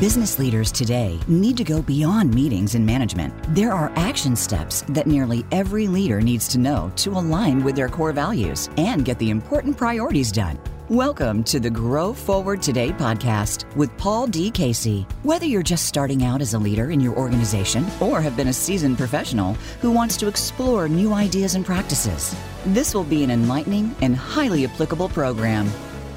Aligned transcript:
Business 0.00 0.38
leaders 0.38 0.72
today 0.72 1.20
need 1.28 1.54
to 1.58 1.64
go 1.64 1.82
beyond 1.82 2.34
meetings 2.34 2.74
and 2.74 2.84
management. 2.84 3.34
There 3.54 3.72
are 3.72 3.92
action 3.94 4.34
steps 4.34 4.80
that 4.88 5.06
nearly 5.06 5.44
every 5.52 5.86
leader 5.86 6.22
needs 6.22 6.48
to 6.48 6.58
know 6.58 6.90
to 6.96 7.10
align 7.10 7.62
with 7.62 7.76
their 7.76 7.90
core 7.90 8.12
values 8.12 8.70
and 8.78 9.04
get 9.04 9.18
the 9.18 9.28
important 9.28 9.76
priorities 9.76 10.32
done. 10.32 10.58
Welcome 10.88 11.44
to 11.44 11.60
the 11.60 11.68
Grow 11.68 12.14
Forward 12.14 12.62
Today 12.62 12.90
podcast 12.92 13.66
with 13.76 13.94
Paul 13.98 14.26
D. 14.26 14.50
Casey. 14.50 15.06
Whether 15.24 15.44
you're 15.44 15.62
just 15.62 15.84
starting 15.84 16.24
out 16.24 16.40
as 16.40 16.54
a 16.54 16.58
leader 16.58 16.90
in 16.90 16.98
your 16.98 17.14
organization 17.14 17.84
or 18.00 18.22
have 18.22 18.34
been 18.34 18.48
a 18.48 18.52
seasoned 18.52 18.96
professional 18.96 19.54
who 19.82 19.90
wants 19.90 20.16
to 20.16 20.26
explore 20.26 20.88
new 20.88 21.12
ideas 21.12 21.54
and 21.54 21.66
practices, 21.66 22.34
this 22.64 22.94
will 22.94 23.04
be 23.04 23.24
an 23.24 23.30
enlightening 23.30 23.94
and 24.00 24.16
highly 24.16 24.64
applicable 24.64 25.10
program. 25.10 25.68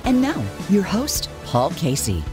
And 0.06 0.22
now, 0.22 0.42
your 0.70 0.84
host, 0.84 1.28
Paul 1.44 1.72
Casey. 1.72 2.24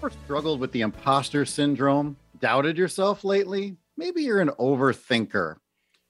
Ever 0.00 0.12
struggled 0.24 0.60
with 0.60 0.72
the 0.72 0.80
imposter 0.80 1.44
syndrome? 1.44 2.16
Doubted 2.38 2.78
yourself 2.78 3.22
lately? 3.22 3.76
Maybe 3.98 4.22
you're 4.22 4.40
an 4.40 4.48
overthinker. 4.58 5.56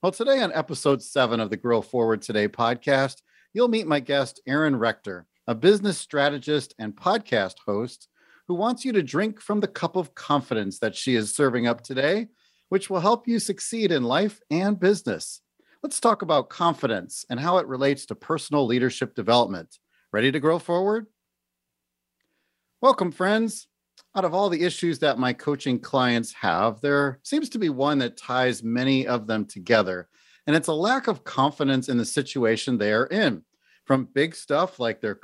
Well, 0.01 0.13
today 0.13 0.39
on 0.39 0.53
episode 0.53 1.03
seven 1.03 1.41
of 1.41 1.49
the 1.49 1.57
Grow 1.57 1.81
Forward 1.81 2.21
Today 2.21 2.47
podcast, 2.47 3.17
you'll 3.53 3.67
meet 3.67 3.87
my 3.87 3.99
guest, 3.99 4.39
Erin 4.47 4.77
Rector, 4.77 5.27
a 5.45 5.53
business 5.53 5.97
strategist 5.97 6.73
and 6.79 6.95
podcast 6.95 7.55
host 7.65 8.07
who 8.47 8.53
wants 8.53 8.85
you 8.85 8.93
to 8.93 9.03
drink 9.03 9.41
from 9.41 9.59
the 9.59 9.67
cup 9.67 9.97
of 9.97 10.15
confidence 10.15 10.79
that 10.79 10.95
she 10.95 11.15
is 11.15 11.35
serving 11.35 11.67
up 11.67 11.81
today, 11.81 12.27
which 12.69 12.89
will 12.89 13.01
help 13.01 13.27
you 13.27 13.39
succeed 13.39 13.91
in 13.91 14.03
life 14.05 14.39
and 14.49 14.79
business. 14.79 15.41
Let's 15.83 15.99
talk 15.99 16.21
about 16.21 16.49
confidence 16.49 17.25
and 17.29 17.41
how 17.41 17.57
it 17.57 17.67
relates 17.67 18.05
to 18.05 18.15
personal 18.15 18.65
leadership 18.65 19.15
development. 19.15 19.79
Ready 20.13 20.31
to 20.31 20.39
grow 20.39 20.59
forward? 20.59 21.07
Welcome, 22.79 23.11
friends. 23.11 23.67
Out 24.15 24.25
of 24.25 24.33
all 24.33 24.49
the 24.49 24.63
issues 24.63 24.99
that 24.99 25.19
my 25.19 25.31
coaching 25.31 25.79
clients 25.79 26.33
have, 26.33 26.81
there 26.81 27.19
seems 27.23 27.49
to 27.49 27.59
be 27.59 27.69
one 27.69 27.99
that 27.99 28.17
ties 28.17 28.61
many 28.61 29.07
of 29.07 29.25
them 29.25 29.45
together 29.45 30.09
and 30.47 30.55
it's 30.55 30.67
a 30.67 30.73
lack 30.73 31.07
of 31.07 31.23
confidence 31.23 31.89
in 31.89 31.97
the 31.97 32.05
situation 32.05 32.77
they 32.77 32.91
are 32.91 33.05
in 33.07 33.43
from 33.85 34.09
big 34.13 34.35
stuff 34.35 34.79
like 34.79 35.01
their 35.01 35.19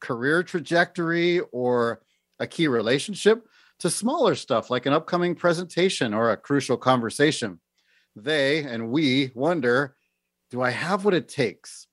career 0.00 0.42
trajectory 0.42 1.40
or 1.52 2.02
a 2.38 2.46
key 2.46 2.68
relationship 2.68 3.46
to 3.78 3.90
smaller 3.90 4.34
stuff 4.34 4.70
like 4.70 4.86
an 4.86 4.92
upcoming 4.92 5.34
presentation 5.34 6.12
or 6.12 6.30
a 6.30 6.36
crucial 6.36 6.76
conversation. 6.76 7.60
They 8.16 8.64
and 8.64 8.90
we 8.90 9.30
wonder 9.34 9.94
do 10.50 10.62
I 10.62 10.70
have 10.70 11.04
what 11.04 11.12
it 11.12 11.28
takes? 11.28 11.86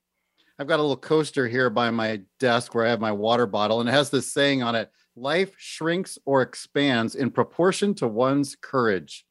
I've 0.58 0.68
got 0.68 0.80
a 0.80 0.82
little 0.82 0.96
coaster 0.96 1.46
here 1.46 1.70
by 1.70 1.92
my 1.92 2.22
desk 2.40 2.74
where 2.74 2.86
I 2.86 2.90
have 2.90 3.02
my 3.02 3.12
water 3.12 3.46
bottle, 3.46 3.82
and 3.82 3.90
it 3.90 3.92
has 3.92 4.10
this 4.10 4.32
saying 4.32 4.64
on 4.64 4.76
it 4.76 4.90
life 5.16 5.54
shrinks 5.58 6.18
or 6.26 6.42
expands 6.42 7.16
in 7.16 7.32
proportion 7.32 7.94
to 7.96 8.08
one's 8.08 8.56
courage. 8.56 9.26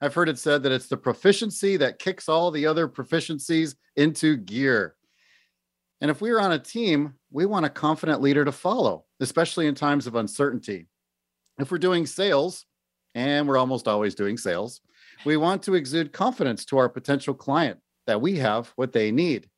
I've 0.00 0.14
heard 0.14 0.28
it 0.28 0.38
said 0.38 0.62
that 0.62 0.72
it's 0.72 0.88
the 0.88 0.96
proficiency 0.96 1.76
that 1.78 1.98
kicks 1.98 2.28
all 2.28 2.50
the 2.50 2.66
other 2.66 2.86
proficiencies 2.86 3.76
into 3.96 4.36
gear. 4.36 4.94
And 6.00 6.10
if 6.10 6.20
we're 6.20 6.38
on 6.38 6.52
a 6.52 6.58
team, 6.58 7.14
we 7.30 7.46
want 7.46 7.64
a 7.64 7.70
confident 7.70 8.20
leader 8.20 8.44
to 8.44 8.52
follow, 8.52 9.06
especially 9.20 9.66
in 9.66 9.74
times 9.74 10.06
of 10.06 10.14
uncertainty. 10.14 10.86
If 11.58 11.70
we're 11.70 11.78
doing 11.78 12.04
sales, 12.04 12.66
and 13.16 13.48
we're 13.48 13.56
almost 13.56 13.88
always 13.88 14.14
doing 14.14 14.36
sales, 14.36 14.82
we 15.24 15.38
want 15.38 15.62
to 15.62 15.74
exude 15.74 16.12
confidence 16.12 16.66
to 16.66 16.76
our 16.76 16.88
potential 16.88 17.32
client 17.32 17.78
that 18.06 18.20
we 18.20 18.36
have 18.36 18.68
what 18.76 18.92
they 18.92 19.10
need. 19.10 19.48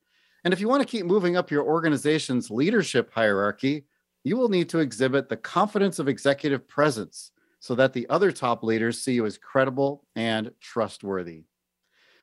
And 0.45 0.53
if 0.53 0.61
you 0.61 0.69
want 0.69 0.81
to 0.81 0.87
keep 0.87 1.05
moving 1.05 1.35
up 1.35 1.51
your 1.51 1.65
organization's 1.65 2.49
leadership 2.49 3.11
hierarchy, 3.13 3.83
you 4.23 4.37
will 4.37 4.49
need 4.49 4.69
to 4.69 4.79
exhibit 4.79 5.29
the 5.29 5.37
confidence 5.37 5.99
of 5.99 6.07
executive 6.07 6.67
presence 6.67 7.31
so 7.59 7.75
that 7.75 7.93
the 7.93 8.07
other 8.09 8.31
top 8.31 8.63
leaders 8.63 9.01
see 9.01 9.13
you 9.13 9.25
as 9.25 9.37
credible 9.37 10.05
and 10.15 10.51
trustworthy. 10.61 11.43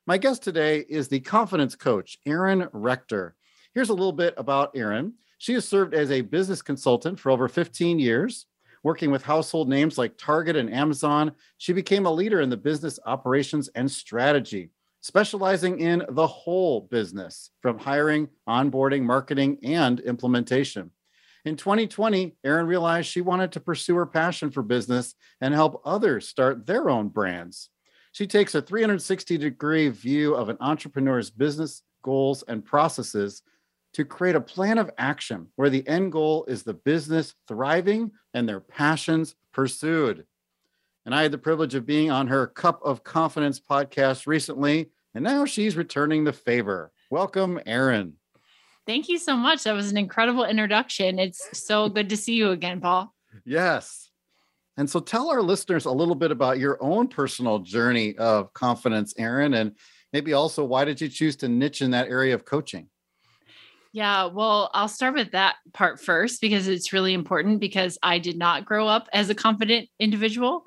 My 0.07 0.19
guest 0.19 0.43
today 0.43 0.85
is 0.89 1.09
the 1.09 1.21
confidence 1.21 1.75
coach, 1.75 2.19
Erin 2.27 2.69
Rector. 2.73 3.35
Here's 3.75 3.89
a 3.89 3.95
little 3.95 4.13
bit 4.13 4.35
about 4.37 4.77
Erin. 4.77 5.15
She 5.39 5.53
has 5.55 5.69
served 5.69 5.95
as 5.95 6.11
a 6.11 6.21
business 6.23 6.63
consultant 6.63 7.19
for 7.19 7.31
over 7.31 7.49
15 7.49 7.99
years, 7.99 8.47
working 8.83 9.11
with 9.11 9.23
household 9.23 9.69
names 9.69 9.99
like 9.99 10.17
Target 10.17 10.57
and 10.57 10.73
Amazon. 10.73 11.33
She 11.59 11.73
became 11.73 12.07
a 12.07 12.13
leader 12.13 12.41
in 12.41 12.51
the 12.51 12.57
business 12.57 12.99
operations 13.05 13.69
and 13.75 13.91
strategy, 13.91 14.71
specializing 15.01 15.81
in 15.81 16.05
the 16.09 16.27
whole 16.27 16.83
business 16.83 17.51
from 17.61 17.79
hiring, 17.79 18.29
onboarding, 18.49 19.03
marketing, 19.03 19.59
and 19.63 20.01
implementation. 20.01 20.91
In 21.47 21.55
2020, 21.55 22.35
Erin 22.43 22.67
realized 22.67 23.09
she 23.09 23.21
wanted 23.21 23.53
to 23.53 23.61
pursue 23.61 23.95
her 23.95 24.05
passion 24.05 24.51
for 24.51 24.65
business 24.65 25.15
and 25.41 25.55
help 25.55 25.81
others 25.85 26.29
start 26.29 26.67
their 26.67 26.91
own 26.91 27.07
brands. 27.07 27.71
She 28.11 28.27
takes 28.27 28.57
a 28.57 28.63
360 28.63 29.39
degree 29.39 29.89
view 29.89 30.35
of 30.35 30.49
an 30.49 30.57
entrepreneur's 30.59 31.31
business 31.31 31.83
goals 32.03 32.43
and 32.49 32.65
processes 32.65 33.43
to 33.93 34.05
create 34.05 34.35
a 34.35 34.41
plan 34.41 34.77
of 34.77 34.91
action 34.99 35.47
where 35.55 35.71
the 35.71 35.87
end 35.87 36.11
goal 36.11 36.45
is 36.49 36.65
the 36.65 36.75
business 36.75 37.33
thriving 37.47 38.11
and 38.35 38.49
their 38.49 38.61
passions 38.61 39.37
pursued. 39.53 40.27
And 41.05 41.15
I 41.15 41.23
had 41.23 41.31
the 41.31 41.39
privilege 41.39 41.77
of 41.77 41.87
being 41.87 42.11
on 42.11 42.27
her 42.27 42.49
Cup 42.49 42.81
of 42.85 43.05
Confidence 43.05 43.61
podcast 43.61 44.27
recently, 44.27 44.91
and 45.15 45.23
now 45.23 45.45
she's 45.45 45.77
returning 45.77 46.25
the 46.25 46.33
favor. 46.33 46.91
Welcome, 47.09 47.61
Erin. 47.67 48.15
Thank 48.87 49.09
you 49.09 49.19
so 49.19 49.37
much. 49.37 49.65
That 49.65 49.73
was 49.73 49.91
an 49.91 49.97
incredible 49.97 50.45
introduction. 50.45 51.19
It's 51.19 51.49
so 51.59 51.89
good 51.97 52.09
to 52.11 52.17
see 52.17 52.35
you 52.35 52.51
again, 52.51 52.81
Paul. 52.81 53.13
Yes. 53.45 54.11
And 54.77 54.89
so 54.89 55.01
tell 55.01 55.31
our 55.31 55.43
listeners 55.43 55.87
a 55.87 55.91
little 55.91 56.15
bit 56.15 56.31
about 56.31 56.59
your 56.59 56.83
own 56.83 57.09
personal 57.09 57.59
journey 57.59 58.17
of 58.17 58.53
confidence, 58.53 59.15
Erin, 59.17 59.55
and 59.55 59.73
maybe 60.13 60.35
also 60.35 60.65
why 60.65 60.85
did 60.85 61.01
you 61.01 61.09
choose 61.09 61.37
to 61.37 61.49
niche 61.49 61.81
in 61.81 61.91
that 61.93 62.09
area 62.09 62.35
of 62.35 62.45
coaching? 62.45 62.89
Yeah, 63.93 64.27
well, 64.27 64.71
I'll 64.75 64.89
start 64.89 65.15
with 65.15 65.33
that 65.33 65.57
part 65.73 65.99
first 65.99 66.43
because 66.43 66.69
it's 66.69 66.93
really 66.93 67.15
important 67.15 67.61
because 67.61 67.97
I 68.03 68.19
did 68.19 68.37
not 68.37 68.67
grow 68.67 68.87
up 68.87 69.09
as 69.13 69.31
a 69.31 69.35
confident 69.35 69.89
individual 69.99 70.65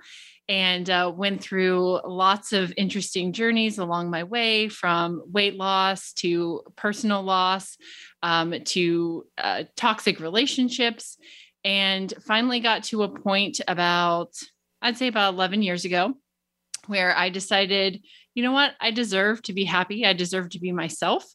and 0.50 0.90
uh, 0.90 1.12
went 1.16 1.42
through 1.42 2.02
lots 2.06 2.52
of 2.52 2.74
interesting 2.76 3.32
journeys 3.32 3.78
along 3.78 4.10
my 4.10 4.24
way 4.24 4.68
from 4.68 5.24
weight 5.28 5.56
loss 5.56 6.12
to 6.14 6.62
personal 6.76 7.24
loss 7.24 7.78
um, 8.24 8.54
to 8.66 9.26
uh, 9.38 9.64
toxic 9.78 10.20
relationships 10.20 11.18
and 11.64 12.14
finally 12.26 12.60
got 12.60 12.84
to 12.84 13.04
a 13.04 13.10
point 13.10 13.62
about 13.68 14.32
i'd 14.82 14.98
say 14.98 15.08
about 15.08 15.34
11 15.34 15.62
years 15.62 15.86
ago 15.86 16.14
where 16.88 17.16
i 17.16 17.30
decided 17.30 18.02
you 18.40 18.44
know 18.44 18.54
what? 18.54 18.74
I 18.80 18.92
deserve 18.92 19.42
to 19.44 19.54
be 19.54 19.66
happy. 19.66 20.06
I 20.06 20.14
deserve 20.14 20.52
to 20.52 20.60
be 20.60 20.72
myself 20.72 21.26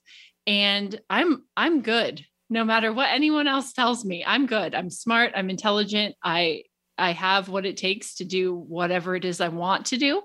and 0.47 0.99
i'm 1.11 1.45
i'm 1.55 1.83
good. 1.83 2.25
No 2.49 2.65
matter 2.65 2.93
what 2.93 3.11
anyone 3.11 3.47
else 3.47 3.75
tells 3.75 4.07
me 4.07 4.25
i'm 4.27 4.47
good. 4.47 4.75
I'm 4.75 4.89
smart. 4.89 5.33
I'm 5.35 5.51
intelligent. 5.51 6.15
I 6.25 6.63
I 6.99 7.13
have 7.13 7.49
what 7.49 7.67
it 7.67 7.77
takes 7.77 8.17
to 8.17 8.25
do 8.25 8.55
whatever 8.55 9.17
it 9.17 9.25
is 9.25 9.41
I 9.41 9.49
want 9.49 9.87
to 9.87 9.97
do. 9.97 10.23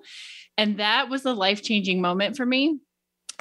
And 0.57 0.78
that 0.78 1.09
was 1.09 1.25
a 1.25 1.34
life 1.34 1.63
changing 1.63 2.02
moment 2.02 2.35
for 2.35 2.46
me 2.46 2.80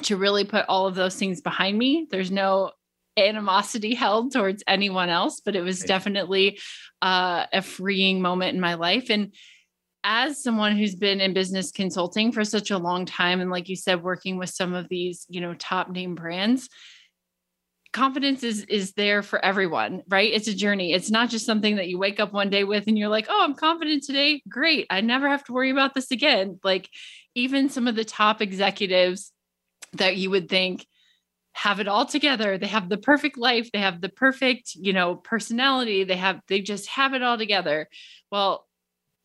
to 0.03 0.15
really 0.15 0.45
put 0.45 0.65
all 0.69 0.87
of 0.87 0.95
those 0.95 1.15
things 1.15 1.41
behind 1.41 1.77
me. 1.77 2.07
There's 2.09 2.31
no 2.31 2.71
animosity 3.17 3.93
held 3.95 4.31
towards 4.31 4.63
anyone 4.67 5.09
else, 5.09 5.41
but 5.43 5.55
it 5.55 5.61
was 5.61 5.81
definitely 5.81 6.59
uh, 7.01 7.45
a 7.51 7.61
freeing 7.61 8.21
moment 8.21 8.55
in 8.55 8.61
my 8.61 8.75
life. 8.75 9.09
And 9.09 9.33
as 10.03 10.41
someone 10.41 10.77
who's 10.77 10.95
been 10.95 11.19
in 11.19 11.33
business 11.33 11.71
consulting 11.71 12.31
for 12.31 12.45
such 12.45 12.71
a 12.71 12.77
long 12.77 13.05
time, 13.05 13.41
and 13.41 13.51
like 13.51 13.67
you 13.67 13.75
said, 13.75 14.01
working 14.01 14.37
with 14.37 14.49
some 14.49 14.73
of 14.73 14.87
these, 14.87 15.25
you 15.27 15.41
know, 15.41 15.53
top 15.55 15.89
name 15.89 16.15
brands, 16.15 16.69
confidence 17.91 18.43
is 18.43 18.63
is 18.65 18.93
there 18.93 19.23
for 19.23 19.43
everyone 19.43 20.03
right? 20.07 20.31
It's 20.31 20.47
a 20.47 20.53
journey. 20.53 20.93
It's 20.93 21.09
not 21.09 21.29
just 21.29 21.45
something 21.45 21.77
that 21.77 21.87
you 21.87 21.97
wake 21.97 22.19
up 22.19 22.33
one 22.33 22.49
day 22.49 22.63
with 22.63 22.85
and 22.87 22.97
you're 22.97 23.09
like 23.09 23.27
oh 23.29 23.43
i'm 23.43 23.55
confident 23.55 24.03
today. 24.03 24.41
Great. 24.47 24.87
I 24.89 25.01
never 25.01 25.27
have 25.27 25.43
to 25.45 25.53
worry 25.53 25.71
about 25.71 25.95
this 25.95 26.11
again. 26.11 26.59
Like 26.63 26.89
even 27.35 27.69
some 27.69 27.87
of 27.87 27.95
the 27.95 28.05
top 28.05 28.41
executives 28.41 29.31
that 29.93 30.17
you 30.17 30.29
would 30.29 30.49
think 30.49 30.85
have 31.53 31.79
it 31.79 31.87
all 31.87 32.05
together. 32.05 32.57
They 32.57 32.67
have 32.67 32.89
the 32.89 32.97
perfect 32.97 33.37
life. 33.37 33.69
They 33.71 33.79
have 33.79 34.01
the 34.01 34.09
perfect 34.09 34.75
you 34.75 34.93
know 34.93 35.15
personality. 35.15 36.03
They 36.03 36.17
have 36.17 36.41
they 36.47 36.61
just 36.61 36.87
have 36.89 37.13
it 37.13 37.23
all 37.23 37.37
together. 37.37 37.87
Well 38.31 38.67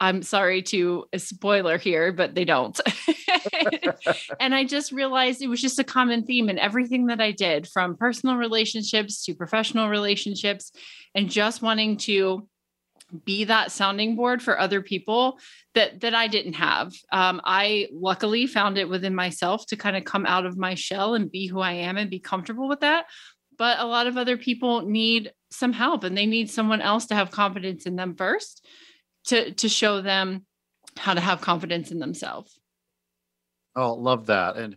I'm 0.01 0.23
sorry 0.23 0.63
to 0.65 1.05
a 1.13 1.19
spoiler 1.19 1.79
here, 1.79 2.13
but 2.13 2.35
they 2.35 2.45
don't. 2.45 2.79
and 4.41 4.55
I 4.55 4.65
just 4.65 4.93
realized 4.93 5.43
it 5.43 5.49
was 5.49 5.61
just 5.61 5.79
a 5.79 5.85
common 5.85 6.25
theme 6.25 6.49
in 6.49 6.59
everything 6.59 7.07
that 7.07 7.21
I 7.21 7.33
did 7.33 7.69
from 7.69 7.97
personal 7.97 8.37
relationships 8.37 9.25
to 9.25 9.35
professional 9.35 9.89
relationships 9.89 10.73
and 11.15 11.31
just 11.31 11.63
wanting 11.63 11.97
to 11.99 12.49
be 13.25 13.45
that 13.45 13.71
sounding 13.71 14.17
board 14.17 14.43
for 14.43 14.59
other 14.59 14.81
people 14.81 15.39
that 15.75 16.01
that 16.01 16.15
I 16.15 16.27
didn't 16.27 16.55
have. 16.55 16.93
Um, 17.13 17.41
I 17.45 17.89
luckily 17.93 18.47
found 18.47 18.79
it 18.79 18.89
within 18.89 19.15
myself 19.15 19.67
to 19.67 19.77
kind 19.77 19.97
of 19.97 20.05
come 20.05 20.27
out 20.27 20.47
of 20.47 20.57
my 20.57 20.75
shell 20.75 21.15
and 21.15 21.31
be 21.31 21.47
who 21.47 21.61
I 21.61 21.73
am 21.73 21.97
and 21.97 22.11
be 22.11 22.19
comfortable 22.19 22.69
with 22.69 22.81
that. 22.81 23.07
But 23.57 23.79
a 23.79 23.87
lot 23.87 24.07
of 24.07 24.17
other 24.17 24.37
people 24.37 24.83
need 24.83 25.33
some 25.51 25.73
help 25.73 26.03
and 26.03 26.17
they 26.17 26.27
need 26.27 26.51
someone 26.51 26.81
else 26.81 27.07
to 27.07 27.15
have 27.15 27.31
confidence 27.31 27.87
in 27.87 27.97
them 27.97 28.17
first 28.17 28.67
to 29.27 29.53
to 29.53 29.69
show 29.69 30.01
them 30.01 30.47
how 30.97 31.15
to 31.15 31.21
have 31.21 31.41
confidence 31.41 31.91
in 31.91 31.99
themselves. 31.99 32.59
Oh, 33.77 33.95
love 33.95 34.27
that. 34.27 34.57
And 34.57 34.77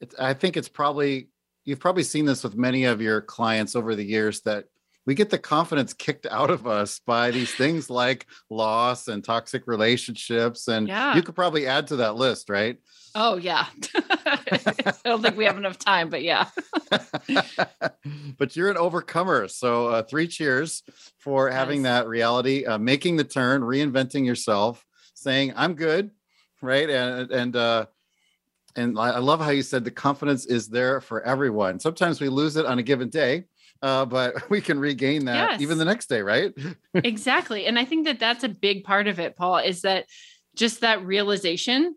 it's, 0.00 0.14
I 0.18 0.34
think 0.34 0.56
it's 0.56 0.68
probably, 0.68 1.28
you've 1.64 1.80
probably 1.80 2.02
seen 2.04 2.24
this 2.24 2.44
with 2.44 2.56
many 2.56 2.84
of 2.84 3.00
your 3.00 3.20
clients 3.20 3.74
over 3.76 3.94
the 3.94 4.04
years 4.04 4.40
that 4.42 4.64
we 5.06 5.14
get 5.14 5.30
the 5.30 5.38
confidence 5.38 5.94
kicked 5.94 6.26
out 6.26 6.50
of 6.50 6.66
us 6.66 7.00
by 7.06 7.30
these 7.30 7.50
things 7.54 7.88
like 7.88 8.26
loss 8.50 9.08
and 9.08 9.24
toxic 9.24 9.66
relationships. 9.66 10.68
And 10.68 10.86
Yeah. 10.86 11.16
you 11.16 11.22
could 11.22 11.34
probably 11.34 11.66
add 11.66 11.86
to 11.86 11.96
that 11.96 12.16
list, 12.16 12.50
right? 12.50 12.76
Oh 13.14 13.36
yeah. 13.38 13.66
I 13.96 14.92
don't 15.06 15.22
think 15.22 15.38
we 15.38 15.46
have 15.46 15.56
enough 15.56 15.78
time, 15.78 16.10
but 16.10 16.22
yeah. 16.22 16.48
but 18.38 18.54
you're 18.54 18.70
an 18.70 18.76
overcomer. 18.76 19.48
So, 19.48 19.88
uh, 19.88 20.02
three 20.02 20.28
cheers 20.28 20.82
for 21.18 21.50
having 21.50 21.82
that 21.82 22.06
reality, 22.06 22.64
uh, 22.66 22.78
making 22.78 23.16
the 23.16 23.24
turn, 23.24 23.62
reinventing 23.62 24.26
yourself, 24.26 24.84
saying, 25.14 25.52
I'm 25.56 25.74
good. 25.74 26.10
Right. 26.60 26.88
And, 26.90 27.30
and, 27.30 27.56
uh, 27.56 27.86
and 28.78 28.98
I 28.98 29.18
love 29.18 29.40
how 29.40 29.50
you 29.50 29.62
said 29.62 29.84
the 29.84 29.90
confidence 29.90 30.46
is 30.46 30.68
there 30.68 31.00
for 31.00 31.22
everyone. 31.22 31.80
Sometimes 31.80 32.20
we 32.20 32.28
lose 32.28 32.56
it 32.56 32.64
on 32.64 32.78
a 32.78 32.82
given 32.82 33.08
day, 33.08 33.44
uh, 33.82 34.04
but 34.04 34.48
we 34.50 34.60
can 34.60 34.78
regain 34.78 35.24
that 35.26 35.50
Yes. 35.52 35.60
even 35.60 35.78
the 35.78 35.84
next 35.84 36.08
day, 36.08 36.22
right? 36.22 36.52
exactly. 36.94 37.66
And 37.66 37.78
I 37.78 37.84
think 37.84 38.06
that 38.06 38.20
that's 38.20 38.44
a 38.44 38.48
big 38.48 38.84
part 38.84 39.08
of 39.08 39.18
it, 39.18 39.36
Paul, 39.36 39.58
is 39.58 39.82
that 39.82 40.06
just 40.54 40.80
that 40.80 41.04
realization 41.04 41.94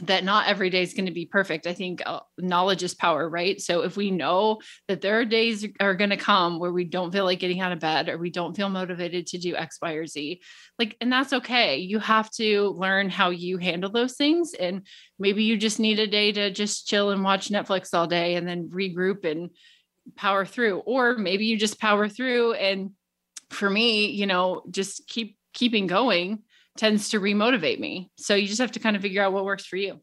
that 0.00 0.24
not 0.24 0.48
every 0.48 0.70
day 0.70 0.82
is 0.82 0.92
going 0.92 1.06
to 1.06 1.12
be 1.12 1.24
perfect. 1.24 1.68
I 1.68 1.72
think 1.72 2.02
uh, 2.04 2.20
knowledge 2.36 2.82
is 2.82 2.94
power, 2.94 3.28
right? 3.28 3.60
So 3.60 3.82
if 3.82 3.96
we 3.96 4.10
know 4.10 4.60
that 4.88 5.00
there 5.00 5.20
are 5.20 5.24
days 5.24 5.64
are 5.78 5.94
going 5.94 6.10
to 6.10 6.16
come 6.16 6.58
where 6.58 6.72
we 6.72 6.84
don't 6.84 7.12
feel 7.12 7.24
like 7.24 7.38
getting 7.38 7.60
out 7.60 7.70
of 7.70 7.78
bed 7.78 8.08
or 8.08 8.18
we 8.18 8.30
don't 8.30 8.56
feel 8.56 8.68
motivated 8.68 9.28
to 9.28 9.38
do 9.38 9.54
X, 9.54 9.78
Y, 9.80 9.92
or 9.92 10.06
Z, 10.06 10.42
like, 10.80 10.96
and 11.00 11.12
that's 11.12 11.32
okay. 11.32 11.76
You 11.76 12.00
have 12.00 12.28
to 12.32 12.70
learn 12.70 13.08
how 13.08 13.30
you 13.30 13.58
handle 13.58 13.90
those 13.90 14.16
things. 14.16 14.52
And 14.54 14.84
maybe 15.20 15.44
you 15.44 15.56
just 15.56 15.78
need 15.78 16.00
a 16.00 16.08
day 16.08 16.32
to 16.32 16.50
just 16.50 16.88
chill 16.88 17.10
and 17.10 17.22
watch 17.22 17.50
Netflix 17.50 17.94
all 17.94 18.08
day 18.08 18.34
and 18.34 18.48
then 18.48 18.70
regroup 18.70 19.24
and 19.24 19.50
power 20.16 20.44
through. 20.44 20.78
Or 20.80 21.16
maybe 21.16 21.46
you 21.46 21.56
just 21.56 21.78
power 21.78 22.08
through 22.08 22.54
and 22.54 22.90
for 23.50 23.70
me, 23.70 24.06
you 24.06 24.26
know, 24.26 24.64
just 24.70 25.06
keep 25.06 25.38
keeping 25.52 25.86
going 25.86 26.42
tends 26.76 27.10
to 27.10 27.20
remotivate 27.20 27.78
me. 27.78 28.10
So 28.16 28.34
you 28.34 28.46
just 28.46 28.60
have 28.60 28.72
to 28.72 28.80
kind 28.80 28.96
of 28.96 29.02
figure 29.02 29.22
out 29.22 29.32
what 29.32 29.44
works 29.44 29.64
for 29.66 29.76
you. 29.76 30.00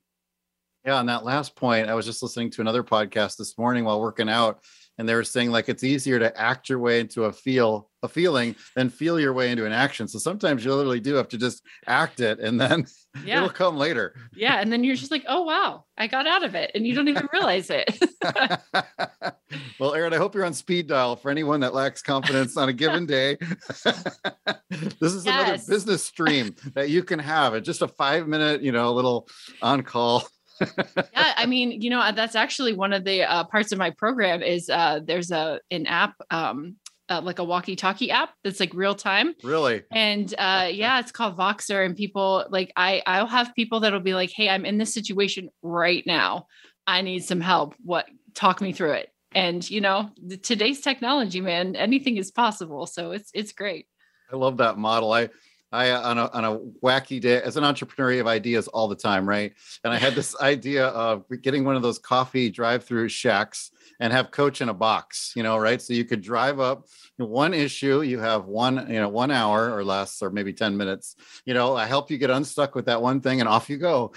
Yeah, 0.86 0.96
on 0.96 1.06
that 1.08 1.24
last 1.24 1.56
point, 1.56 1.90
I 1.90 1.94
was 1.94 2.06
just 2.08 2.24
listening 2.24 2.50
to 2.52 2.62
another 2.62 2.84
podcast 2.84 3.38
this 3.38 3.56
morning 3.58 3.86
while 3.86 4.02
working 4.02 4.28
out, 4.30 4.64
and 4.98 5.08
they 5.08 5.14
were 5.14 5.24
saying 5.24 5.52
like 5.52 5.70
it's 5.70 5.84
easier 5.84 6.18
to 6.18 6.36
act 6.40 6.70
your 6.70 6.80
way 6.80 7.00
into 7.00 7.26
a 7.26 7.32
feel 7.32 7.90
a 8.04 8.08
feeling 8.08 8.56
than 8.76 8.90
feel 8.90 9.20
your 9.20 9.32
way 9.32 9.52
into 9.52 9.68
an 9.68 9.72
action. 9.74 10.08
So 10.08 10.18
sometimes 10.18 10.66
you 10.66 10.74
literally 10.74 11.00
do 11.00 11.14
have 11.14 11.28
to 11.30 11.38
just 11.38 11.62
act 11.86 12.20
it, 12.20 12.40
and 12.40 12.60
then 12.60 12.88
Yeah. 13.26 13.38
it'll 13.38 13.50
come 13.50 13.78
later. 13.78 14.16
Yeah. 14.34 14.60
And 14.62 14.72
then 14.72 14.84
you're 14.86 14.96
just 14.96 15.12
like, 15.12 15.26
oh 15.28 15.42
wow, 15.44 15.84
I 15.98 16.08
got 16.08 16.28
out 16.28 16.44
of 16.44 16.56
it. 16.56 16.72
And 16.74 16.88
you 16.88 16.96
don't 16.96 17.10
even 17.10 17.28
realize 17.34 17.70
it. 17.70 17.90
well, 19.80 19.94
Erin, 19.94 20.14
I 20.14 20.18
hope 20.18 20.34
you're 20.34 20.46
on 20.46 20.54
speed 20.54 20.88
dial 20.88 21.18
for 21.18 21.30
anyone 21.30 21.60
that 21.60 21.74
lacks 21.74 22.02
confidence 22.02 22.56
on 22.56 22.70
a 22.70 22.74
given 22.74 23.06
day. 23.06 23.38
this 25.00 25.14
is 25.14 25.26
another 25.26 25.52
Yes. 25.54 25.68
business 25.68 26.04
stream 26.04 26.56
that 26.74 26.90
you 26.90 27.04
can 27.04 27.20
have. 27.20 27.54
It's 27.54 27.66
just 27.66 27.82
a 27.82 27.88
five 27.88 28.28
minute, 28.28 28.62
you 28.62 28.72
know, 28.72 28.94
little 28.94 29.28
on 29.62 29.84
call. 29.84 30.28
yeah. 30.62 31.34
I 31.38 31.46
mean, 31.46 31.82
you 31.82 31.90
know, 31.90 32.00
uh, 32.00 32.12
that's 32.12 32.36
actually 32.36 32.74
one 32.74 32.94
of 32.94 33.04
the 33.04 33.24
uh, 33.24 33.44
parts 33.46 33.72
of 33.72 33.80
my 33.80 33.90
program 33.92 34.42
is 34.44 34.70
uh, 34.70 35.00
there's 35.04 35.32
a, 35.32 35.60
an 35.72 35.88
app, 35.88 36.14
um, 36.30 36.76
uh, 37.10 37.20
like 37.22 37.40
a 37.40 37.44
walkie 37.44 37.76
talkie 37.76 38.10
app 38.12 38.30
that's 38.44 38.60
like 38.60 38.74
real 38.74 38.96
time. 38.96 39.34
Really? 39.44 39.84
And 39.92 40.34
uh 40.38 40.70
yeah, 40.72 41.00
it's 41.02 41.12
called 41.12 41.38
Voxer. 41.38 41.86
And 41.86 41.94
people 41.96 42.46
like 42.50 42.72
I 42.78 43.02
I'll 43.06 43.28
have 43.28 43.54
people 43.54 43.82
that'll 43.82 44.00
be 44.00 44.14
like, 44.14 44.32
hey, 44.34 44.48
I'm 44.48 44.64
in 44.64 44.78
this 44.78 44.94
situation 44.94 45.50
right 45.62 46.04
now. 46.08 46.48
I 46.88 47.02
need 47.02 47.26
some 47.26 47.42
help. 47.42 47.76
What 47.84 48.06
talk 48.34 48.62
me 48.62 48.72
through 48.72 48.94
it. 48.94 49.10
And 49.36 49.70
you 49.70 49.82
know, 49.82 50.10
the, 50.26 50.38
today's 50.38 50.80
technology, 50.80 51.42
man, 51.42 51.76
anything 51.76 52.16
is 52.16 52.32
possible. 52.32 52.86
So 52.86 53.12
it's 53.12 53.30
it's 53.34 53.52
great. 53.52 53.88
I 54.32 54.36
love 54.36 54.58
that 54.58 54.78
model. 54.78 55.12
I 55.12 55.30
I 55.72 55.92
uh, 55.92 56.02
on 56.02 56.18
a 56.18 56.30
on 56.32 56.46
a 56.46 56.60
wacky 56.84 57.20
day 57.22 57.42
as 57.42 57.58
an 57.58 57.64
entrepreneur, 57.64 58.12
you 58.12 58.18
have 58.20 58.28
ideas 58.28 58.68
all 58.68 58.88
the 58.88 58.96
time, 58.96 59.28
right? 59.28 59.54
And 59.84 59.94
I 59.94 59.98
had 59.98 60.16
this 60.16 60.36
idea 60.42 60.88
of 60.88 61.26
getting 61.42 61.64
one 61.64 61.76
of 61.76 61.82
those 61.82 62.00
coffee 62.00 62.50
drive-through 62.50 63.10
shacks 63.10 63.72
and 64.00 64.12
have 64.12 64.32
coach 64.32 64.62
in 64.62 64.70
a 64.70 64.74
box, 64.74 65.34
you 65.36 65.44
know, 65.44 65.58
right? 65.58 65.82
So 65.82 65.94
you 65.94 66.06
could 66.06 66.22
drive 66.22 66.60
up 66.60 66.86
one 67.18 67.54
issue, 67.54 68.02
you 68.02 68.20
have 68.20 68.46
one, 68.46 68.88
you 68.90 69.00
know, 69.00 69.10
one 69.10 69.32
hour 69.32 69.76
or 69.76 69.84
less, 69.84 70.22
or 70.22 70.32
maybe 70.32 70.54
10 70.54 70.76
minutes, 70.76 71.16
you 71.46 71.54
know, 71.54 71.76
I 71.76 71.86
help 71.86 72.10
you 72.10 72.18
get 72.18 72.30
unstuck 72.30 72.74
with 72.74 72.86
that 72.86 73.02
one 73.02 73.22
thing 73.22 73.40
and 73.42 73.48
off 73.48 73.70
you 73.70 73.78
go. 73.78 74.12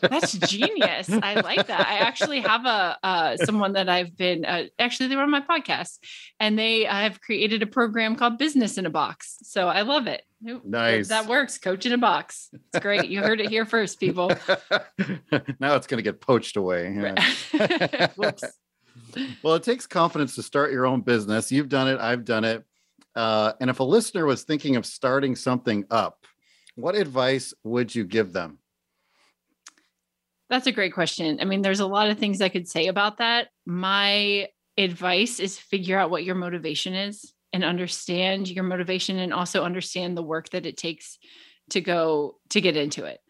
That's 0.00 0.32
genius. 0.48 1.08
I 1.10 1.40
like 1.40 1.66
that. 1.66 1.86
I 1.86 1.98
actually 1.98 2.40
have 2.40 2.66
a 2.66 2.98
uh, 3.02 3.36
someone 3.38 3.72
that 3.74 3.88
I've 3.88 4.16
been 4.16 4.44
uh, 4.44 4.64
actually 4.78 5.08
they 5.08 5.16
were 5.16 5.22
on 5.22 5.30
my 5.30 5.40
podcast, 5.40 5.98
and 6.38 6.58
they 6.58 6.84
have 6.84 7.20
created 7.20 7.62
a 7.62 7.66
program 7.66 8.16
called 8.16 8.38
Business 8.38 8.78
in 8.78 8.86
a 8.86 8.90
Box. 8.90 9.38
So 9.42 9.68
I 9.68 9.82
love 9.82 10.06
it. 10.06 10.22
Nice. 10.40 11.08
That 11.08 11.26
works. 11.26 11.58
Coach 11.58 11.86
in 11.86 11.92
a 11.92 11.98
box. 11.98 12.50
It's 12.52 12.82
great. 12.82 13.08
You 13.08 13.22
heard 13.22 13.40
it 13.40 13.48
here 13.48 13.64
first, 13.64 13.98
people. 13.98 14.28
now 15.58 15.76
it's 15.76 15.86
going 15.86 15.98
to 15.98 16.02
get 16.02 16.20
poached 16.20 16.56
away. 16.56 16.94
yeah. 16.94 18.08
Whoops. 18.16 18.44
Well, 19.42 19.54
it 19.54 19.62
takes 19.62 19.86
confidence 19.86 20.34
to 20.36 20.42
start 20.42 20.72
your 20.72 20.86
own 20.86 21.00
business. 21.00 21.52
You've 21.52 21.68
done 21.68 21.88
it, 21.88 22.00
I've 22.00 22.24
done 22.24 22.44
it. 22.44 22.64
Uh, 23.14 23.52
and 23.60 23.70
if 23.70 23.80
a 23.80 23.84
listener 23.84 24.26
was 24.26 24.42
thinking 24.42 24.76
of 24.76 24.84
starting 24.84 25.36
something 25.36 25.84
up, 25.90 26.26
what 26.74 26.94
advice 26.94 27.54
would 27.62 27.94
you 27.94 28.04
give 28.04 28.32
them? 28.32 28.58
That's 30.50 30.66
a 30.66 30.72
great 30.72 30.92
question. 30.92 31.38
I 31.40 31.44
mean, 31.44 31.62
there's 31.62 31.80
a 31.80 31.86
lot 31.86 32.10
of 32.10 32.18
things 32.18 32.40
I 32.40 32.48
could 32.48 32.68
say 32.68 32.88
about 32.88 33.18
that. 33.18 33.48
My 33.64 34.48
advice 34.76 35.40
is 35.40 35.58
figure 35.58 35.98
out 35.98 36.10
what 36.10 36.24
your 36.24 36.34
motivation 36.34 36.94
is 36.94 37.32
and 37.52 37.64
understand 37.64 38.48
your 38.48 38.64
motivation 38.64 39.18
and 39.18 39.32
also 39.32 39.64
understand 39.64 40.16
the 40.16 40.22
work 40.22 40.50
that 40.50 40.66
it 40.66 40.76
takes 40.76 41.18
to 41.70 41.80
go 41.80 42.36
to 42.50 42.60
get 42.60 42.76
into 42.76 43.04
it. 43.04 43.20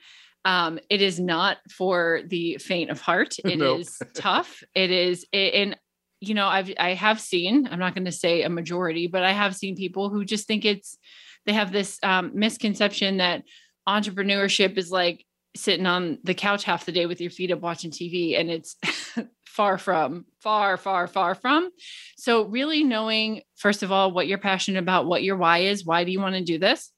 Um, 0.45 0.79
it 0.91 1.01
is 1.01 1.19
not 1.19 1.59
for 1.71 2.21
the 2.27 2.59
faint 2.59 2.91
of 2.91 3.01
heart. 3.01 3.37
It 3.45 3.61
is 3.63 3.97
Nope. 4.01 4.11
tough. 4.15 4.63
It 4.75 4.91
is, 4.91 5.27
and 5.33 5.77
you 6.21 6.35
know, 6.35 6.47
I've 6.47 6.73
I 6.79 6.95
have 6.95 7.21
seen. 7.21 7.69
I'm 7.71 7.79
not 7.79 7.95
going 7.95 8.05
to 8.07 8.13
say 8.13 8.43
a 8.43 8.49
majority, 8.49 9.07
but 9.07 9.25
I 9.25 9.33
have 9.33 9.57
seen 9.57 9.77
people 9.77 10.11
who 10.11 10.25
just 10.25 10.47
think 10.47 10.65
it's. 10.65 10.99
They 11.47 11.53
have 11.53 11.73
this 11.73 11.99
um, 12.03 12.33
misconception 12.35 13.19
that 13.19 13.43
entrepreneurship 13.87 14.79
is 14.79 14.91
like 14.91 15.27
sitting 15.57 15.87
on 15.87 16.19
the 16.25 16.35
couch 16.35 16.65
half 16.65 16.87
the 16.87 16.93
day 16.93 17.07
with 17.07 17.21
your 17.21 17.31
feet 17.31 17.53
up 17.53 17.61
watching 17.61 17.91
TV, 17.91 18.39
and 18.39 18.51
it's 18.51 18.77
far 19.47 19.79
from, 19.79 20.25
far, 20.41 20.77
far, 20.77 21.07
far 21.07 21.35
from. 21.35 21.71
So, 22.17 22.45
really 22.47 22.83
knowing, 22.83 23.43
first 23.57 23.83
of 23.83 23.93
all, 23.93 24.11
what 24.11 24.27
you're 24.27 24.39
passionate 24.39 24.81
about, 24.81 25.07
what 25.07 25.23
your 25.23 25.37
why 25.37 25.59
is, 25.59 25.85
why 25.85 26.05
do 26.05 26.11
you 26.11 26.21
want 26.21 26.35
to 26.35 26.43
do 26.43 26.59
this? 26.59 26.91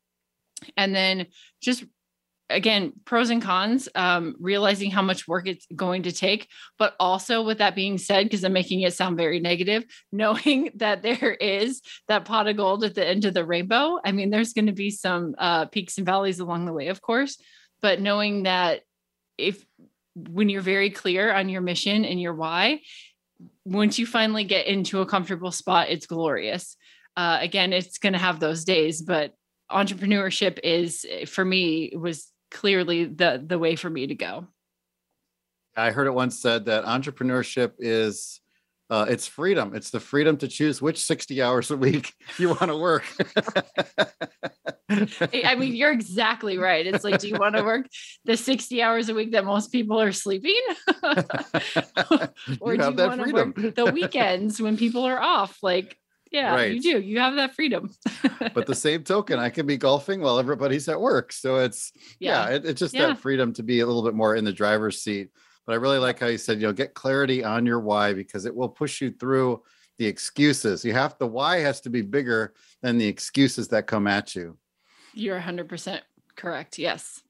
And 0.76 0.94
then 0.94 1.26
just 1.60 1.84
again, 2.48 2.92
pros 3.04 3.30
and 3.30 3.42
cons, 3.42 3.88
um, 3.94 4.36
realizing 4.38 4.90
how 4.90 5.02
much 5.02 5.26
work 5.26 5.46
it's 5.46 5.66
going 5.74 6.04
to 6.04 6.12
take. 6.12 6.48
But 6.78 6.94
also, 7.00 7.42
with 7.42 7.58
that 7.58 7.74
being 7.74 7.98
said, 7.98 8.24
because 8.24 8.44
I'm 8.44 8.52
making 8.52 8.82
it 8.82 8.94
sound 8.94 9.16
very 9.16 9.40
negative, 9.40 9.84
knowing 10.12 10.70
that 10.76 11.02
there 11.02 11.34
is 11.34 11.82
that 12.08 12.24
pot 12.24 12.48
of 12.48 12.56
gold 12.56 12.84
at 12.84 12.94
the 12.94 13.06
end 13.06 13.24
of 13.24 13.34
the 13.34 13.44
rainbow. 13.44 13.98
I 14.04 14.12
mean, 14.12 14.30
there's 14.30 14.52
going 14.52 14.66
to 14.66 14.72
be 14.72 14.90
some 14.90 15.34
uh, 15.38 15.66
peaks 15.66 15.98
and 15.98 16.06
valleys 16.06 16.40
along 16.40 16.66
the 16.66 16.72
way, 16.72 16.88
of 16.88 17.02
course, 17.02 17.38
but 17.80 18.00
knowing 18.00 18.44
that 18.44 18.82
if 19.38 19.64
when 20.14 20.48
you're 20.48 20.62
very 20.62 20.90
clear 20.90 21.32
on 21.32 21.48
your 21.48 21.60
mission 21.60 22.04
and 22.04 22.20
your 22.20 22.34
why, 22.34 22.80
once 23.64 23.98
you 23.98 24.06
finally 24.06 24.44
get 24.44 24.66
into 24.66 25.00
a 25.00 25.06
comfortable 25.06 25.52
spot, 25.52 25.88
it's 25.90 26.06
glorious. 26.06 26.76
Uh, 27.16 27.38
again, 27.40 27.72
it's 27.72 27.98
going 27.98 28.12
to 28.14 28.18
have 28.18 28.40
those 28.40 28.64
days, 28.64 29.02
but 29.02 29.34
entrepreneurship 29.70 30.58
is 30.62 31.04
for 31.26 31.44
me 31.44 31.92
was 31.96 32.32
clearly 32.50 33.04
the 33.04 33.42
the 33.44 33.58
way 33.58 33.76
for 33.76 33.90
me 33.90 34.06
to 34.06 34.14
go. 34.14 34.46
I 35.76 35.90
heard 35.90 36.06
it 36.06 36.14
once 36.14 36.38
said 36.38 36.66
that 36.66 36.84
entrepreneurship 36.84 37.72
is 37.78 38.40
uh, 38.88 39.06
it's 39.08 39.26
freedom. 39.26 39.74
It's 39.74 39.90
the 39.90 39.98
freedom 39.98 40.36
to 40.38 40.48
choose 40.48 40.80
which 40.80 41.02
60 41.02 41.42
hours 41.42 41.70
a 41.70 41.76
week 41.76 42.14
you 42.38 42.48
want 42.48 42.68
to 42.68 42.76
work. 42.76 43.04
I 44.88 45.56
mean, 45.56 45.74
you're 45.74 45.92
exactly 45.92 46.56
right. 46.56 46.86
It's 46.86 47.02
like, 47.02 47.18
do 47.20 47.28
you 47.28 47.36
want 47.36 47.56
to 47.56 47.64
work 47.64 47.86
the 48.24 48.36
60 48.36 48.82
hours 48.82 49.08
a 49.08 49.14
week 49.14 49.32
that 49.32 49.44
most 49.44 49.72
people 49.72 50.00
are 50.00 50.12
sleeping? 50.12 50.60
or 52.60 52.74
you 52.74 52.80
do 52.80 52.84
you 52.84 53.08
want 53.08 53.24
to 53.24 53.32
work 53.32 53.74
the 53.74 53.90
weekends 53.92 54.62
when 54.62 54.76
people 54.76 55.04
are 55.04 55.20
off? 55.20 55.58
Like, 55.62 55.98
yeah, 56.30 56.54
Right. 56.54 56.72
you 56.72 56.80
do. 56.80 57.00
You 57.00 57.18
have 57.20 57.36
that 57.36 57.54
freedom. 57.54 57.90
but 58.54 58.66
the 58.66 58.74
same 58.74 59.02
token, 59.04 59.38
I 59.38 59.50
can 59.50 59.66
be 59.66 59.76
golfing 59.76 60.20
while 60.20 60.38
everybody's 60.38 60.88
at 60.88 61.00
work. 61.00 61.32
So 61.32 61.56
it's 61.56 61.92
yeah, 62.18 62.48
it, 62.50 62.64
it's 62.64 62.80
just 62.80 62.94
Yeah. 62.94 63.08
that 63.08 63.18
freedom 63.18 63.52
to 63.54 63.62
be 63.62 63.80
a 63.80 63.86
little 63.86 64.02
bit 64.04 64.14
more 64.14 64.36
in 64.36 64.44
the 64.44 64.52
driver's 64.52 65.00
seat. 65.02 65.30
But 65.66 65.72
I 65.72 65.76
really 65.76 65.98
like 65.98 66.20
how 66.20 66.26
you 66.26 66.38
said, 66.38 66.60
you 66.60 66.66
know, 66.66 66.72
get 66.72 66.94
clarity 66.94 67.42
on 67.42 67.66
your 67.66 67.80
why 67.80 68.12
because 68.12 68.44
it 68.46 68.54
will 68.54 68.68
push 68.68 69.00
you 69.00 69.10
through 69.10 69.62
the 69.98 70.06
excuses. 70.06 70.84
You 70.84 70.92
have 70.92 71.16
the 71.18 71.26
why 71.26 71.58
has 71.58 71.80
to 71.82 71.90
be 71.90 72.02
bigger 72.02 72.54
than 72.82 72.98
the 72.98 73.06
excuses 73.08 73.68
that 73.68 73.86
come 73.86 74.06
at 74.06 74.34
you. 74.36 74.58
You're 75.14 75.40
100% 75.40 76.00
correct. 76.36 76.78
Yes. 76.78 77.22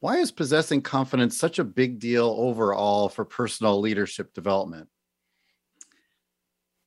Why 0.00 0.16
is 0.16 0.32
possessing 0.32 0.82
confidence 0.82 1.38
such 1.38 1.58
a 1.58 1.64
big 1.64 1.98
deal 1.98 2.34
overall 2.38 3.08
for 3.08 3.24
personal 3.24 3.78
leadership 3.80 4.34
development? 4.34 4.88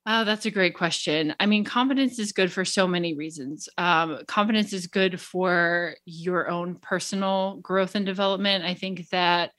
Oh, 0.10 0.24
that's 0.24 0.46
a 0.46 0.52
great 0.52 0.74
question. 0.74 1.36
I 1.38 1.46
mean, 1.48 1.66
confidence 1.66 2.18
is 2.18 2.32
good 2.32 2.50
for 2.52 2.64
so 2.64 2.88
many 2.88 3.14
reasons. 3.14 3.68
Um, 3.78 4.20
confidence 4.26 4.72
is 4.72 4.88
good 4.88 5.20
for 5.20 5.96
your 6.06 6.50
own 6.50 6.76
personal 6.76 7.58
growth 7.62 7.94
and 7.94 8.06
development. 8.06 8.64
I 8.64 8.74
think 8.74 9.10
that 9.10 9.52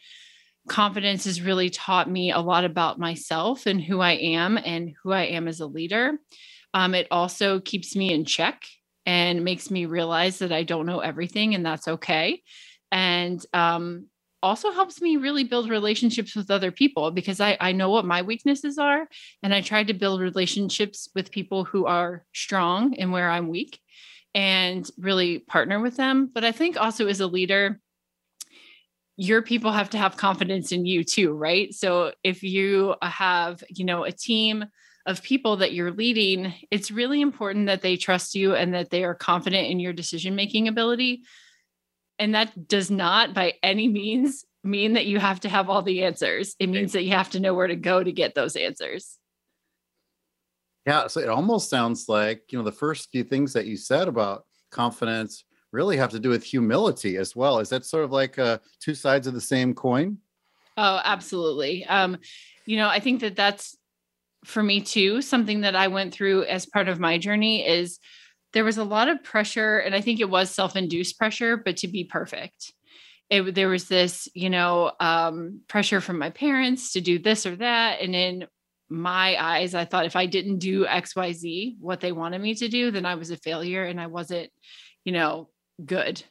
confidence 0.69 1.25
has 1.25 1.43
really 1.43 1.71
taught 1.71 2.11
me 2.11 2.33
a 2.33 2.41
lot 2.41 2.65
about 2.65 2.99
myself 2.99 3.67
and 3.67 3.83
who 3.83 4.01
I 4.01 4.13
am 4.13 4.59
and 4.59 4.95
who 5.03 5.13
I 5.13 5.25
am 5.25 5.49
as 5.49 5.61
a 5.61 5.67
leader. 5.67 6.15
Um, 6.75 6.95
it 6.95 7.09
also 7.11 7.61
keeps 7.61 7.97
me 7.97 8.13
in 8.13 8.25
check 8.25 8.63
and 9.07 9.45
makes 9.45 9.71
me 9.71 9.87
realize 9.87 10.39
that 10.41 10.53
I 10.53 10.65
don't 10.65 10.87
know 10.87 11.01
everything 11.01 11.55
and 11.55 11.65
that's 11.67 11.89
okay. 11.89 12.43
And 12.93 13.45
um, 13.55 14.07
also 14.43 14.71
helps 14.71 15.01
me 15.01 15.17
really 15.17 15.45
build 15.45 15.69
relationships 15.69 16.37
with 16.37 16.51
other 16.51 16.71
people 16.71 17.11
because 17.11 17.41
I, 17.41 17.57
I 17.61 17.73
know 17.73 17.91
what 17.91 18.05
my 18.05 18.23
weaknesses 18.23 18.79
are. 18.79 19.09
And 19.43 19.55
I 19.55 19.61
try 19.61 19.85
to 19.85 19.95
build 19.95 20.21
relationships 20.21 21.09
with 21.15 21.31
people 21.31 21.65
who 21.65 21.87
are 21.87 22.25
strong 22.35 22.95
and 22.95 23.13
where 23.13 23.31
I'm 23.31 23.49
weak 23.49 23.81
and 24.35 24.89
really 24.99 25.41
partner 25.41 25.81
with 25.81 25.97
them. 25.97 26.31
But 26.33 26.45
I 26.45 26.53
think 26.53 26.81
also 26.81 27.09
as 27.09 27.21
a 27.21 27.27
leader, 27.27 27.81
your 29.17 29.43
people 29.43 29.73
have 29.73 29.91
to 29.91 29.99
have 29.99 30.17
confidence 30.17 30.71
in 30.71 30.87
you 30.87 31.03
too, 31.03 31.33
right? 31.33 31.75
So 31.75 32.13
if 32.23 32.45
you 32.45 32.95
have, 33.03 33.65
you 33.69 33.85
know, 33.85 34.05
a 34.05 34.13
team 34.13 34.65
of 35.07 35.23
people 35.23 35.57
that 35.57 35.73
you're 35.73 35.91
leading, 35.91 36.55
it's 36.71 36.91
really 36.91 37.21
important 37.21 37.67
that 37.67 37.83
they 37.83 37.97
trust 37.97 38.37
you 38.37 38.55
and 38.55 38.75
that 38.75 38.91
they 38.91 39.03
are 39.03 39.15
confident 39.15 39.69
in 39.69 39.81
your 39.81 39.93
decision 39.93 40.37
making 40.37 40.69
ability 40.69 41.25
and 42.19 42.35
that 42.35 42.69
does 42.69 42.91
not 42.91 43.35
by 43.35 43.55
any 43.63 43.89
means 43.89 44.45
mean 44.65 44.95
that 44.95 45.07
you 45.07 45.19
have 45.19 45.41
to 45.41 45.49
have 45.49 45.71
all 45.71 45.83
the 45.83 46.03
answers. 46.03 46.55
It 46.59 46.69
means 46.69 46.93
that 46.93 47.05
you 47.05 47.13
have 47.13 47.31
to 47.31 47.41
know 47.41 47.55
where 47.55 47.67
to 47.67 47.77
go 47.77 48.03
to 48.03 48.13
get 48.13 48.35
those 48.35 48.57
answers. 48.57 49.19
Yeah. 50.87 51.07
So 51.07 51.21
it 51.21 51.29
almost 51.29 51.71
sounds 51.71 52.09
like, 52.09 52.45
you 52.51 52.59
know, 52.59 52.65
the 52.65 52.73
first 52.73 53.11
few 53.11 53.23
things 53.23 53.53
that 53.53 53.67
you 53.67 53.77
said 53.77 54.09
about 54.09 54.45
confidence 54.71 55.45
really 55.71 55.97
have 55.97 56.11
to 56.11 56.19
do 56.19 56.31
with 56.31 56.43
humility 56.43 57.17
as 57.17 57.37
well. 57.37 57.59
Is 57.59 57.69
that 57.69 57.85
sort 57.85 58.05
of 58.05 58.11
like 58.11 58.39
uh, 58.39 58.59
two 58.81 58.95
sides 58.95 59.27
of 59.27 59.35
the 59.35 59.41
same 59.41 59.75
coin? 59.75 60.19
Oh, 60.77 61.01
absolutely. 61.05 61.85
Um, 61.85 62.17
you 62.65 62.77
know, 62.77 62.89
I 62.89 63.01
think 63.01 63.21
that 63.21 63.37
that's 63.37 63.77
for 64.45 64.63
me 64.63 64.81
too, 64.81 65.21
something 65.21 65.63
that 65.63 65.77
I 65.77 65.89
went 65.89 66.15
through 66.15 66.45
as 66.45 66.67
part 66.67 66.89
of 66.89 67.01
my 67.01 67.19
journey 67.19 67.67
is 67.67 67.99
there 68.53 68.65
was 68.65 68.79
a 68.79 68.85
lot 68.85 69.09
of 69.09 69.23
pressure 69.23 69.79
and 69.79 69.95
i 69.95 70.01
think 70.01 70.21
it 70.21 70.31
was 70.31 70.51
self-induced 70.51 71.19
pressure 71.19 71.57
but 71.57 71.79
to 71.79 71.89
be 71.89 72.05
perfect. 72.05 72.73
It, 73.31 73.55
there 73.55 73.69
was 73.69 73.89
this 73.89 74.27
you 74.35 74.49
know 74.49 74.93
um, 75.01 75.61
pressure 75.69 76.01
from 76.01 76.19
my 76.19 76.31
parents 76.31 76.93
to 76.95 77.03
do 77.03 77.19
this 77.19 77.45
or 77.45 77.57
that 77.57 78.01
and 78.01 78.15
in 78.15 78.47
my 78.89 79.37
eyes 79.39 79.75
i 79.75 79.85
thought 79.85 80.07
if 80.07 80.17
i 80.17 80.25
didn't 80.25 80.61
do 80.61 80.87
xyz 80.87 81.77
what 81.79 82.01
they 82.01 82.11
wanted 82.11 82.41
me 82.41 82.55
to 82.55 82.69
do 82.69 82.91
then 82.91 83.05
i 83.05 83.17
was 83.17 83.31
a 83.31 83.37
failure 83.37 83.85
and 83.85 84.01
i 84.01 84.07
wasn't 84.07 84.51
you 85.05 85.13
know 85.13 85.51
good. 85.85 86.23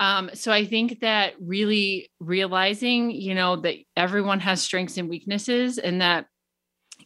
Um, 0.00 0.30
so 0.34 0.52
i 0.52 0.64
think 0.64 1.00
that 1.00 1.34
really 1.40 2.10
realizing 2.20 3.10
you 3.10 3.34
know 3.34 3.56
that 3.56 3.76
everyone 3.96 4.40
has 4.40 4.62
strengths 4.62 4.96
and 4.96 5.08
weaknesses 5.08 5.78
and 5.78 6.00
that 6.00 6.26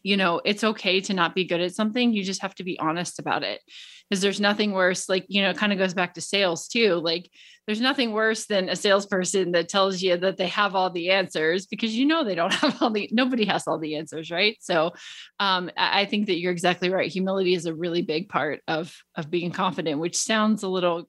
you 0.02 0.16
know 0.16 0.40
it's 0.44 0.64
okay 0.64 1.00
to 1.00 1.14
not 1.14 1.35
be 1.35 1.44
good 1.44 1.61
at 1.61 1.75
something 1.75 2.12
you 2.12 2.23
just 2.23 2.42
have 2.42 2.54
to 2.56 2.64
be 2.64 2.78
honest 2.78 3.18
about 3.18 3.42
it. 3.42 3.61
Because 4.09 4.21
there's 4.21 4.40
nothing 4.40 4.73
worse 4.73 5.09
like 5.09 5.25
you 5.28 5.42
know 5.42 5.50
it 5.50 5.56
kind 5.56 5.73
of 5.73 5.78
goes 5.78 5.94
back 5.94 6.14
to 6.14 6.21
sales 6.21 6.68
too 6.68 6.97
like 6.97 7.30
there's 7.66 7.80
nothing 7.80 8.12
worse 8.12 8.47
than 8.47 8.68
a 8.68 8.76
salesperson 8.76 9.52
that 9.52 9.68
tells 9.68 10.02
you 10.02 10.16
that 10.16 10.37
they 10.37 10.49
have 10.49 10.75
all 10.75 10.90
the 10.90 11.11
answers 11.11 11.66
because 11.66 11.97
you 11.97 12.04
know 12.04 12.25
they 12.25 12.35
don't 12.35 12.52
have 12.62 12.82
all 12.82 12.90
the 12.90 13.09
nobody 13.12 13.44
has 13.44 13.66
all 13.66 13.78
the 13.78 13.97
answers 13.97 14.30
right? 14.30 14.56
So 14.61 14.92
um, 15.40 15.71
i 15.76 16.04
think 16.04 16.26
that 16.26 16.38
you're 16.38 16.52
exactly 16.52 16.90
right. 16.90 17.11
Humility 17.11 17.54
is 17.54 17.66
a 17.66 17.75
really 17.75 18.02
big 18.02 18.28
part 18.28 18.61
of 18.68 18.94
of 19.16 19.30
being 19.30 19.50
confident 19.50 20.00
which 20.00 20.16
sounds 20.16 20.62
a 20.62 20.68
little 20.68 21.09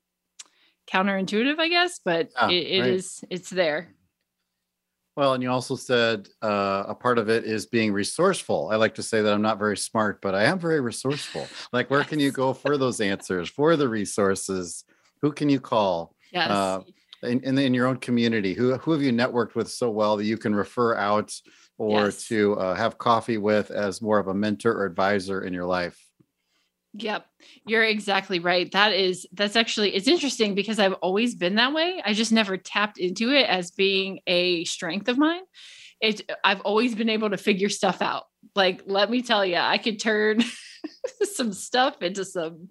counterintuitive 0.92 1.60
i 1.60 1.70
guess 1.70 2.02
but 2.04 2.30
yeah, 2.36 2.50
it, 2.50 2.68
it 2.68 2.82
right. 2.82 2.90
is, 2.90 3.24
it's 3.30 3.50
there 3.50 3.94
well, 5.16 5.34
and 5.34 5.44
you 5.44 5.50
also 5.50 5.76
said 5.76 6.28
uh, 6.42 6.86
a 6.88 6.96
part 6.96 7.18
of 7.18 7.30
it 7.30 7.44
is 7.44 7.66
being 7.66 7.94
resourceful. 7.94 8.70
I 8.72 8.78
like 8.78 8.96
to 8.96 9.04
say 9.04 9.22
that 9.22 9.34
I'm 9.34 9.42
not 9.42 9.60
very 9.60 9.78
smart, 9.78 10.22
but 10.22 10.34
I 10.34 10.44
am 10.46 10.60
very 10.60 10.82
resourceful. 10.82 11.48
Like, 11.72 11.90
where 11.90 12.04
can 12.04 12.20
you 12.20 12.32
go 12.32 12.54
for 12.54 12.78
those 12.78 13.00
answers, 13.00 13.50
for 13.50 13.76
the 13.76 13.88
resources? 13.88 14.86
Who 15.22 15.32
can 15.32 15.50
you 15.50 15.60
call? 15.60 16.16
Yes. 16.32 16.50
Uh, 16.50 16.82
in, 17.24 17.40
in, 17.44 17.58
in, 17.58 17.74
your 17.74 17.88
own 17.88 17.98
community, 17.98 18.54
who 18.54 18.76
who 18.76 18.92
have 18.92 19.02
you 19.02 19.12
networked 19.12 19.56
with 19.56 19.70
so 19.70 19.90
well 19.90 20.18
that 20.18 20.26
you 20.26 20.38
can 20.38 20.54
refer 20.54 20.96
out 20.96 21.34
or 21.78 22.06
yes. 22.06 22.28
to 22.28 22.56
uh, 22.56 22.76
have 22.76 22.98
coffee 22.98 23.38
with 23.38 23.72
as 23.72 24.02
more 24.02 24.20
of 24.20 24.28
a 24.28 24.34
mentor 24.34 24.74
or 24.74 24.86
advisor 24.86 25.44
in 25.44 25.54
your 25.54 25.66
life? 25.66 25.98
Yep. 26.96 27.26
You're 27.66 27.84
exactly 27.84 28.40
right. 28.40 28.72
That 28.72 28.94
is 28.94 29.26
that's 29.34 29.56
actually 29.56 29.96
it's 29.96 30.08
interesting 30.08 30.54
because 30.54 30.78
I've 30.78 30.94
always 30.94 31.34
been 31.34 31.56
that 31.56 31.74
way. 31.74 32.02
I 32.06 32.14
just 32.14 32.32
never 32.32 32.56
tapped 32.56 33.00
into 33.00 33.32
it 33.32 33.50
as 33.50 33.72
being 33.72 34.20
a 34.28 34.64
strength 34.66 35.08
of 35.08 35.18
mine. 35.18 35.42
It 36.00 36.30
I've 36.44 36.62
always 36.62 36.94
been 36.94 37.10
able 37.10 37.32
to 37.32 37.38
figure 37.38 37.70
stuff 37.70 38.02
out. 38.02 38.26
Like 38.56 38.84
let 38.86 39.10
me 39.10 39.24
tell 39.24 39.44
you, 39.44 39.56
I 39.56 39.80
could 39.80 40.00
turn 40.00 40.44
some 41.24 41.52
stuff 41.52 42.02
into 42.02 42.26
some 42.26 42.70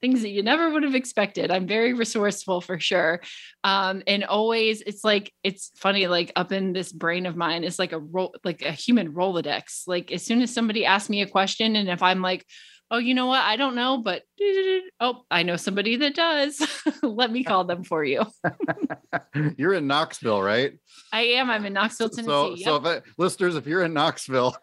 things 0.00 0.22
that 0.22 0.30
you 0.30 0.42
never 0.42 0.70
would 0.70 0.82
have 0.82 0.94
expected. 0.94 1.50
I'm 1.50 1.66
very 1.66 1.92
resourceful 1.92 2.62
for 2.62 2.80
sure. 2.80 3.20
Um, 3.64 4.02
and 4.06 4.24
always 4.24 4.80
it's 4.82 5.04
like 5.04 5.32
it's 5.44 5.70
funny, 5.76 6.08
like 6.08 6.32
up 6.34 6.50
in 6.50 6.72
this 6.72 6.92
brain 6.92 7.26
of 7.26 7.36
mine, 7.36 7.62
is 7.62 7.78
like 7.78 7.92
a 7.92 7.98
roll 7.98 8.34
like 8.42 8.62
a 8.62 8.72
human 8.72 9.12
Rolodex. 9.12 9.82
Like 9.86 10.10
as 10.10 10.24
soon 10.24 10.42
as 10.42 10.52
somebody 10.52 10.84
asks 10.84 11.10
me 11.10 11.22
a 11.22 11.28
question, 11.28 11.76
and 11.76 11.88
if 11.88 12.02
I'm 12.02 12.22
like, 12.22 12.44
oh, 12.90 12.98
you 12.98 13.14
know 13.14 13.26
what? 13.26 13.42
I 13.42 13.56
don't 13.56 13.74
know, 13.74 13.98
but 13.98 14.22
oh, 15.00 15.22
I 15.30 15.42
know 15.42 15.56
somebody 15.56 15.96
that 15.96 16.14
does. 16.14 16.60
Let 17.02 17.30
me 17.30 17.44
call 17.44 17.64
them 17.64 17.84
for 17.84 18.04
you. 18.04 18.24
you're 19.56 19.74
in 19.74 19.86
Knoxville, 19.86 20.42
right? 20.42 20.72
I 21.12 21.22
am. 21.22 21.50
I'm 21.50 21.64
in 21.66 21.72
Knoxville, 21.72 22.10
Tennessee. 22.10 22.28
So, 22.28 22.50
yep. 22.54 22.64
so 22.64 22.76
if 22.76 22.84
I, 22.86 23.00
listeners, 23.16 23.56
if 23.56 23.66
you're 23.66 23.84
in 23.84 23.92
Knoxville, 23.92 24.56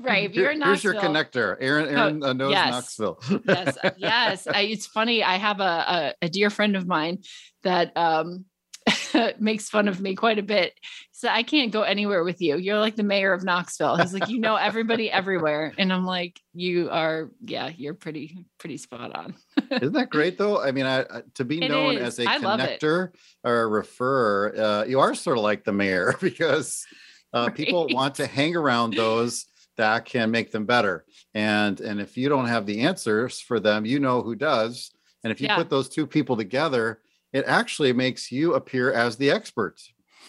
right? 0.00 0.28
If 0.28 0.34
you're 0.34 0.50
in 0.50 0.58
Knoxville, 0.58 0.92
here's 0.92 1.02
your 1.04 1.10
connector. 1.10 1.56
Erin, 1.60 1.88
Erin 1.88 2.22
uh, 2.22 2.32
knows 2.32 2.52
yes. 2.52 2.70
Knoxville. 2.70 3.18
yes, 3.46 3.78
yes. 3.96 4.46
I, 4.46 4.62
it's 4.62 4.86
funny. 4.86 5.22
I 5.22 5.36
have 5.36 5.60
a, 5.60 5.62
a, 5.62 6.14
a 6.22 6.28
dear 6.28 6.50
friend 6.50 6.76
of 6.76 6.86
mine 6.86 7.18
that 7.62 7.96
um, 7.96 8.44
makes 9.38 9.68
fun 9.68 9.88
of 9.88 10.00
me 10.00 10.14
quite 10.14 10.38
a 10.38 10.42
bit. 10.42 10.74
So 11.12 11.28
I 11.28 11.42
can't 11.42 11.70
go 11.70 11.82
anywhere 11.82 12.24
with 12.24 12.40
you. 12.40 12.56
You're 12.56 12.78
like 12.78 12.96
the 12.96 13.02
mayor 13.02 13.32
of 13.32 13.44
Knoxville. 13.44 13.96
He's 13.96 14.12
like, 14.12 14.28
you 14.28 14.38
know 14.38 14.56
everybody 14.56 15.10
everywhere. 15.10 15.72
And 15.78 15.92
I'm 15.92 16.04
like, 16.04 16.40
you 16.52 16.90
are, 16.90 17.30
yeah, 17.44 17.70
you're 17.76 17.94
pretty, 17.94 18.44
pretty 18.58 18.76
spot 18.76 19.14
on. 19.14 19.34
Isn't 19.70 19.92
that 19.92 20.10
great 20.10 20.38
though? 20.38 20.60
I 20.60 20.72
mean, 20.72 20.86
I, 20.86 21.04
to 21.34 21.44
be 21.44 21.62
it 21.62 21.68
known 21.68 21.96
is. 21.96 22.18
as 22.18 22.26
a 22.26 22.28
I 22.28 22.38
connector 22.38 23.10
or 23.44 23.64
a 23.64 23.82
referrer, 23.82 24.58
uh, 24.58 24.84
you 24.86 25.00
are 25.00 25.14
sort 25.14 25.38
of 25.38 25.44
like 25.44 25.64
the 25.64 25.72
mayor 25.72 26.14
because 26.20 26.84
uh, 27.32 27.46
right. 27.46 27.54
people 27.54 27.88
want 27.90 28.16
to 28.16 28.26
hang 28.26 28.56
around 28.56 28.94
those 28.94 29.46
that 29.76 30.04
can 30.04 30.30
make 30.30 30.50
them 30.52 30.66
better. 30.66 31.04
And 31.34 31.80
and 31.80 32.00
if 32.00 32.16
you 32.16 32.28
don't 32.28 32.46
have 32.46 32.66
the 32.66 32.82
answers 32.82 33.40
for 33.40 33.58
them, 33.58 33.86
you 33.86 34.00
know 34.00 34.22
who 34.22 34.34
does. 34.34 34.90
And 35.24 35.30
if 35.30 35.40
you 35.40 35.46
yeah. 35.46 35.56
put 35.56 35.70
those 35.70 35.88
two 35.88 36.06
people 36.06 36.36
together, 36.36 37.00
it 37.32 37.44
actually 37.46 37.92
makes 37.92 38.30
you 38.30 38.54
appear 38.54 38.92
as 38.92 39.16
the 39.16 39.30
expert. 39.30 39.80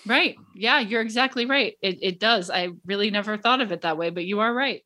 Right. 0.05 0.35
Yeah, 0.55 0.79
you're 0.79 1.01
exactly 1.01 1.45
right. 1.45 1.77
It, 1.81 1.99
it 2.01 2.19
does. 2.19 2.49
I 2.49 2.69
really 2.85 3.09
never 3.09 3.37
thought 3.37 3.61
of 3.61 3.71
it 3.71 3.81
that 3.81 3.97
way, 3.97 4.09
but 4.09 4.25
you 4.25 4.39
are 4.39 4.53
right. 4.53 4.83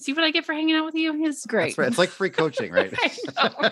See 0.00 0.12
what 0.12 0.24
I 0.24 0.30
get 0.30 0.44
for 0.44 0.52
hanging 0.52 0.74
out 0.74 0.84
with 0.84 0.94
you? 0.94 1.24
It's 1.24 1.46
great. 1.46 1.78
Right. 1.78 1.88
It's 1.88 1.98
like 1.98 2.08
free 2.08 2.30
coaching, 2.30 2.72
right? 2.72 2.92
know, 3.36 3.70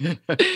right? 0.00 0.18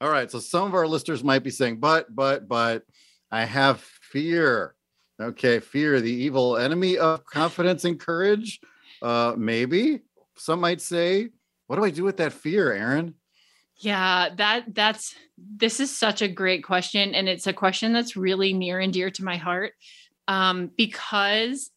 All 0.00 0.10
right. 0.10 0.30
So 0.30 0.38
some 0.38 0.64
of 0.64 0.74
our 0.74 0.86
listeners 0.86 1.24
might 1.24 1.42
be 1.42 1.50
saying, 1.50 1.80
but, 1.80 2.14
but, 2.14 2.46
but 2.46 2.84
I 3.30 3.44
have 3.44 3.80
fear. 3.80 4.74
Okay. 5.20 5.60
Fear, 5.60 6.00
the 6.00 6.12
evil 6.12 6.56
enemy 6.56 6.98
of 6.98 7.24
confidence 7.24 7.84
and 7.84 7.98
courage. 7.98 8.60
Uh, 9.02 9.34
maybe 9.36 10.00
some 10.36 10.60
might 10.60 10.80
say, 10.80 11.28
what 11.66 11.76
do 11.76 11.84
I 11.84 11.90
do 11.90 12.04
with 12.04 12.18
that 12.18 12.32
fear, 12.32 12.72
Erin? 12.72 13.14
Yeah, 13.80 14.28
that 14.36 14.74
that's 14.74 15.14
this 15.38 15.80
is 15.80 15.96
such 15.96 16.20
a 16.20 16.28
great 16.28 16.62
question 16.64 17.14
and 17.14 17.28
it's 17.28 17.46
a 17.46 17.52
question 17.52 17.92
that's 17.94 18.14
really 18.16 18.52
near 18.52 18.78
and 18.78 18.92
dear 18.92 19.10
to 19.10 19.24
my 19.24 19.36
heart. 19.36 19.72
Um 20.28 20.70
because 20.76 21.70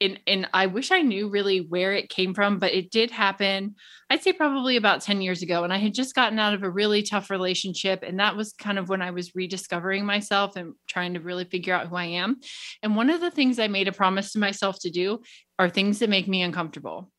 and 0.00 0.20
and 0.26 0.48
I 0.54 0.66
wish 0.66 0.92
I 0.92 1.02
knew 1.02 1.28
really 1.28 1.60
where 1.60 1.92
it 1.94 2.08
came 2.08 2.34
from, 2.34 2.58
but 2.58 2.72
it 2.74 2.90
did 2.92 3.10
happen. 3.10 3.74
I'd 4.10 4.22
say 4.22 4.32
probably 4.32 4.76
about 4.76 5.02
10 5.02 5.22
years 5.22 5.42
ago 5.42 5.64
and 5.64 5.72
I 5.72 5.78
had 5.78 5.94
just 5.94 6.14
gotten 6.14 6.38
out 6.38 6.54
of 6.54 6.62
a 6.62 6.70
really 6.70 7.02
tough 7.02 7.30
relationship 7.30 8.04
and 8.04 8.20
that 8.20 8.36
was 8.36 8.52
kind 8.52 8.78
of 8.78 8.88
when 8.88 9.02
I 9.02 9.10
was 9.12 9.34
rediscovering 9.34 10.06
myself 10.06 10.56
and 10.56 10.74
trying 10.88 11.14
to 11.14 11.20
really 11.20 11.44
figure 11.46 11.74
out 11.74 11.88
who 11.88 11.96
I 11.96 12.06
am. 12.06 12.38
And 12.82 12.96
one 12.96 13.10
of 13.10 13.20
the 13.20 13.30
things 13.30 13.58
I 13.58 13.68
made 13.68 13.88
a 13.88 13.92
promise 13.92 14.32
to 14.32 14.38
myself 14.40 14.78
to 14.82 14.90
do 14.90 15.20
are 15.58 15.68
things 15.70 15.98
that 16.00 16.10
make 16.10 16.28
me 16.28 16.42
uncomfortable. 16.42 17.10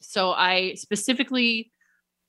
So 0.00 0.32
I 0.32 0.74
specifically 0.74 1.70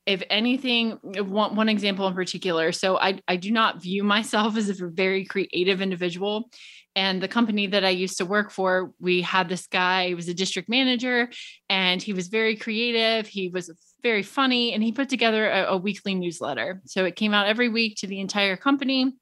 if 0.09 0.23
anything, 0.31 0.97
one, 1.03 1.55
one 1.55 1.69
example 1.69 2.07
in 2.07 2.15
particular. 2.15 2.71
So 2.71 2.97
I, 2.97 3.19
I 3.27 3.35
do 3.35 3.51
not 3.51 3.79
view 3.79 4.03
myself 4.03 4.57
as 4.57 4.67
a 4.67 4.87
very 4.87 5.23
creative 5.23 5.83
individual. 5.83 6.49
And 6.95 7.21
the 7.21 7.27
company 7.27 7.67
that 7.67 7.85
I 7.85 7.91
used 7.91 8.17
to 8.17 8.25
work 8.25 8.49
for, 8.49 8.91
we 8.99 9.21
had 9.21 9.47
this 9.47 9.67
guy, 9.67 10.07
he 10.07 10.15
was 10.15 10.27
a 10.27 10.33
district 10.33 10.67
manager, 10.67 11.29
and 11.69 12.01
he 12.01 12.13
was 12.13 12.27
very 12.27 12.55
creative. 12.55 13.27
He 13.27 13.49
was 13.49 13.69
very 14.01 14.23
funny, 14.23 14.73
and 14.73 14.81
he 14.81 14.91
put 14.91 15.09
together 15.09 15.47
a, 15.47 15.73
a 15.73 15.77
weekly 15.77 16.15
newsletter. 16.15 16.81
So 16.85 17.05
it 17.05 17.15
came 17.15 17.35
out 17.35 17.45
every 17.45 17.69
week 17.69 17.97
to 17.97 18.07
the 18.07 18.19
entire 18.19 18.57
company. 18.57 19.13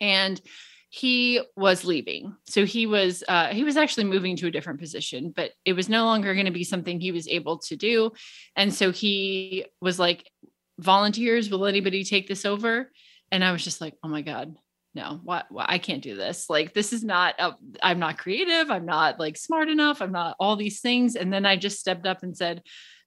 And 0.00 0.40
he 0.90 1.40
was 1.54 1.84
leaving. 1.84 2.34
So 2.44 2.64
he 2.64 2.86
was 2.86 3.22
uh, 3.28 3.48
he 3.48 3.64
was 3.64 3.76
actually 3.76 4.04
moving 4.04 4.36
to 4.36 4.46
a 4.46 4.50
different 4.50 4.80
position 4.80 5.32
but 5.34 5.52
it 5.64 5.74
was 5.74 5.88
no 5.88 6.04
longer 6.04 6.34
going 6.34 6.46
to 6.46 6.52
be 6.52 6.64
something 6.64 7.00
he 7.00 7.12
was 7.12 7.28
able 7.28 7.58
to 7.58 7.76
do. 7.76 8.12
And 8.56 8.72
so 8.72 8.90
he 8.90 9.66
was 9.80 9.98
like 9.98 10.30
volunteers 10.78 11.50
will 11.50 11.66
anybody 11.66 12.04
take 12.04 12.28
this 12.28 12.44
over? 12.44 12.90
And 13.30 13.44
i 13.44 13.52
was 13.52 13.62
just 13.62 13.80
like 13.80 13.94
oh 14.02 14.08
my 14.08 14.22
god 14.22 14.56
no 14.94 15.20
what, 15.22 15.46
i 15.56 15.78
can't 15.78 16.02
do 16.02 16.16
this. 16.16 16.48
Like 16.48 16.72
this 16.72 16.92
is 16.92 17.04
not 17.04 17.34
i 17.38 17.52
i'm 17.82 17.98
not 17.98 18.18
creative. 18.18 18.70
I'm 18.70 18.86
not 18.86 19.20
like 19.20 19.36
smart 19.36 19.68
enough. 19.68 20.00
I'm 20.00 20.12
not 20.12 20.36
all 20.40 20.56
these 20.56 20.80
things. 20.80 21.16
And 21.16 21.32
then 21.32 21.44
i 21.44 21.56
just 21.56 21.80
stepped 21.80 22.06
up 22.06 22.22
and 22.22 22.36
said 22.36 22.62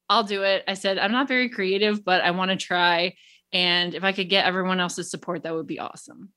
i'll 0.07 0.23
do 0.23 0.43
it. 0.43 0.63
I 0.67 0.75
said 0.75 0.99
i'm 0.99 1.11
not 1.11 1.27
very 1.27 1.49
creative 1.49 2.05
but 2.05 2.21
i 2.21 2.29
want 2.31 2.51
to 2.51 2.57
try. 2.57 3.15
And 3.51 3.95
if 3.95 4.03
i 4.03 4.11
could 4.11 4.29
get 4.29 4.45
everyone 4.45 4.79
else's 4.79 5.09
support 5.09 5.43
that 5.43 5.55
would 5.55 5.67
be 5.67 5.79
awesome 5.79 6.29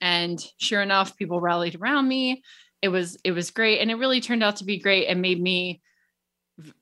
and 0.00 0.44
sure 0.58 0.82
enough 0.82 1.16
people 1.16 1.40
rallied 1.40 1.76
around 1.80 2.08
me. 2.08 2.42
It 2.80 2.88
was 2.88 3.16
it 3.24 3.32
was 3.32 3.50
great. 3.50 3.80
And 3.80 3.90
it 3.90 3.96
really 3.96 4.20
turned 4.20 4.42
out 4.42 4.56
to 4.56 4.64
be 4.64 4.78
great 4.78 5.06
and 5.06 5.22
made 5.22 5.40
me 5.40 5.80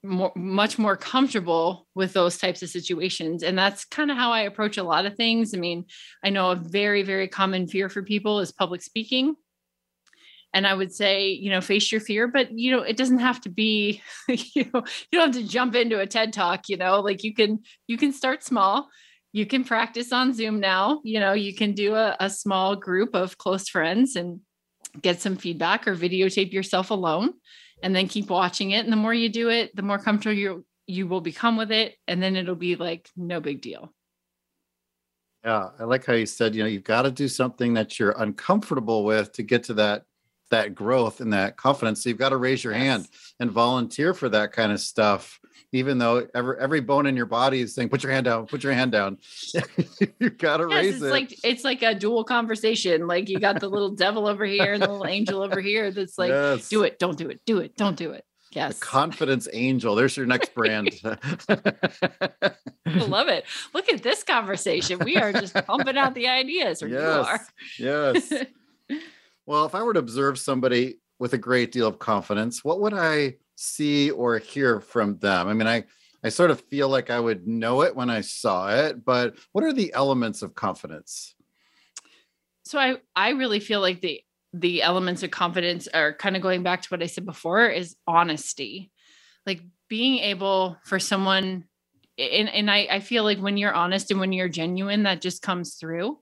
more, 0.03 0.33
much 0.35 0.79
more 0.79 0.97
comfortable 0.97 1.87
with 1.95 2.13
those 2.13 2.39
types 2.39 2.63
of 2.63 2.71
situations. 2.71 3.43
And 3.43 3.57
that's 3.57 3.85
kind 3.85 4.11
of 4.11 4.17
how 4.17 4.33
i 4.33 4.43
approach 4.43 4.79
a 4.79 4.83
lot 4.83 5.07
of 5.07 5.17
things. 5.17 5.55
I 5.55 5.59
mean 5.59 5.85
i 6.25 6.31
know 6.31 6.51
a 6.51 6.57
very 6.57 7.03
very 7.03 7.29
common 7.29 7.67
fear 7.67 7.89
for 7.89 8.03
people 8.03 8.41
is 8.41 8.53
public 8.53 8.83
speaking. 8.83 9.37
And 10.53 10.67
i 10.67 10.75
would 10.75 10.93
say 10.93 11.31
you 11.31 11.51
know 11.51 11.61
face 11.61 11.93
your 11.93 12.01
fear 12.01 12.27
but 12.27 12.51
you 12.51 12.73
know 12.73 12.83
it 12.83 12.97
doesn't 12.97 13.21
have 13.21 13.41
to 13.43 13.51
be 13.51 14.03
you 14.29 14.69
know 14.73 14.83
you 15.13 15.19
don't 15.19 15.35
have 15.35 15.43
to 15.43 15.49
jump 15.49 15.75
into 15.77 16.01
a 16.01 16.07
ted 16.07 16.33
talk 16.33 16.69
you 16.69 16.77
know 16.77 17.01
like 17.01 17.23
you 17.23 17.33
can 17.35 17.61
you 17.87 17.97
can 17.97 18.13
start 18.13 18.43
small 18.43 18.89
you 19.33 19.47
can 19.47 19.65
practice 19.65 20.13
on 20.13 20.33
Zoom 20.33 20.61
now. 20.61 21.01
You 21.05 21.21
know, 21.21 21.33
you 21.33 21.55
can 21.55 21.73
do 21.73 21.95
a, 21.95 22.17
a 22.19 22.31
small 22.31 22.77
group 22.77 23.15
of 23.15 23.39
close 23.39 23.69
friends 23.69 24.17
and 24.17 24.41
get 25.01 25.21
some 25.21 25.37
feedback 25.37 25.87
or 25.87 25.95
videotape 25.95 26.53
yourself 26.53 26.91
alone 26.91 27.35
and 27.83 27.95
then 27.95 28.09
keep 28.09 28.29
watching 28.29 28.73
it. 28.73 28.85
And 28.85 28.93
the 28.93 28.97
more 28.97 29.15
you 29.15 29.29
do 29.29 29.49
it, 29.49 29.75
the 29.75 29.83
more 29.83 29.99
comfortable 29.99 30.37
you 30.37 30.65
you 30.87 31.07
will 31.07 31.21
become 31.21 31.57
with 31.57 31.71
it. 31.71 31.95
And 32.09 32.21
then 32.21 32.35
it'll 32.35 32.57
be 32.57 32.75
like 32.75 33.09
no 33.17 33.41
big 33.41 33.61
deal. 33.61 33.93
Yeah, 35.45 35.69
I 35.79 35.85
like 35.85 36.05
how 36.05 36.15
you 36.15 36.27
said, 36.27 36.55
you 36.55 36.63
know, 36.63 36.69
you've 36.69 36.85
got 36.85 37.03
to 37.03 37.11
do 37.11 37.29
something 37.29 37.75
that 37.75 37.99
you're 37.99 38.15
uncomfortable 38.19 39.05
with 39.05 39.33
to 39.33 39.43
get 39.43 39.65
to 39.65 39.75
that 39.75 40.03
that 40.51 40.75
growth 40.75 41.21
and 41.21 41.33
that 41.33 41.57
confidence. 41.57 42.03
So 42.03 42.11
you've 42.11 42.19
got 42.19 42.31
to 42.31 42.37
raise 42.37 42.63
your 42.63 42.73
yes. 42.73 42.83
hand 42.83 43.09
and 43.39 43.51
volunteer 43.51 44.15
for 44.15 44.29
that 44.29 44.53
kind 44.53 44.73
of 44.73 44.81
stuff 44.81 45.41
even 45.73 45.99
though 45.99 46.27
every 46.35 46.57
every 46.59 46.81
bone 46.81 47.07
in 47.07 47.17
your 47.17 47.27
body 47.27 47.61
is 47.61 47.75
saying, 47.75 47.89
"Put 47.89 48.03
your 48.03 48.13
hand 48.13 48.25
down, 48.25 48.47
put 48.47 48.65
your 48.65 48.73
hand 48.73 48.93
down." 48.93 49.19
you've 50.19 50.39
gotta 50.39 50.67
yes, 50.69 50.83
raise 50.83 50.95
it's 50.97 51.05
it. 51.05 51.11
Like 51.11 51.45
it's 51.45 51.65
like 51.65 51.83
a 51.83 51.95
dual 51.95 52.25
conversation. 52.25 53.07
Like 53.07 53.29
you 53.29 53.39
got 53.39 53.61
the 53.61 53.69
little 53.69 53.91
devil 53.91 54.27
over 54.27 54.45
here 54.45 54.73
and 54.73 54.83
the 54.83 54.89
little 54.89 55.07
angel 55.07 55.43
over 55.43 55.61
here. 55.61 55.93
That's 55.93 56.19
like, 56.19 56.31
yes. 56.31 56.69
do 56.69 56.83
it, 56.83 56.99
don't 56.99 57.17
do 57.17 57.29
it, 57.29 57.41
do 57.47 57.59
it, 57.59 57.77
don't 57.77 57.97
do 57.97 58.11
it. 58.11 58.25
Yes. 58.53 58.81
The 58.81 58.87
confidence 58.87 59.47
angel. 59.53 59.95
There's 59.95 60.17
your 60.17 60.27
next 60.27 60.55
brand. 60.55 60.91
I 61.05 61.17
love 62.87 63.29
it. 63.29 63.45
Look 63.73 63.89
at 63.93 64.03
this 64.03 64.25
conversation. 64.25 64.99
We 65.05 65.17
are 65.17 65.33
just 65.33 65.55
pumping 65.67 65.97
out 65.97 66.15
the 66.15 66.27
ideas, 66.27 66.83
or 66.83 66.89
yes. 66.89 67.01
you 67.79 67.87
are. 67.87 68.27
Yes. 68.91 69.01
Well, 69.47 69.67
if 69.67 69.75
I 69.75 69.83
were 69.83 69.95
to 69.95 70.01
observe 70.01 70.39
somebody 70.39 70.99
with 71.19 71.33
a 71.35 71.39
great 71.39 71.73
deal 71.73 71.87
of 71.87 71.99
confidence, 71.99 72.65
what 72.65 72.81
would 72.81 72.95
I 72.95 73.37
see 73.57 74.11
or 74.11 74.39
hear 74.39 74.81
from 74.81 75.19
them? 75.19 75.49
I 75.49 75.55
mean, 75.55 75.69
I 75.69 75.85
I 76.23 76.29
sort 76.29 76.51
of 76.51 76.61
feel 76.61 76.89
like 76.89 77.11
I 77.11 77.19
would 77.19 77.47
know 77.47 77.83
it 77.83 77.97
when 77.97 78.11
I 78.11 78.21
saw 78.21 78.69
it, 78.75 79.05
but 79.05 79.37
what 79.53 79.65
are 79.65 79.73
the 79.73 79.93
elements 79.95 80.43
of 80.43 80.55
confidence? 80.55 81.35
So 82.65 82.79
I 82.79 82.97
I 83.17 83.31
really 83.31 83.61
feel 83.61 83.81
like 83.81 84.01
the 84.01 84.23
the 84.53 84.83
elements 84.83 85.23
of 85.23 85.31
confidence 85.31 85.89
are 85.89 86.13
kind 86.13 86.37
of 86.37 86.43
going 86.43 86.63
back 86.63 86.83
to 86.83 86.89
what 86.89 87.03
I 87.03 87.07
said 87.07 87.25
before 87.25 87.69
is 87.69 87.97
honesty. 88.07 88.91
Like 89.47 89.63
being 89.89 90.19
able 90.19 90.77
for 90.85 90.99
someone 90.99 91.65
and 92.19 92.49
and 92.49 92.71
I 92.71 92.87
I 92.91 93.01
feel 93.01 93.25
like 93.25 93.39
when 93.39 93.57
you're 93.57 93.73
honest 93.73 94.11
and 94.11 94.21
when 94.21 94.33
you're 94.33 94.49
genuine 94.49 95.05
that 95.05 95.21
just 95.21 95.43
comes 95.43 95.75
through 95.75 96.19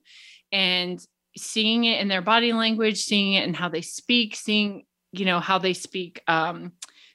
and 0.51 1.03
seeing 1.37 1.85
it 1.85 1.99
in 1.99 2.07
their 2.07 2.21
body 2.21 2.53
language, 2.53 3.01
seeing 3.01 3.33
it 3.33 3.47
in 3.47 3.53
how 3.53 3.69
they 3.69 3.81
speak, 3.81 4.35
seeing 4.35 4.83
you 5.11 5.25
know 5.25 5.39
how 5.39 5.57
they 5.57 5.73
speak 5.73 6.21
um 6.27 6.73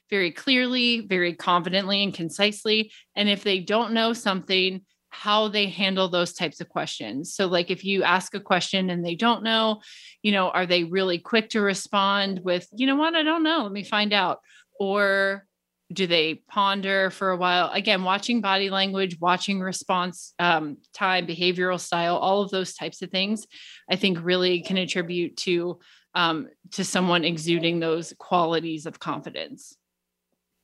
very 0.09 0.31
clearly, 0.31 1.01
very 1.01 1.33
confidently, 1.33 2.03
and 2.03 2.13
concisely. 2.13 2.91
And 3.15 3.27
if 3.27 3.43
they 3.43 3.59
don't 3.59 3.93
know 3.93 4.13
something, 4.13 4.81
how 5.09 5.47
they 5.47 5.67
handle 5.67 6.09
those 6.09 6.33
types 6.33 6.59
of 6.59 6.69
questions. 6.69 7.33
So, 7.33 7.47
like 7.47 7.71
if 7.71 7.85
you 7.85 8.03
ask 8.03 8.35
a 8.35 8.39
question 8.39 8.89
and 8.89 9.03
they 9.03 9.15
don't 9.15 9.43
know, 9.43 9.81
you 10.21 10.31
know, 10.31 10.49
are 10.49 10.65
they 10.65 10.83
really 10.83 11.19
quick 11.19 11.49
to 11.51 11.61
respond 11.61 12.41
with, 12.43 12.67
you 12.73 12.85
know 12.85 12.97
what, 12.97 13.15
I 13.15 13.23
don't 13.23 13.43
know, 13.43 13.63
let 13.63 13.71
me 13.71 13.83
find 13.83 14.13
out? 14.13 14.39
Or 14.79 15.45
do 15.93 16.07
they 16.07 16.35
ponder 16.49 17.09
for 17.11 17.29
a 17.29 17.37
while? 17.37 17.69
Again, 17.71 18.03
watching 18.03 18.41
body 18.41 18.69
language, 18.69 19.17
watching 19.19 19.59
response 19.59 20.33
um, 20.39 20.77
time, 20.93 21.27
behavioral 21.27 21.79
style, 21.79 22.17
all 22.17 22.41
of 22.41 22.49
those 22.49 22.73
types 22.73 23.01
of 23.01 23.11
things, 23.11 23.45
I 23.89 23.95
think 23.95 24.17
really 24.21 24.61
can 24.61 24.77
attribute 24.77 25.37
to 25.37 25.79
um, 26.15 26.47
to 26.71 26.83
someone 26.83 27.25
exuding 27.25 27.79
those 27.79 28.13
qualities 28.17 28.85
of 28.85 28.99
confidence 28.99 29.77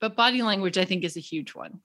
but 0.01 0.15
body 0.15 0.41
language 0.41 0.77
i 0.77 0.83
think 0.83 1.05
is 1.05 1.15
a 1.15 1.21
huge 1.21 1.55
one 1.55 1.79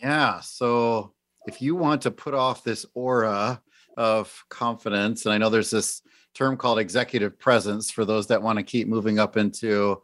yeah 0.00 0.38
so 0.40 1.12
if 1.48 1.60
you 1.60 1.74
want 1.74 2.02
to 2.02 2.10
put 2.10 2.34
off 2.34 2.62
this 2.62 2.86
aura 2.94 3.60
of 3.96 4.44
confidence 4.48 5.24
and 5.24 5.32
i 5.32 5.38
know 5.38 5.48
there's 5.48 5.70
this 5.70 6.02
term 6.34 6.56
called 6.56 6.78
executive 6.78 7.36
presence 7.38 7.90
for 7.90 8.04
those 8.04 8.28
that 8.28 8.42
want 8.42 8.58
to 8.58 8.62
keep 8.62 8.86
moving 8.86 9.18
up 9.18 9.36
into 9.36 10.00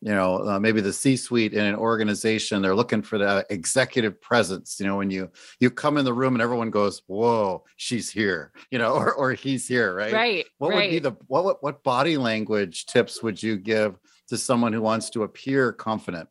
you 0.00 0.12
know 0.12 0.46
uh, 0.48 0.58
maybe 0.58 0.80
the 0.80 0.92
c 0.92 1.16
suite 1.16 1.54
in 1.54 1.64
an 1.64 1.74
organization 1.74 2.62
they're 2.62 2.74
looking 2.74 3.02
for 3.02 3.18
the 3.18 3.44
executive 3.50 4.20
presence 4.20 4.78
you 4.78 4.86
know 4.86 4.96
when 4.96 5.10
you 5.10 5.28
you 5.60 5.70
come 5.70 5.96
in 5.96 6.04
the 6.04 6.12
room 6.12 6.34
and 6.34 6.42
everyone 6.42 6.70
goes 6.70 7.02
whoa 7.06 7.64
she's 7.76 8.10
here 8.10 8.52
you 8.70 8.78
know 8.78 8.94
or, 8.94 9.12
or 9.14 9.32
he's 9.32 9.66
here 9.66 9.94
right 9.94 10.12
right 10.12 10.46
what 10.58 10.70
right. 10.70 10.90
would 10.90 10.90
be 10.90 10.98
the 10.98 11.16
what 11.26 11.62
what 11.62 11.82
body 11.82 12.16
language 12.16 12.86
tips 12.86 13.22
would 13.22 13.42
you 13.42 13.56
give 13.56 13.98
to 14.28 14.36
someone 14.36 14.72
who 14.72 14.82
wants 14.82 15.10
to 15.10 15.22
appear 15.24 15.72
confident 15.72 16.28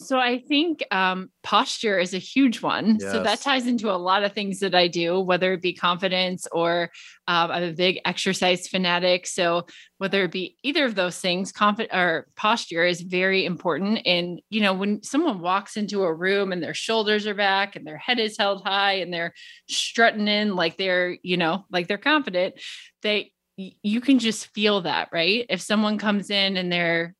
so 0.00 0.18
I 0.18 0.38
think 0.38 0.84
um, 0.92 1.30
posture 1.42 1.98
is 1.98 2.14
a 2.14 2.18
huge 2.18 2.62
one. 2.62 2.98
Yes. 3.00 3.12
So 3.12 3.22
that 3.24 3.40
ties 3.40 3.66
into 3.66 3.90
a 3.90 3.98
lot 3.98 4.22
of 4.22 4.32
things 4.32 4.60
that 4.60 4.74
I 4.74 4.86
do, 4.86 5.18
whether 5.18 5.52
it 5.52 5.60
be 5.60 5.72
confidence 5.72 6.46
or 6.52 6.90
um, 7.26 7.50
I'm 7.50 7.62
a 7.64 7.72
big 7.72 7.98
exercise 8.04 8.68
fanatic. 8.68 9.26
So 9.26 9.66
whether 9.98 10.22
it 10.24 10.30
be 10.30 10.56
either 10.62 10.84
of 10.84 10.94
those 10.94 11.18
things, 11.18 11.50
confidence 11.50 11.92
or 11.92 12.28
posture 12.36 12.86
is 12.86 13.00
very 13.00 13.44
important. 13.44 14.00
And 14.06 14.40
you 14.50 14.60
know, 14.60 14.72
when 14.72 15.02
someone 15.02 15.40
walks 15.40 15.76
into 15.76 16.04
a 16.04 16.14
room 16.14 16.52
and 16.52 16.62
their 16.62 16.74
shoulders 16.74 17.26
are 17.26 17.34
back 17.34 17.74
and 17.74 17.84
their 17.84 17.98
head 17.98 18.20
is 18.20 18.38
held 18.38 18.62
high 18.64 18.94
and 18.94 19.12
they're 19.12 19.34
strutting 19.68 20.28
in 20.28 20.54
like 20.54 20.76
they're, 20.76 21.18
you 21.22 21.36
know, 21.36 21.64
like 21.72 21.88
they're 21.88 21.98
confident, 21.98 22.54
they 23.02 23.32
you 23.58 24.00
can 24.00 24.20
just 24.20 24.46
feel 24.54 24.82
that, 24.82 25.08
right? 25.12 25.44
If 25.48 25.60
someone 25.60 25.98
comes 25.98 26.30
in 26.30 26.56
and 26.56 26.70
they're 26.70 27.16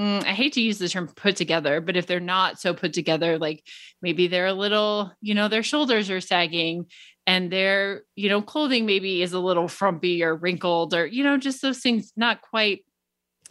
mm, 0.00 0.24
I 0.24 0.32
hate 0.32 0.54
to 0.54 0.62
use 0.62 0.78
the 0.78 0.88
term 0.88 1.08
put 1.08 1.36
together, 1.36 1.80
but 1.80 1.96
if 1.96 2.06
they're 2.06 2.20
not 2.20 2.58
so 2.58 2.72
put 2.72 2.92
together, 2.92 3.38
like 3.38 3.62
maybe 4.00 4.26
they're 4.26 4.46
a 4.46 4.54
little, 4.54 5.12
you 5.20 5.34
know, 5.34 5.48
their 5.48 5.62
shoulders 5.62 6.08
are 6.10 6.20
sagging 6.20 6.86
and 7.26 7.52
their, 7.52 8.02
you 8.16 8.28
know, 8.28 8.40
clothing 8.40 8.86
maybe 8.86 9.22
is 9.22 9.34
a 9.34 9.38
little 9.38 9.68
frumpy 9.68 10.24
or 10.24 10.34
wrinkled 10.34 10.94
or, 10.94 11.06
you 11.06 11.22
know, 11.22 11.36
just 11.36 11.60
those 11.62 11.80
things 11.80 12.12
not 12.16 12.40
quite 12.42 12.84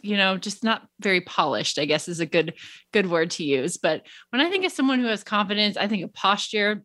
you 0.02 0.16
know 0.16 0.38
just 0.38 0.64
not 0.64 0.88
very 1.00 1.20
polished 1.20 1.78
i 1.78 1.84
guess 1.84 2.08
is 2.08 2.20
a 2.20 2.26
good 2.26 2.54
good 2.90 3.10
word 3.10 3.30
to 3.30 3.44
use. 3.44 3.76
But 3.76 4.06
when 4.30 4.40
i 4.40 4.48
think 4.48 4.64
of 4.64 4.72
someone 4.72 4.98
who 4.98 5.06
has 5.06 5.22
confidence 5.22 5.76
i 5.76 5.88
think 5.88 6.02
of 6.04 6.14
posture. 6.14 6.82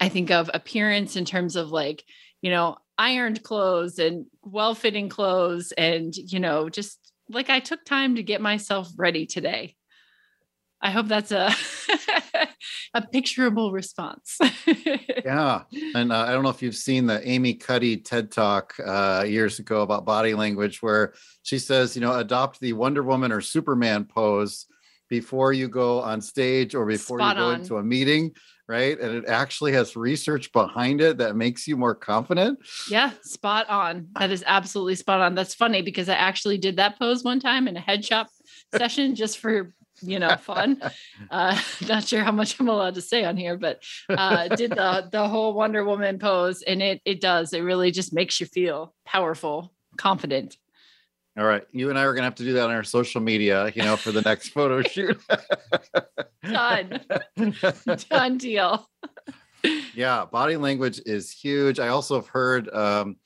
I 0.00 0.08
think 0.08 0.30
of 0.30 0.50
appearance 0.52 1.16
in 1.16 1.24
terms 1.24 1.56
of 1.56 1.70
like 1.70 2.04
you 2.42 2.50
know 2.50 2.76
ironed 2.98 3.42
clothes 3.42 3.98
and 3.98 4.26
well-fitting 4.42 5.08
clothes 5.08 5.72
and 5.72 6.14
you 6.16 6.40
know 6.40 6.68
just 6.68 7.05
like 7.28 7.50
I 7.50 7.60
took 7.60 7.84
time 7.84 8.16
to 8.16 8.22
get 8.22 8.40
myself 8.40 8.88
ready 8.96 9.26
today. 9.26 9.74
I 10.80 10.90
hope 10.90 11.08
that's 11.08 11.32
a 11.32 11.50
a 12.94 13.02
picturable 13.02 13.72
response. 13.72 14.38
yeah, 15.24 15.62
and 15.94 16.12
uh, 16.12 16.18
I 16.18 16.32
don't 16.32 16.42
know 16.42 16.50
if 16.50 16.62
you've 16.62 16.74
seen 16.74 17.06
the 17.06 17.26
Amy 17.26 17.54
Cuddy 17.54 17.96
TED 17.96 18.30
Talk 18.30 18.74
uh, 18.84 19.24
years 19.26 19.58
ago 19.58 19.82
about 19.82 20.04
body 20.04 20.34
language, 20.34 20.82
where 20.82 21.14
she 21.42 21.58
says, 21.58 21.96
you 21.96 22.02
know, 22.02 22.18
adopt 22.18 22.60
the 22.60 22.74
Wonder 22.74 23.02
Woman 23.02 23.32
or 23.32 23.40
Superman 23.40 24.04
pose, 24.04 24.66
before 25.08 25.52
you 25.52 25.68
go 25.68 26.00
on 26.00 26.20
stage 26.20 26.74
or 26.74 26.84
before 26.86 27.18
Spot 27.18 27.36
you 27.36 27.42
go 27.42 27.48
on. 27.48 27.60
into 27.60 27.76
a 27.78 27.82
meeting, 27.82 28.32
right? 28.68 28.98
And 28.98 29.14
it 29.14 29.26
actually 29.28 29.72
has 29.72 29.96
research 29.96 30.52
behind 30.52 31.00
it 31.00 31.18
that 31.18 31.36
makes 31.36 31.66
you 31.66 31.76
more 31.76 31.94
confident. 31.94 32.58
Yeah, 32.90 33.12
spot 33.22 33.68
on. 33.68 34.08
That 34.18 34.30
is 34.30 34.44
absolutely 34.46 34.96
spot 34.96 35.20
on. 35.20 35.34
That's 35.34 35.54
funny 35.54 35.82
because 35.82 36.08
I 36.08 36.14
actually 36.14 36.58
did 36.58 36.76
that 36.76 36.98
pose 36.98 37.22
one 37.22 37.40
time 37.40 37.68
in 37.68 37.76
a 37.76 37.80
headshot 37.80 38.26
session 38.74 39.14
just 39.14 39.38
for 39.38 39.72
you 40.02 40.18
know 40.18 40.36
fun. 40.36 40.82
Uh, 41.30 41.58
not 41.88 42.06
sure 42.06 42.22
how 42.22 42.30
much 42.30 42.60
I'm 42.60 42.68
allowed 42.68 42.94
to 42.94 43.00
say 43.00 43.24
on 43.24 43.36
here, 43.36 43.56
but 43.56 43.82
uh, 44.10 44.48
did 44.48 44.70
the 44.70 45.08
the 45.10 45.26
whole 45.26 45.54
Wonder 45.54 45.84
Woman 45.84 46.18
pose, 46.18 46.62
and 46.62 46.80
it 46.82 47.00
it 47.04 47.20
does. 47.20 47.52
It 47.52 47.60
really 47.60 47.90
just 47.90 48.12
makes 48.12 48.38
you 48.38 48.46
feel 48.46 48.94
powerful, 49.04 49.72
confident. 49.96 50.56
All 51.38 51.44
right. 51.44 51.64
You 51.72 51.90
and 51.90 51.98
I 51.98 52.02
are 52.02 52.12
going 52.12 52.22
to 52.22 52.26
have 52.26 52.34
to 52.36 52.44
do 52.44 52.54
that 52.54 52.64
on 52.64 52.70
our 52.70 52.84
social 52.84 53.20
media, 53.20 53.70
you 53.74 53.82
know, 53.82 53.96
for 53.96 54.10
the 54.10 54.22
next 54.22 54.48
photo 54.48 54.80
shoot. 54.88 55.20
Done. 56.42 57.00
Done 58.10 58.38
deal. 58.38 58.88
yeah. 59.94 60.24
Body 60.24 60.56
language 60.56 61.00
is 61.04 61.30
huge. 61.30 61.78
I 61.78 61.88
also 61.88 62.14
have 62.16 62.28
heard, 62.28 62.68
um, 62.72 63.16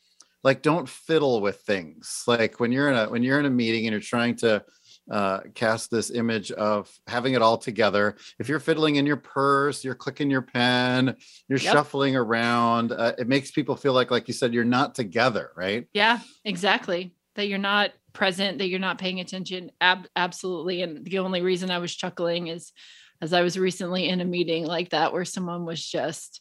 like, 0.42 0.62
don't 0.62 0.88
fiddle 0.88 1.40
with 1.40 1.60
things. 1.60 2.24
Like 2.26 2.58
when 2.58 2.72
you're 2.72 2.90
in 2.90 2.96
a, 2.96 3.08
when 3.08 3.22
you're 3.22 3.38
in 3.38 3.46
a 3.46 3.50
meeting 3.50 3.86
and 3.86 3.92
you're 3.92 4.00
trying 4.00 4.36
to, 4.36 4.64
uh, 5.10 5.40
cast 5.54 5.90
this 5.90 6.10
image 6.12 6.52
of 6.52 6.88
having 7.08 7.34
it 7.34 7.42
all 7.42 7.58
together. 7.58 8.16
If 8.38 8.48
you're 8.48 8.60
fiddling 8.60 8.94
in 8.96 9.06
your 9.06 9.16
purse, 9.16 9.82
you're 9.84 9.96
clicking 9.96 10.30
your 10.30 10.42
pen, 10.42 11.16
you're 11.48 11.58
Yep. 11.58 11.72
shuffling 11.72 12.14
around. 12.16 12.92
Uh, 12.92 13.12
it 13.18 13.26
makes 13.26 13.50
people 13.50 13.74
feel 13.74 13.92
like, 13.92 14.12
like 14.12 14.28
you 14.28 14.34
said, 14.34 14.54
you're 14.54 14.64
not 14.64 14.94
together, 14.94 15.50
right? 15.56 15.86
Yeah, 15.92 16.20
exactly. 16.44 17.12
That 17.34 17.48
you're 17.48 17.58
not 17.58 17.90
present, 18.12 18.58
that 18.58 18.68
you're 18.68 18.78
not 18.78 18.98
paying 18.98 19.20
attention. 19.20 19.70
Ab- 19.80 20.08
absolutely. 20.16 20.82
And 20.82 21.04
the 21.04 21.18
only 21.18 21.42
reason 21.42 21.70
I 21.70 21.78
was 21.78 21.94
chuckling 21.94 22.48
is 22.48 22.72
as 23.20 23.32
I 23.32 23.42
was 23.42 23.58
recently 23.58 24.08
in 24.08 24.20
a 24.20 24.24
meeting 24.24 24.66
like 24.66 24.90
that 24.90 25.12
where 25.12 25.24
someone 25.24 25.64
was 25.64 25.84
just 25.84 26.40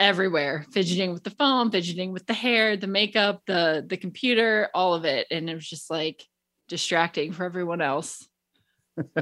everywhere, 0.00 0.66
fidgeting 0.72 1.12
with 1.12 1.22
the 1.22 1.30
phone, 1.30 1.70
fidgeting 1.70 2.12
with 2.12 2.26
the 2.26 2.34
hair, 2.34 2.76
the 2.76 2.86
makeup, 2.86 3.42
the 3.46 3.84
the 3.86 3.96
computer, 3.96 4.68
all 4.74 4.94
of 4.94 5.04
it. 5.04 5.26
And 5.30 5.48
it 5.48 5.54
was 5.54 5.68
just 5.68 5.90
like 5.90 6.26
distracting 6.68 7.32
for 7.32 7.44
everyone 7.44 7.80
else. 7.80 8.26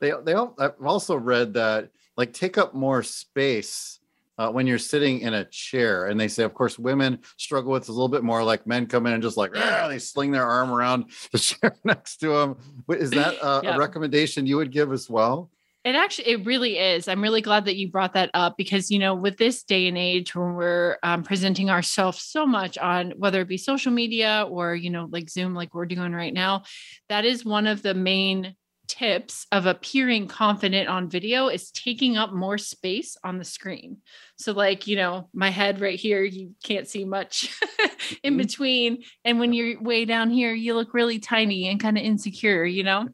they 0.00 0.12
they 0.24 0.32
all, 0.32 0.54
I've 0.58 0.74
also 0.84 1.16
read 1.16 1.54
that 1.54 1.90
like 2.16 2.32
take 2.32 2.58
up 2.58 2.74
more 2.74 3.02
space 3.02 3.98
uh, 4.38 4.50
when 4.50 4.66
you're 4.66 4.78
sitting 4.78 5.20
in 5.20 5.34
a 5.34 5.44
chair 5.46 6.06
and 6.06 6.18
they 6.18 6.28
say 6.28 6.44
of 6.44 6.54
course 6.54 6.78
women 6.78 7.18
struggle 7.36 7.72
with 7.72 7.88
a 7.88 7.92
little 7.92 8.08
bit 8.08 8.22
more 8.22 8.42
like 8.42 8.66
men 8.66 8.86
come 8.86 9.06
in 9.06 9.14
and 9.14 9.22
just 9.22 9.36
like 9.36 9.52
they 9.52 9.98
sling 9.98 10.30
their 10.30 10.46
arm 10.46 10.70
around 10.70 11.10
the 11.32 11.38
chair 11.38 11.74
next 11.84 12.18
to 12.18 12.28
them 12.28 12.56
is 12.90 13.10
that 13.10 13.34
uh, 13.42 13.60
Yeah. 13.64 13.74
a 13.74 13.78
recommendation 13.78 14.46
you 14.46 14.56
would 14.56 14.72
give 14.72 14.92
as 14.92 15.08
well 15.08 15.50
It 15.84 15.94
actually, 15.94 16.28
it 16.32 16.44
really 16.44 16.78
is. 16.78 17.06
I'm 17.06 17.22
really 17.22 17.42
glad 17.42 17.64
that 17.66 17.76
you 17.76 17.88
brought 17.92 18.14
that 18.14 18.30
up 18.34 18.56
because, 18.56 18.90
you 18.90 18.98
know, 18.98 19.14
with 19.14 19.36
this 19.38 19.62
day 19.62 19.86
and 19.86 19.96
age 19.96 20.34
when 20.34 20.54
we're 20.54 20.98
um, 21.04 21.22
presenting 21.22 21.70
ourselves 21.70 22.22
so 22.22 22.44
much 22.44 22.76
on 22.76 23.12
whether 23.16 23.40
it 23.40 23.46
be 23.48 23.56
social 23.56 23.92
media 23.92 24.44
or, 24.50 24.74
you 24.74 24.90
know, 24.90 25.06
like 25.08 25.30
Zoom, 25.30 25.54
like 25.54 25.74
we're 25.74 25.86
doing 25.86 26.12
right 26.12 26.34
now, 26.34 26.64
that 27.08 27.24
is 27.24 27.44
one 27.44 27.68
of 27.68 27.82
the 27.82 27.94
main 27.94 28.56
tips 28.88 29.46
of 29.52 29.66
appearing 29.66 30.28
confident 30.28 30.88
on 30.88 31.08
video 31.08 31.48
is 31.48 31.70
taking 31.70 32.16
up 32.16 32.32
more 32.32 32.58
space 32.58 33.16
on 33.24 33.38
the 33.38 33.44
screen. 33.44 33.98
So, 34.36 34.52
like, 34.52 34.86
you 34.86 34.96
know, 34.96 35.28
my 35.32 35.50
head 35.50 35.80
right 35.80 35.98
here, 35.98 36.22
you 36.22 36.54
can't 36.64 36.88
see 36.88 37.04
much 37.04 37.54
in 38.22 38.34
Mhm. 38.34 38.38
between. 38.38 39.04
And 39.24 39.38
when 39.38 39.52
you're 39.52 39.80
way 39.80 40.04
down 40.04 40.30
here, 40.30 40.52
you 40.52 40.74
look 40.74 40.94
really 40.94 41.18
tiny 41.18 41.68
and 41.68 41.80
kind 41.80 41.98
of 41.98 42.04
insecure, 42.04 42.64
you 42.64 42.84
know? 42.84 43.08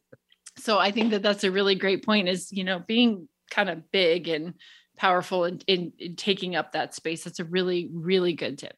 so 0.59 0.79
i 0.79 0.91
think 0.91 1.11
that 1.11 1.23
that's 1.23 1.45
a 1.45 1.51
really 1.51 1.75
great 1.75 2.05
point 2.05 2.29
is 2.29 2.53
you 2.53 2.65
know 2.65 2.79
being 2.87 3.29
kind 3.51 3.69
of 3.71 3.91
big 3.91 4.29
and 4.29 4.55
powerful 4.97 5.45
and 5.45 5.65
in, 5.67 5.93
in 5.99 6.17
taking 6.17 6.55
up 6.55 6.73
that 6.73 6.95
space 6.95 7.25
that's 7.25 7.41
a 7.41 7.45
really 7.45 7.89
really 7.93 8.35
good 8.35 8.59
tip 8.59 8.77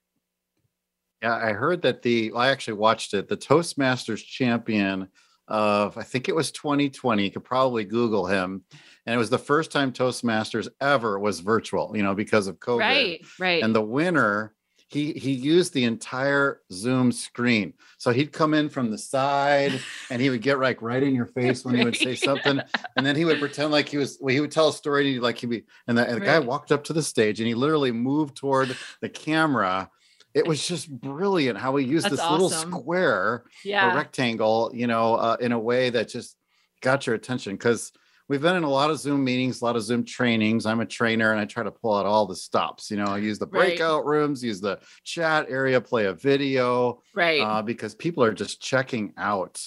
yeah 1.22 1.34
i 1.34 1.52
heard 1.52 1.82
that 1.82 2.02
the 2.02 2.30
well, 2.32 2.42
i 2.42 2.48
actually 2.48 2.74
watched 2.74 3.14
it 3.14 3.28
the 3.28 3.36
toastmasters 3.36 4.24
champion 4.24 5.08
of 5.48 5.98
i 5.98 6.02
think 6.02 6.28
it 6.28 6.34
was 6.34 6.50
2020 6.52 7.22
you 7.22 7.30
could 7.30 7.44
probably 7.44 7.84
google 7.84 8.26
him 8.26 8.62
and 9.06 9.14
it 9.14 9.18
was 9.18 9.30
the 9.30 9.38
first 9.38 9.70
time 9.70 9.92
toastmasters 9.92 10.68
ever 10.80 11.18
was 11.18 11.40
virtual 11.40 11.92
you 11.96 12.02
know 12.02 12.14
because 12.14 12.46
of 12.46 12.58
covid. 12.58 12.78
Right 12.78 13.26
right. 13.38 13.62
And 13.62 13.74
the 13.74 13.82
winner 13.82 14.54
he 14.94 15.12
he 15.14 15.32
used 15.32 15.74
the 15.74 15.84
entire 15.84 16.60
zoom 16.72 17.10
screen. 17.10 17.74
So 17.98 18.12
he'd 18.12 18.32
come 18.32 18.54
in 18.54 18.68
from 18.68 18.90
the 18.90 18.98
side 18.98 19.80
and 20.10 20.22
he 20.22 20.30
would 20.30 20.40
get 20.40 20.60
like 20.60 20.82
right 20.82 21.02
in 21.02 21.14
your 21.14 21.26
face 21.26 21.64
when 21.64 21.74
he 21.74 21.84
would 21.84 21.96
say 21.96 22.14
something 22.14 22.60
and 22.96 23.04
then 23.04 23.16
he 23.16 23.24
would 23.24 23.40
pretend 23.40 23.72
like 23.72 23.88
he 23.88 23.96
was 23.96 24.18
well, 24.20 24.32
he 24.32 24.40
would 24.40 24.52
tell 24.52 24.68
a 24.68 24.72
story 24.72 25.04
and 25.04 25.14
he'd 25.14 25.20
like 25.20 25.38
he'd 25.38 25.50
be 25.50 25.64
and 25.88 25.98
the, 25.98 26.06
and 26.08 26.16
the 26.20 26.24
guy 26.24 26.38
walked 26.38 26.70
up 26.70 26.84
to 26.84 26.92
the 26.92 27.02
stage 27.02 27.40
and 27.40 27.48
he 27.48 27.54
literally 27.54 27.92
moved 27.92 28.36
toward 28.36 28.76
the 29.00 29.08
camera 29.08 29.90
it 30.34 30.46
was 30.46 30.66
just 30.66 30.90
brilliant 30.90 31.58
how 31.58 31.76
he 31.76 31.86
used 31.86 32.04
That's 32.04 32.16
this 32.16 32.30
little 32.30 32.48
square 32.50 33.44
yeah 33.64 33.92
a 33.92 33.96
rectangle, 33.96 34.70
you 34.74 34.86
know, 34.86 35.14
uh, 35.14 35.36
in 35.40 35.52
a 35.52 35.58
way 35.58 35.90
that 35.90 36.08
just 36.08 36.36
got 36.82 37.06
your 37.06 37.14
attention. 37.14 37.54
Because 37.54 37.92
we've 38.28 38.42
been 38.42 38.56
in 38.56 38.64
a 38.64 38.70
lot 38.70 38.90
of 38.90 38.98
Zoom 38.98 39.24
meetings, 39.24 39.60
a 39.60 39.64
lot 39.64 39.76
of 39.76 39.82
Zoom 39.82 40.04
trainings. 40.04 40.66
I'm 40.66 40.80
a 40.80 40.86
trainer 40.86 41.30
and 41.30 41.40
I 41.40 41.44
try 41.44 41.62
to 41.62 41.70
pull 41.70 41.94
out 41.94 42.06
all 42.06 42.26
the 42.26 42.36
stops. 42.36 42.90
You 42.90 42.96
know, 42.96 43.06
I 43.06 43.18
use 43.18 43.38
the 43.38 43.46
Right. 43.46 43.76
breakout 43.76 44.06
rooms, 44.06 44.42
use 44.42 44.60
the 44.60 44.80
chat 45.04 45.46
area, 45.48 45.80
play 45.80 46.06
a 46.06 46.14
video 46.14 47.00
right 47.14 47.40
uh, 47.40 47.62
because 47.62 47.94
people 47.94 48.22
are 48.24 48.32
just 48.34 48.60
checking 48.60 49.12
out. 49.16 49.60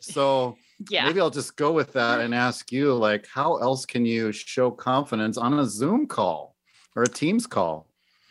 So 0.00 0.56
yeah 0.90 1.06
maybe 1.06 1.20
I'll 1.20 1.30
just 1.30 1.56
go 1.56 1.72
with 1.72 1.92
that 1.94 2.20
and 2.20 2.34
ask 2.34 2.72
you, 2.72 2.94
like, 2.94 3.26
how 3.26 3.56
else 3.56 3.86
can 3.86 4.04
you 4.04 4.32
show 4.32 4.70
confidence 4.70 5.36
on 5.36 5.58
a 5.58 5.64
Zoom 5.66 6.06
call 6.06 6.56
or 6.96 7.04
a 7.04 7.08
Teams 7.08 7.46
call? 7.46 7.89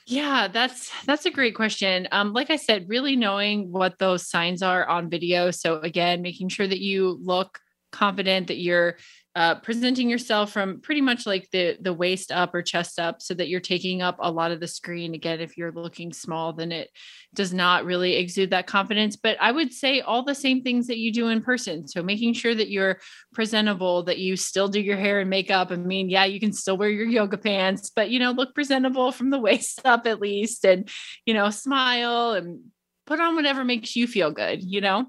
Yeah, 0.09 0.47
that's 0.47 0.89
that's 1.05 1.25
a 1.27 1.31
great 1.31 1.53
question. 1.55 2.07
Um, 2.11 2.33
like 2.33 2.49
I 2.49 2.55
said, 2.55 2.89
really 2.89 3.15
knowing 3.15 3.71
what 3.71 3.99
those 3.99 4.27
signs 4.27 4.63
are 4.63 4.87
on 4.87 5.07
video. 5.09 5.51
So 5.51 5.79
again, 5.81 6.23
making 6.23 6.49
sure 6.49 6.67
that 6.67 6.79
you 6.79 7.19
look 7.21 7.59
confident, 7.91 8.47
that 8.47 8.57
you're 8.57 8.97
uh, 9.39 9.55
presenting 9.55 10.09
yourself 10.09 10.51
from 10.51 10.81
pretty 10.81 10.99
much 10.99 11.25
like 11.25 11.49
the 11.51 11.77
the 11.79 11.93
waist 11.93 12.29
up 12.29 12.53
or 12.53 12.61
chest 12.61 12.99
up, 12.99 13.21
so 13.21 13.33
that 13.33 13.47
you're 13.47 13.61
taking 13.61 14.01
up 14.01 14.17
a 14.19 14.29
lot 14.29 14.51
of 14.51 14.59
the 14.59 14.67
screen. 14.67 15.13
Again, 15.13 15.39
if 15.39 15.55
you're 15.55 15.71
looking 15.71 16.11
small, 16.11 16.51
then 16.51 16.73
it 16.73 16.89
does 17.33 17.53
not 17.53 17.85
really 17.85 18.17
exude 18.17 18.49
that 18.49 18.67
confidence. 18.67 19.15
But 19.15 19.37
I 19.39 19.53
would 19.53 19.71
say 19.71 20.01
all 20.01 20.23
the 20.23 20.35
same 20.35 20.61
things 20.61 20.87
that 20.87 20.97
you 20.97 21.13
do 21.13 21.29
in 21.29 21.41
person. 21.41 21.87
So 21.87 22.03
making 22.03 22.33
sure 22.33 22.53
that 22.53 22.69
you're 22.69 22.99
presentable, 23.33 24.03
that 24.03 24.17
you 24.17 24.35
still 24.35 24.67
do 24.67 24.81
your 24.81 24.97
hair 24.97 25.21
and 25.21 25.29
makeup. 25.29 25.71
I 25.71 25.77
mean, 25.77 26.09
yeah, 26.09 26.25
you 26.25 26.41
can 26.41 26.51
still 26.51 26.75
wear 26.75 26.89
your 26.89 27.07
yoga 27.07 27.37
pants, 27.37 27.89
but 27.95 28.09
you 28.09 28.19
know, 28.19 28.31
look 28.31 28.53
presentable 28.53 29.13
from 29.13 29.29
the 29.29 29.39
waist 29.47 29.79
up 29.85 30.05
at 30.05 30.19
least, 30.19 30.65
and 30.65 30.89
you 31.25 31.33
know, 31.33 31.49
smile 31.49 32.33
and 32.33 32.59
put 33.05 33.21
on 33.21 33.35
whatever 33.35 33.63
makes 33.63 33.95
you 33.95 34.05
feel 34.05 34.31
good, 34.31 34.61
you 34.61 34.81
know? 34.81 35.05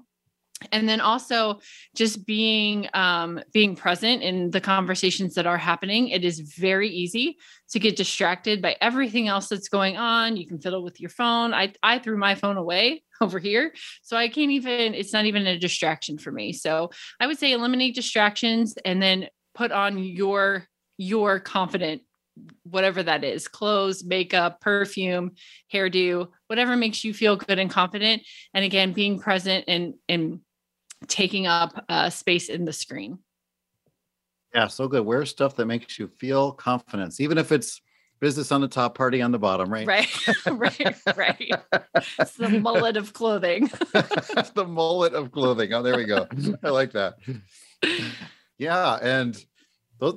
And 0.71 0.87
then 0.87 1.01
also 1.01 1.59
just 1.95 2.25
being 2.25 2.87
um, 2.93 3.41
being 3.53 3.75
present 3.75 4.21
in 4.21 4.51
the 4.51 4.61
conversations 4.61 5.35
that 5.35 5.47
are 5.47 5.57
happening. 5.57 6.09
It 6.09 6.23
is 6.23 6.39
very 6.39 6.89
easy 6.89 7.37
to 7.71 7.79
get 7.79 7.95
distracted 7.95 8.61
by 8.61 8.75
everything 8.81 9.27
else 9.27 9.47
that's 9.47 9.69
going 9.69 9.97
on. 9.97 10.37
You 10.37 10.47
can 10.47 10.59
fiddle 10.59 10.83
with 10.83 10.99
your 10.99 11.09
phone. 11.09 11.53
I 11.53 11.73
I 11.81 11.99
threw 11.99 12.17
my 12.17 12.35
phone 12.35 12.57
away 12.57 13.03
over 13.21 13.39
here, 13.39 13.73
so 14.01 14.17
I 14.17 14.27
can't 14.27 14.51
even. 14.51 14.93
It's 14.93 15.13
not 15.13 15.25
even 15.25 15.47
a 15.47 15.57
distraction 15.57 16.17
for 16.17 16.31
me. 16.31 16.53
So 16.53 16.91
I 17.19 17.27
would 17.27 17.39
say 17.39 17.51
eliminate 17.51 17.95
distractions 17.95 18.75
and 18.85 19.01
then 19.01 19.27
put 19.53 19.71
on 19.71 19.97
your 19.97 20.67
your 20.97 21.39
confident 21.39 22.03
whatever 22.63 23.03
that 23.03 23.23
is 23.23 23.47
clothes 23.47 24.03
makeup 24.03 24.61
perfume 24.61 25.31
hairdo 25.73 26.27
whatever 26.47 26.77
makes 26.77 27.03
you 27.03 27.13
feel 27.13 27.35
good 27.35 27.59
and 27.59 27.69
confident 27.69 28.21
and 28.53 28.63
again 28.63 28.93
being 28.93 29.19
present 29.19 29.65
and 29.67 29.95
and 30.07 30.39
taking 31.07 31.47
up 31.47 31.85
uh, 31.89 32.09
space 32.09 32.49
in 32.49 32.65
the 32.65 32.73
screen 32.73 33.19
Yeah, 34.53 34.67
so 34.67 34.87
good. 34.87 35.05
Wear 35.05 35.25
stuff 35.25 35.55
that 35.55 35.65
makes 35.65 35.97
you 35.97 36.07
feel 36.07 36.51
confidence, 36.51 37.19
even 37.19 37.37
if 37.37 37.51
it's 37.51 37.81
business 38.19 38.51
on 38.51 38.61
the 38.61 38.67
top, 38.67 38.95
party 38.95 39.21
on 39.21 39.31
the 39.31 39.39
bottom, 39.39 39.71
right? 39.71 39.87
right 39.87 40.27
right 40.51 40.95
right 41.15 41.53
it's 42.19 42.33
the 42.33 42.49
mullet 42.49 42.97
of 42.97 43.13
clothing 43.13 43.69
the 44.55 44.65
mullet 44.67 45.13
of 45.13 45.31
clothing. 45.31 45.73
Oh, 45.73 45.81
there 45.83 45.97
we 45.97 46.05
go. 46.05 46.27
I 46.63 46.69
like 46.69 46.91
that. 46.93 47.15
Yeah, 48.57 48.99
and 49.01 49.43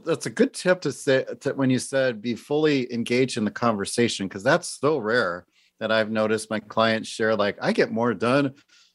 that's 0.04 0.26
a 0.26 0.30
good 0.30 0.52
tip 0.52 0.80
to 0.82 0.92
say 0.92 1.24
to, 1.40 1.54
when 1.54 1.70
you 1.70 1.78
said 1.78 2.22
be 2.22 2.34
fully 2.34 2.92
engaged 2.92 3.36
in 3.36 3.44
the 3.44 3.50
conversation 3.50 4.28
because 4.28 4.42
that's 4.42 4.80
so 4.80 4.98
rare 4.98 5.46
that 5.80 5.90
I've 5.90 6.10
noticed 6.10 6.50
my 6.50 6.60
clients 6.60 7.08
share. 7.08 7.34
Like, 7.34 7.58
I 7.60 7.72
get 7.72 7.90
more 7.90 8.14
done 8.14 8.54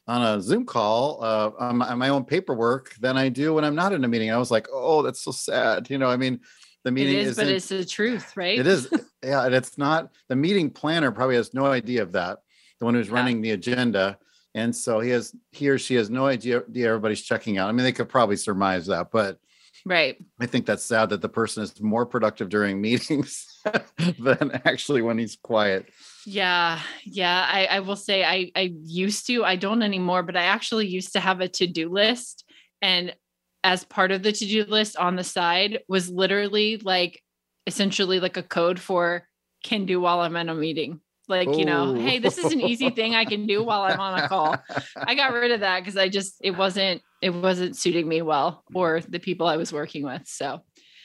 on 0.10 0.22
a 0.24 0.42
Zoom 0.42 0.66
call 0.66 1.24
uh, 1.24 1.52
on, 1.60 1.78
my, 1.78 1.88
on 1.90 2.00
my 2.00 2.10
own 2.10 2.26
paperwork 2.26 2.96
than 2.96 3.16
I 3.16 3.30
do 3.30 3.54
when 3.54 3.64
I'm 3.64 3.76
not 3.76 3.94
in 3.94 4.04
a 4.04 4.08
meeting. 4.08 4.32
I 4.32 4.38
was 4.38 4.50
like, 4.50 4.68
oh, 4.74 5.04
that's 5.04 5.22
so 5.22 5.32
sad. 5.32 5.90
You 5.90 6.00
know, 6.00 6.10
I 6.10 6.18
mean, 6.18 6.40
the 6.84 6.92
meeting 6.92 7.18
is 7.20 7.36
but 7.36 7.48
it's 7.48 7.68
the 7.68 7.84
truth 7.84 8.36
right 8.38 8.58
it 8.58 8.66
is 8.66 8.90
yeah 9.24 9.46
and 9.46 9.54
it's 9.54 9.78
not 9.78 10.12
the 10.30 10.36
meeting 10.36 10.70
planner 10.70 11.12
probably 11.12 11.36
has 11.36 11.54
no 11.54 11.66
idea 11.66 12.02
of 12.02 12.14
that 12.14 12.40
the 12.80 12.86
one 12.86 12.94
who's 12.94 13.10
Yeah. 13.10 13.16
running 13.16 13.42
the 13.42 13.52
agenda 13.52 14.18
and 14.56 14.74
so 14.74 15.02
he 15.02 15.10
has 15.10 15.36
he 15.52 15.68
or 15.70 15.78
she 15.78 15.96
has 15.96 16.10
no 16.10 16.26
idea 16.26 16.62
idea 16.62 16.88
everybody's 16.88 17.22
checking 17.22 17.58
out 17.58 17.68
i 17.68 17.74
mean 17.74 17.84
they 17.84 17.92
could 17.92 18.08
probably 18.10 18.38
surmise 18.38 18.86
that 18.88 19.12
but 19.12 19.40
Right. 19.86 20.18
I 20.42 20.46
think 20.46 20.66
that's 20.66 20.84
sad 20.84 21.10
that 21.10 21.22
the 21.22 21.30
person 21.30 21.64
is 21.64 21.80
more 21.82 22.06
productive 22.06 22.50
during 22.50 22.82
meetings 22.88 23.46
than 24.20 24.62
actually 24.66 25.02
when 25.02 25.18
he's 25.18 25.38
quiet. 25.42 25.86
Yeah. 26.26 26.80
Yeah. 27.04 27.48
I, 27.50 27.66
I 27.66 27.80
will 27.80 27.96
say 27.96 28.24
I, 28.24 28.52
I 28.56 28.74
used 28.84 29.28
to, 29.28 29.44
I 29.44 29.56
don't 29.56 29.82
anymore, 29.82 30.24
but 30.24 30.36
I 30.36 30.44
actually 30.44 30.88
used 30.88 31.14
to 31.14 31.20
have 31.20 31.42
a 31.42 31.48
to 31.48 31.68
do 31.68 31.90
list. 31.90 32.46
And 32.82 33.16
as 33.64 33.84
part 33.84 34.12
of 34.12 34.24
the 34.24 34.32
to 34.32 34.46
do 34.46 34.64
list 34.66 34.98
on 34.98 35.16
the 35.16 35.24
side 35.24 35.80
was 35.88 36.10
literally 36.10 36.78
like 36.78 37.22
essentially 37.68 38.20
like 38.20 38.38
a 38.38 38.44
code 38.44 38.80
for 38.80 39.28
can 39.64 39.86
do 39.86 40.00
while 40.00 40.22
I'm 40.22 40.36
in 40.36 40.50
a 40.50 40.56
meeting. 40.56 41.02
Like, 41.28 41.56
you 41.56 41.64
know, 41.64 41.94
hey, 41.94 42.18
this 42.18 42.40
is 42.40 42.52
an 42.52 42.60
easy 42.60 42.90
thing 42.90 43.14
I 43.14 43.24
can 43.24 43.46
do 43.46 43.64
while 43.64 43.84
I'm 43.84 44.00
on 44.00 44.20
a 44.20 44.28
call. 44.28 44.56
I 44.96 45.14
got 45.14 45.32
rid 45.32 45.52
of 45.52 45.60
that 45.60 45.80
because 45.80 45.96
I 45.96 46.10
just 46.10 46.38
it 46.42 46.58
wasn't 46.58 47.04
it 47.22 47.30
wasn't 47.30 47.78
suiting 47.78 48.08
me 48.08 48.24
well 48.24 48.64
or 48.74 49.02
the 49.08 49.20
people 49.20 49.46
I 49.46 49.58
was 49.58 49.72
working 49.72 50.04
with. 50.04 50.24
So 50.26 50.62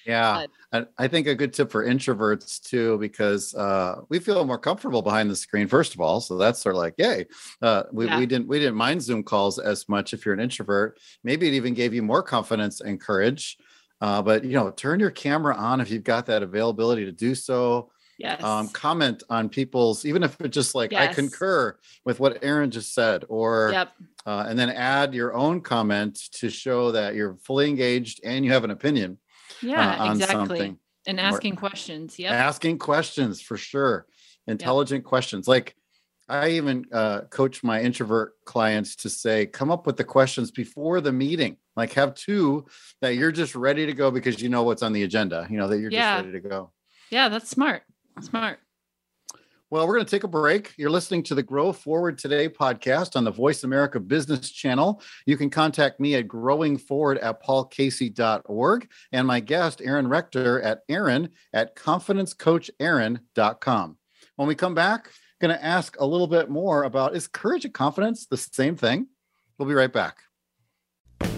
yeah, 0.06 0.46
but, 0.70 0.92
I 0.98 1.08
think 1.08 1.26
a 1.26 1.34
good 1.34 1.52
tip 1.52 1.70
for 1.70 1.84
introverts 1.84 2.60
too, 2.62 2.98
because 2.98 3.54
uh, 3.54 4.02
we 4.08 4.18
feel 4.18 4.44
more 4.44 4.58
comfortable 4.58 5.02
behind 5.02 5.30
the 5.30 5.36
screen. 5.36 5.66
First 5.66 5.94
of 5.94 6.00
all, 6.00 6.20
so 6.20 6.36
that's 6.36 6.60
sort 6.60 6.74
of 6.74 6.80
like, 6.80 6.94
yay. 6.98 7.26
Uh, 7.62 7.84
we, 7.92 8.06
yeah. 8.06 8.18
we 8.18 8.26
didn't 8.26 8.48
we 8.48 8.58
didn't 8.58 8.76
mind 8.76 9.02
Zoom 9.02 9.22
calls 9.22 9.58
as 9.58 9.88
much 9.88 10.12
if 10.12 10.24
you're 10.24 10.34
an 10.34 10.40
introvert. 10.40 10.98
Maybe 11.22 11.48
it 11.48 11.54
even 11.54 11.74
gave 11.74 11.94
you 11.94 12.02
more 12.02 12.22
confidence 12.22 12.80
and 12.80 13.00
courage. 13.00 13.56
Uh, 14.00 14.20
but 14.20 14.44
you 14.44 14.52
know, 14.52 14.70
turn 14.70 15.00
your 15.00 15.10
camera 15.10 15.54
on 15.56 15.80
if 15.80 15.90
you've 15.90 16.04
got 16.04 16.26
that 16.26 16.42
availability 16.42 17.04
to 17.04 17.12
do 17.12 17.34
so. 17.34 17.90
Yes. 18.18 18.42
Um, 18.44 18.68
comment 18.68 19.22
on 19.28 19.48
people's, 19.48 20.04
even 20.04 20.22
if 20.22 20.40
it's 20.40 20.54
just 20.54 20.74
like 20.74 20.92
yes. 20.92 21.10
I 21.10 21.14
concur 21.14 21.76
with 22.04 22.20
what 22.20 22.44
Erin 22.44 22.70
just 22.70 22.94
said, 22.94 23.24
or 23.28 23.70
yep. 23.72 23.92
uh, 24.24 24.44
and 24.48 24.58
then 24.58 24.70
add 24.70 25.14
your 25.14 25.34
own 25.34 25.60
comment 25.60 26.16
to 26.34 26.48
show 26.48 26.92
that 26.92 27.14
you're 27.14 27.36
fully 27.42 27.68
engaged 27.68 28.20
and 28.24 28.44
you 28.44 28.52
have 28.52 28.62
an 28.62 28.70
opinion. 28.70 29.18
Yeah, 29.62 30.02
uh, 30.02 30.12
exactly. 30.12 30.36
Something. 30.36 30.78
And 31.06 31.20
asking 31.20 31.54
or, 31.54 31.56
questions. 31.56 32.18
Yeah. 32.18 32.32
Asking 32.32 32.78
questions 32.78 33.40
for 33.40 33.56
sure. 33.56 34.06
Intelligent 34.46 35.02
yep. 35.02 35.08
questions. 35.08 35.46
Like 35.46 35.76
I 36.28 36.50
even 36.50 36.86
uh, 36.92 37.22
coach 37.22 37.62
my 37.62 37.82
introvert 37.82 38.32
clients 38.46 38.96
to 38.96 39.10
say, 39.10 39.46
come 39.46 39.70
up 39.70 39.86
with 39.86 39.96
the 39.96 40.04
questions 40.04 40.50
before 40.50 41.00
the 41.00 41.12
meeting. 41.12 41.58
Like 41.76 41.92
have 41.94 42.14
two 42.14 42.66
that 43.02 43.16
you're 43.16 43.32
just 43.32 43.54
ready 43.54 43.84
to 43.84 43.92
go 43.92 44.10
because 44.10 44.40
you 44.40 44.48
know 44.48 44.62
what's 44.62 44.82
on 44.82 44.92
the 44.92 45.02
agenda. 45.02 45.46
You 45.50 45.58
know 45.58 45.68
that 45.68 45.78
you're 45.78 45.90
yeah. 45.90 46.16
just 46.16 46.26
ready 46.26 46.40
to 46.40 46.48
go. 46.48 46.70
Yeah, 47.10 47.28
that's 47.28 47.50
smart. 47.50 47.82
Smart. 48.20 48.58
Well, 49.74 49.88
we're 49.88 49.94
going 49.94 50.06
to 50.06 50.10
take 50.10 50.22
a 50.22 50.28
break. 50.28 50.72
You're 50.76 50.88
listening 50.88 51.24
to 51.24 51.34
the 51.34 51.42
Grow 51.42 51.72
Forward 51.72 52.16
Today 52.16 52.48
podcast 52.48 53.16
on 53.16 53.24
the 53.24 53.32
Voice 53.32 53.64
America 53.64 53.98
Business 53.98 54.52
Channel. 54.52 55.02
You 55.26 55.36
can 55.36 55.50
contact 55.50 55.98
me 55.98 56.14
at 56.14 56.28
growingforward 56.28 57.18
at 57.20 57.42
paulcasey.org 57.42 58.88
and 59.10 59.26
my 59.26 59.40
guest, 59.40 59.82
Erin 59.82 60.06
Rector, 60.06 60.62
at 60.62 60.82
Erin 60.88 61.30
at 61.52 61.74
confidencecoachaaron.com. 61.74 63.98
When 64.36 64.46
we 64.46 64.54
come 64.54 64.76
back, 64.76 65.08
I'm 65.08 65.48
going 65.48 65.58
to 65.58 65.64
ask 65.64 65.98
a 65.98 66.06
little 66.06 66.28
bit 66.28 66.48
more 66.48 66.84
about 66.84 67.16
is 67.16 67.26
courage 67.26 67.64
and 67.64 67.74
confidence 67.74 68.26
the 68.26 68.36
same 68.36 68.76
thing? 68.76 69.08
We'll 69.58 69.66
be 69.66 69.74
right 69.74 69.92
back. 69.92 70.18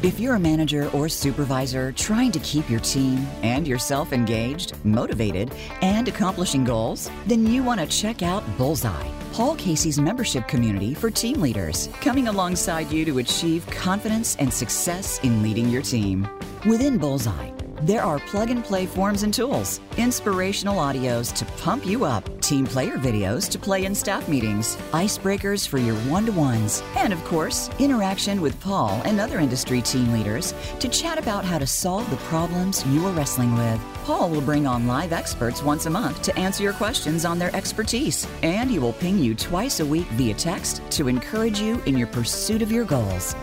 If 0.03 0.21
you're 0.21 0.35
a 0.35 0.41
manager 0.41 0.91
or 0.91 1.09
supervisor 1.09 1.93
trying 1.93 2.31
to 2.33 2.39
keep 2.41 2.71
your 2.71 2.81
team 2.81 3.27
and 3.43 3.67
yourself 3.67 4.13
engaged, 4.13 4.73
motivated, 4.85 5.53
and 5.83 6.07
accomplishing 6.07 6.65
goals, 6.65 7.11
then 7.27 7.47
you 7.47 7.63
want 7.63 7.81
to 7.81 7.87
check 7.87 8.23
out 8.23 8.45
Bullseye, 8.57 9.11
Paul 9.33 9.57
Casey's 9.57 9.99
membership 9.99 10.47
community 10.49 10.95
for 10.95 11.11
team 11.11 11.41
leaders, 11.41 11.89
coming 12.01 12.29
alongside 12.29 12.91
you 12.91 13.05
to 13.05 13.19
achieve 13.19 13.67
confidence 13.67 14.37
and 14.37 14.53
success 14.53 15.19
in 15.23 15.43
leading 15.43 15.69
your 15.69 15.83
team. 15.83 16.29
Within 16.67 16.99
Bullseye, 16.99 17.51
there 17.83 18.03
are 18.03 18.19
plug 18.19 18.51
and 18.51 18.65
play 18.65 18.87
forms 18.87 19.23
and 19.23 19.33
tools, 19.33 19.81
inspirational 19.97 20.77
audios 20.77 21.35
to 21.35 21.45
pump 21.63 21.85
you 21.85 22.05
up, 22.05 22.41
team 22.41 22.67
player 22.67 22.97
videos 22.97 23.49
to 23.51 23.59
play 23.59 23.85
in 23.85 23.95
staff 23.95 24.29
meetings, 24.29 24.77
icebreakers 24.93 25.67
for 25.67 25.79
your 25.79 25.95
one 26.11 26.27
to 26.27 26.33
ones, 26.33 26.83
and 26.97 27.13
of 27.13 27.23
course, 27.25 27.69
interaction 27.79 28.41
with 28.41 28.59
Paul 28.61 29.01
and 29.05 29.21
other 29.21 29.39
industry 29.39 29.83
team 29.83 30.13
leaders 30.13 30.55
to 30.81 30.89
chat 30.89 31.19
about 31.19 31.45
how 31.45 31.59
to 31.59 31.67
solve 31.67 32.09
the 32.11 32.17
problems 32.29 32.87
you 32.87 33.05
are 33.07 33.13
wrestling 33.13 33.55
with. 33.55 33.81
Paul 34.05 34.31
will 34.31 34.41
bring 34.41 34.67
on 34.67 34.87
live 34.87 35.13
experts 35.13 35.63
once 35.63 35.87
a 35.87 35.91
month 35.91 36.23
to 36.23 36.39
answer 36.39 36.63
your 36.63 36.73
questions 36.75 37.25
on 37.25 37.39
their 37.39 37.55
expertise, 37.55 38.27
and 38.43 38.71
he 38.71 38.79
will 38.79 38.93
ping 38.95 39.19
you 39.19 39.35
twice 39.35 39.81
a 39.81 39.87
week 39.87 40.07
via 40.13 40.35
text 40.35 40.81
to 40.91 41.09
encourage 41.09 41.61
you 41.61 41.81
in 41.87 41.99
your 41.99 42.09
pursuit 42.09 42.63
of 42.63 42.73
your 42.73 42.85
goals. 42.85 43.35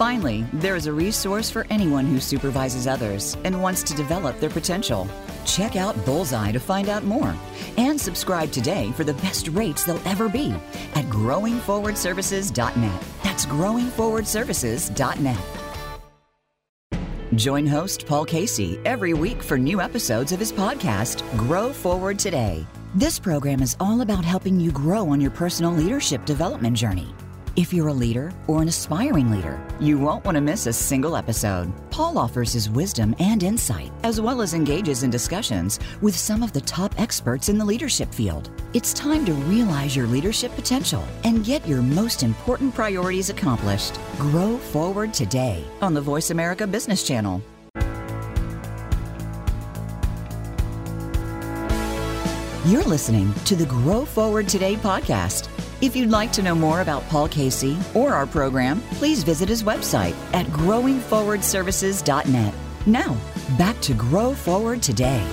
Finally, 0.00 0.46
there 0.54 0.76
is 0.76 0.86
a 0.86 0.92
resource 0.94 1.50
for 1.50 1.66
anyone 1.68 2.06
who 2.06 2.18
supervises 2.18 2.86
others 2.86 3.36
and 3.44 3.62
wants 3.62 3.82
to 3.82 3.94
develop 3.94 4.40
their 4.40 4.48
potential. 4.48 5.06
Check 5.44 5.76
out 5.76 5.94
Bullseye 6.06 6.52
to 6.52 6.58
find 6.58 6.88
out 6.88 7.04
more 7.04 7.36
and 7.76 8.00
subscribe 8.00 8.50
today 8.50 8.90
for 8.92 9.04
the 9.04 9.12
best 9.12 9.48
rates 9.48 9.84
they'll 9.84 10.00
ever 10.08 10.26
be 10.30 10.54
at 10.94 11.04
growingforwardservices.net. 11.10 13.02
That's 13.22 13.44
growingforwardservices.net. 13.44 15.38
Join 17.34 17.66
host 17.66 18.06
Paul 18.06 18.24
Casey 18.24 18.80
every 18.86 19.12
week 19.12 19.42
for 19.42 19.58
new 19.58 19.82
episodes 19.82 20.32
of 20.32 20.40
his 20.40 20.50
podcast, 20.50 21.20
Grow 21.36 21.74
Forward 21.74 22.18
Today. 22.18 22.66
This 22.94 23.18
program 23.18 23.60
is 23.60 23.76
all 23.78 24.00
about 24.00 24.24
helping 24.24 24.58
you 24.58 24.72
grow 24.72 25.10
on 25.10 25.20
your 25.20 25.30
personal 25.30 25.72
leadership 25.72 26.24
development 26.24 26.74
journey. 26.74 27.14
If 27.60 27.74
you're 27.74 27.88
a 27.88 27.92
leader 27.92 28.32
or 28.46 28.62
an 28.62 28.68
aspiring 28.68 29.30
leader, 29.30 29.60
you 29.78 29.98
won't 29.98 30.24
want 30.24 30.36
to 30.36 30.40
miss 30.40 30.66
a 30.66 30.72
single 30.72 31.14
episode. 31.14 31.70
Paul 31.90 32.16
offers 32.16 32.54
his 32.54 32.70
wisdom 32.70 33.14
and 33.18 33.42
insight, 33.42 33.92
as 34.02 34.18
well 34.18 34.40
as 34.40 34.54
engages 34.54 35.02
in 35.02 35.10
discussions 35.10 35.78
with 36.00 36.16
some 36.16 36.42
of 36.42 36.54
the 36.54 36.62
top 36.62 36.98
experts 36.98 37.50
in 37.50 37.58
the 37.58 37.64
leadership 37.66 38.14
field. 38.14 38.48
It's 38.72 38.94
time 38.94 39.26
to 39.26 39.34
realize 39.34 39.94
your 39.94 40.06
leadership 40.06 40.54
potential 40.54 41.04
and 41.24 41.44
get 41.44 41.68
your 41.68 41.82
most 41.82 42.22
important 42.22 42.74
priorities 42.74 43.28
accomplished. 43.28 44.00
Grow 44.16 44.56
forward 44.56 45.12
today 45.12 45.62
on 45.82 45.92
the 45.92 46.00
Voice 46.00 46.30
America 46.30 46.66
Business 46.66 47.06
Channel. 47.06 47.42
You're 52.64 52.84
listening 52.84 53.34
to 53.44 53.54
the 53.54 53.66
Grow 53.68 54.06
Forward 54.06 54.48
Today 54.48 54.76
podcast 54.76 55.50
if 55.80 55.96
you'd 55.96 56.10
like 56.10 56.30
to 56.32 56.42
know 56.42 56.54
more 56.54 56.82
about 56.82 57.08
Paul 57.08 57.28
Casey 57.28 57.78
or 57.94 58.12
our 58.12 58.26
program, 58.26 58.82
please 58.92 59.22
visit 59.22 59.48
his 59.48 59.62
website 59.62 60.14
at 60.34 60.44
growingforwardservices.net. 60.46 62.54
Now, 62.86 63.16
back 63.56 63.80
to 63.80 63.94
Grow 63.94 64.34
Forward 64.34 64.82
Today. 64.82 65.26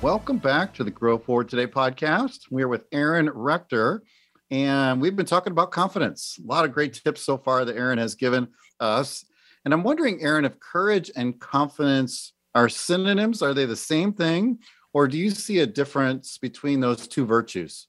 Welcome 0.00 0.38
back 0.38 0.72
to 0.74 0.84
the 0.84 0.90
Grow 0.90 1.18
Forward 1.18 1.50
Today 1.50 1.66
podcast. 1.66 2.46
We're 2.50 2.68
with 2.68 2.86
Erin 2.92 3.28
Rector, 3.28 4.04
and 4.50 5.02
we've 5.02 5.16
been 5.16 5.26
talking 5.26 5.50
about 5.50 5.70
confidence. 5.70 6.38
A 6.42 6.46
lot 6.46 6.64
of 6.64 6.72
great 6.72 6.94
tips 6.94 7.22
so 7.22 7.36
far 7.36 7.66
that 7.66 7.76
Erin 7.76 7.98
has 7.98 8.14
given 8.14 8.48
us. 8.80 9.26
And 9.64 9.74
I'm 9.74 9.82
wondering, 9.82 10.22
Erin, 10.22 10.46
if 10.46 10.58
courage 10.60 11.10
and 11.14 11.38
confidence 11.38 12.32
are 12.54 12.70
synonyms, 12.70 13.42
are 13.42 13.52
they 13.52 13.66
the 13.66 13.76
same 13.76 14.14
thing? 14.14 14.60
Or 14.94 15.08
do 15.08 15.18
you 15.18 15.30
see 15.30 15.58
a 15.58 15.66
difference 15.66 16.38
between 16.38 16.80
those 16.80 17.06
two 17.06 17.26
virtues? 17.26 17.86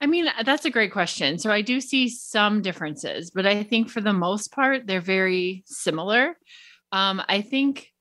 I 0.00 0.06
mean, 0.06 0.28
uh, 0.28 0.42
that's 0.44 0.64
a 0.64 0.70
great 0.70 0.92
question. 0.92 1.38
So 1.38 1.50
I 1.50 1.62
do 1.62 1.80
see 1.80 2.08
some 2.08 2.62
differences, 2.62 3.30
but 3.30 3.46
I 3.46 3.62
think 3.62 3.88
for 3.88 4.00
the 4.00 4.12
most 4.12 4.52
part, 4.52 4.86
they're 4.86 5.00
very 5.00 5.62
similar. 5.66 6.36
Um, 6.92 7.22
I 7.28 7.40
think 7.40 7.92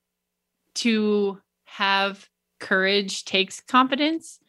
to 0.75 1.39
have 1.65 2.27
courage 2.59 3.25
takes 3.25 3.61
confidence. 3.61 4.39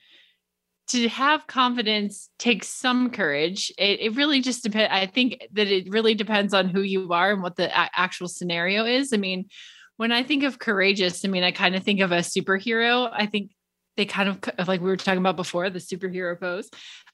To 0.88 1.08
have 1.08 1.46
confidence 1.46 2.30
takes 2.38 2.68
some 2.68 3.10
courage. 3.10 3.72
It, 3.76 4.00
it 4.00 4.16
really 4.16 4.40
just 4.40 4.62
depends. 4.62 4.92
I 4.92 5.06
think 5.06 5.46
that 5.52 5.66
it 5.66 5.90
really 5.90 6.14
depends 6.14 6.54
on 6.54 6.68
who 6.68 6.80
you 6.80 7.12
are 7.12 7.32
and 7.32 7.42
what 7.42 7.56
the 7.56 7.68
a- 7.68 7.90
actual 7.94 8.28
scenario 8.28 8.84
is. 8.84 9.12
I 9.12 9.16
mean, 9.16 9.46
when 9.96 10.12
I 10.12 10.22
think 10.22 10.44
of 10.44 10.58
courageous, 10.58 11.24
I 11.24 11.28
mean, 11.28 11.42
I 11.42 11.50
kind 11.50 11.74
of 11.74 11.82
think 11.82 12.00
of 12.00 12.12
a 12.12 12.18
superhero. 12.18 13.10
I 13.12 13.26
think 13.26 13.50
they 13.96 14.04
kind 14.04 14.28
of 14.28 14.68
like 14.68 14.80
we 14.80 14.88
were 14.88 14.96
talking 14.96 15.18
about 15.18 15.36
before 15.36 15.70
the 15.70 15.78
superhero 15.78 16.38
pose 16.38 16.70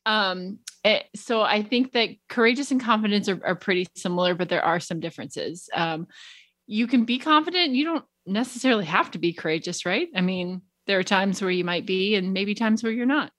um 0.07 0.59
it, 0.85 0.89
eh, 0.89 1.03
so 1.15 1.43
i 1.43 1.63
think 1.63 1.93
that 1.93 2.11
courageous 2.29 2.71
and 2.71 2.83
confidence 2.83 3.29
are, 3.29 3.41
are 3.45 3.55
pretty 3.55 3.87
similar 3.97 4.35
but 4.35 4.49
there 4.49 4.65
are 4.65 4.81
some 4.81 5.01
differences 5.01 5.69
um 5.75 6.07
you 6.67 6.87
can 6.87 7.05
be 7.05 7.19
confident 7.19 7.75
you 7.75 7.85
don't 7.85 8.05
necessarily 8.27 8.85
have 8.85 9.11
to 9.11 9.19
be 9.19 9.33
courageous 9.33 9.85
right 9.87 10.09
i 10.17 10.21
mean 10.21 10.63
there 10.87 10.99
are 10.99 11.05
times 11.05 11.41
where 11.41 11.51
you 11.51 11.65
might 11.65 11.87
be 11.87 12.15
and 12.15 12.33
maybe 12.33 12.55
times 12.55 12.83
where 12.83 12.93
you're 12.93 13.07
not 13.07 13.31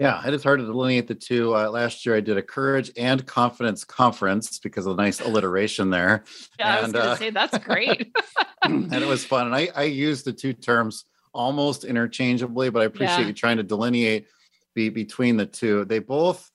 yeah, 0.00 0.26
it 0.26 0.32
is 0.32 0.42
hard 0.42 0.60
to 0.60 0.64
delineate 0.64 1.08
the 1.08 1.14
two. 1.14 1.54
Uh, 1.54 1.68
last 1.68 2.06
year, 2.06 2.16
I 2.16 2.20
did 2.20 2.38
a 2.38 2.42
courage 2.42 2.90
and 2.96 3.24
confidence 3.26 3.84
conference 3.84 4.58
because 4.58 4.86
of 4.86 4.96
the 4.96 5.02
nice 5.02 5.20
alliteration 5.20 5.90
there. 5.90 6.24
Yeah, 6.58 6.78
and, 6.78 6.78
I 6.78 6.82
was 6.84 6.92
going 6.92 7.04
to 7.04 7.10
uh, 7.10 7.16
say 7.16 7.28
that's 7.28 7.58
great. 7.58 8.16
and 8.62 8.94
it 8.94 9.06
was 9.06 9.26
fun. 9.26 9.48
And 9.48 9.54
I, 9.54 9.68
I 9.74 9.82
used 9.82 10.24
the 10.24 10.32
two 10.32 10.54
terms 10.54 11.04
almost 11.32 11.84
interchangeably, 11.84 12.70
but 12.70 12.82
I 12.82 12.86
appreciate 12.86 13.20
yeah. 13.20 13.26
you 13.28 13.32
trying 13.32 13.56
to 13.58 13.62
delineate 13.62 14.26
be, 14.74 14.88
between 14.88 15.36
the 15.36 15.46
two. 15.46 15.84
They 15.84 15.98
both 15.98 16.50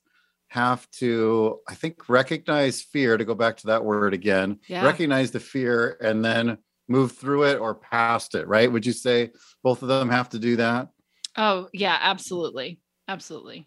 have 0.48 0.88
to, 0.92 1.60
I 1.68 1.74
think, 1.74 2.08
recognize 2.08 2.82
fear 2.82 3.16
to 3.16 3.24
go 3.24 3.34
back 3.34 3.56
to 3.58 3.68
that 3.68 3.84
word 3.84 4.14
again, 4.14 4.60
Yeah. 4.68 4.84
recognize 4.84 5.30
the 5.30 5.40
fear 5.40 5.96
and 6.00 6.24
then 6.24 6.58
move 6.88 7.12
through 7.12 7.44
it 7.44 7.58
or 7.58 7.74
past 7.74 8.34
it, 8.34 8.46
right? 8.46 8.70
Would 8.70 8.86
you 8.86 8.92
say 8.92 9.30
both 9.62 9.82
of 9.82 9.88
them 9.88 10.08
have 10.08 10.28
to 10.30 10.38
do 10.38 10.56
that? 10.56 10.88
Oh, 11.36 11.68
yeah, 11.72 11.98
absolutely. 12.00 12.80
Absolutely. 13.08 13.66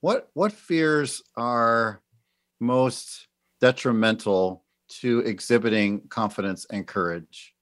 What 0.00 0.30
what 0.32 0.52
fears 0.52 1.22
are 1.36 2.00
most 2.58 3.28
detrimental 3.60 4.64
to 5.00 5.20
exhibiting 5.20 6.08
confidence 6.08 6.66
and 6.70 6.86
courage? 6.86 7.54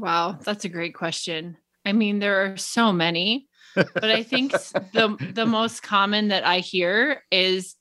Wow, 0.00 0.38
that's 0.42 0.64
a 0.64 0.70
great 0.70 0.94
question. 0.94 1.58
I 1.84 1.92
mean, 1.92 2.20
there 2.20 2.44
are 2.44 2.56
so 2.56 2.90
many, 2.90 3.48
but 3.74 4.10
I 4.10 4.22
think 4.22 4.52
the 4.94 5.16
the 5.34 5.44
most 5.44 5.82
common 5.82 6.28
that 6.28 6.42
I 6.44 6.60
hear 6.60 7.22
is 7.30 7.76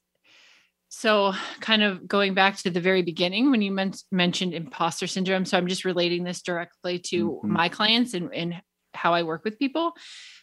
so 0.89 1.33
kind 1.61 1.81
of 1.81 2.07
going 2.07 2.33
back 2.33 2.57
to 2.57 2.69
the 2.69 2.81
very 2.81 3.03
beginning 3.03 3.51
when 3.51 3.61
you 3.61 3.71
men- 3.71 3.93
mentioned 4.11 4.53
imposter 4.53 5.07
syndrome. 5.07 5.45
So 5.45 5.57
I'm 5.57 5.67
just 5.67 5.85
relating 5.85 6.25
this 6.25 6.41
directly 6.41 6.99
to 7.09 7.39
Mhm. 7.41 7.47
my 7.47 7.69
clients 7.69 8.13
and, 8.13 8.33
and 8.33 8.61
how 8.93 9.13
I 9.13 9.23
work 9.23 9.45
with 9.45 9.59
people. 9.59 9.93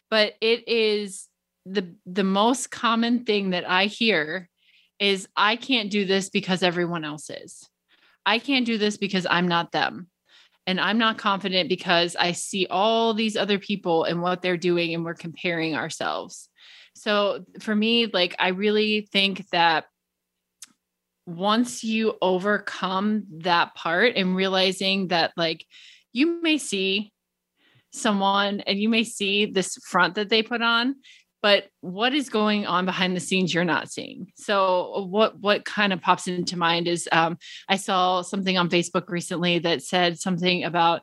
But 0.09 0.35
it 0.41 0.67
is 0.67 1.29
the 1.67 1.95
the 2.07 2.25
most 2.25 2.71
common 2.71 3.25
thing 3.25 3.51
that 3.51 3.69
I 3.69 3.85
hear 3.87 4.49
is 4.99 5.29
I 5.37 5.57
can't 5.57 5.91
do 5.91 6.07
this 6.07 6.31
because 6.31 6.63
everyone 6.63 7.05
else 7.05 7.29
is. 7.29 7.69
I 8.25 8.39
can't 8.39 8.65
do 8.65 8.79
this 8.79 8.97
because 8.97 9.27
I'm 9.29 9.47
not 9.47 9.73
them 9.73 10.09
and 10.67 10.81
I'm 10.81 10.99
not 10.99 11.19
confident 11.19 11.69
because 11.69 12.17
I 12.17 12.33
see 12.33 12.67
all 12.69 13.15
these 13.15 13.37
other 13.37 13.59
people 13.59 14.05
and 14.05 14.21
what 14.21 14.43
they're 14.43 14.57
doing 14.57 14.95
and 14.95 15.05
we're 15.05 15.15
comparing 15.15 15.77
ourselves. 15.77 16.49
So 16.95 17.45
for 17.61 17.75
me, 17.75 18.07
like 18.07 18.35
I 18.39 18.49
really 18.49 19.09
think 19.13 19.49
that 19.51 19.85
once 21.27 21.85
you 21.85 22.15
overcome 22.23 23.25
that 23.39 23.75
part 23.75 24.17
and 24.17 24.37
realizing 24.37 25.09
that 25.09 25.33
like 25.37 25.65
you 26.13 26.41
may 26.41 26.57
see 26.57 27.13
someone 27.93 28.61
and 28.61 28.79
you 28.79 28.89
may 28.89 29.05
see 29.05 29.47
this 29.47 29.77
front 29.89 30.15
that 30.15 30.29
they 30.29 30.43
put 30.43 30.63
on 30.63 30.97
but 31.47 31.69
what 31.81 32.13
is 32.13 32.29
going 32.29 32.67
on 32.67 32.87
behind 32.87 33.15
the 33.15 33.21
scenes 33.21 33.55
you're 33.55 33.63
not 33.63 33.89
seeing? 33.89 34.33
So 34.35 35.07
what 35.09 35.39
what 35.39 35.65
kind 35.65 35.93
of 35.93 36.01
pops 36.01 36.27
into 36.27 36.57
mind 36.57 36.89
is 36.89 37.09
um, 37.13 37.39
i 37.69 37.77
saw 37.77 38.23
something 38.23 38.59
on 38.59 38.69
facebook 38.69 39.09
recently 39.09 39.61
that 39.61 39.81
said 39.81 40.19
something 40.19 40.65
about 40.65 41.03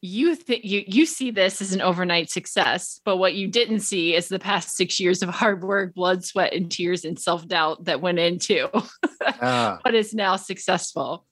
you 0.00 0.34
think 0.34 0.64
you 0.64 0.82
you 0.88 1.06
see 1.06 1.30
this 1.30 1.62
as 1.62 1.72
an 1.72 1.80
overnight 1.80 2.28
success 2.28 3.00
but 3.04 3.18
what 3.18 3.34
you 3.34 3.46
didn't 3.46 3.80
see 3.80 4.16
is 4.16 4.26
the 4.26 4.40
past 4.40 4.76
six 4.76 4.98
years 4.98 5.22
of 5.22 5.28
hard 5.28 5.62
work 5.62 5.94
blood 5.94 6.24
sweat 6.24 6.52
and 6.52 6.72
tears 6.72 7.04
and 7.04 7.16
self-doubt 7.16 7.84
that 7.84 8.00
went 8.00 8.18
into 8.18 8.68
Ah, 9.40 9.78
what 9.82 9.94
is 9.94 10.12
now 10.12 10.34
successful 10.34 11.24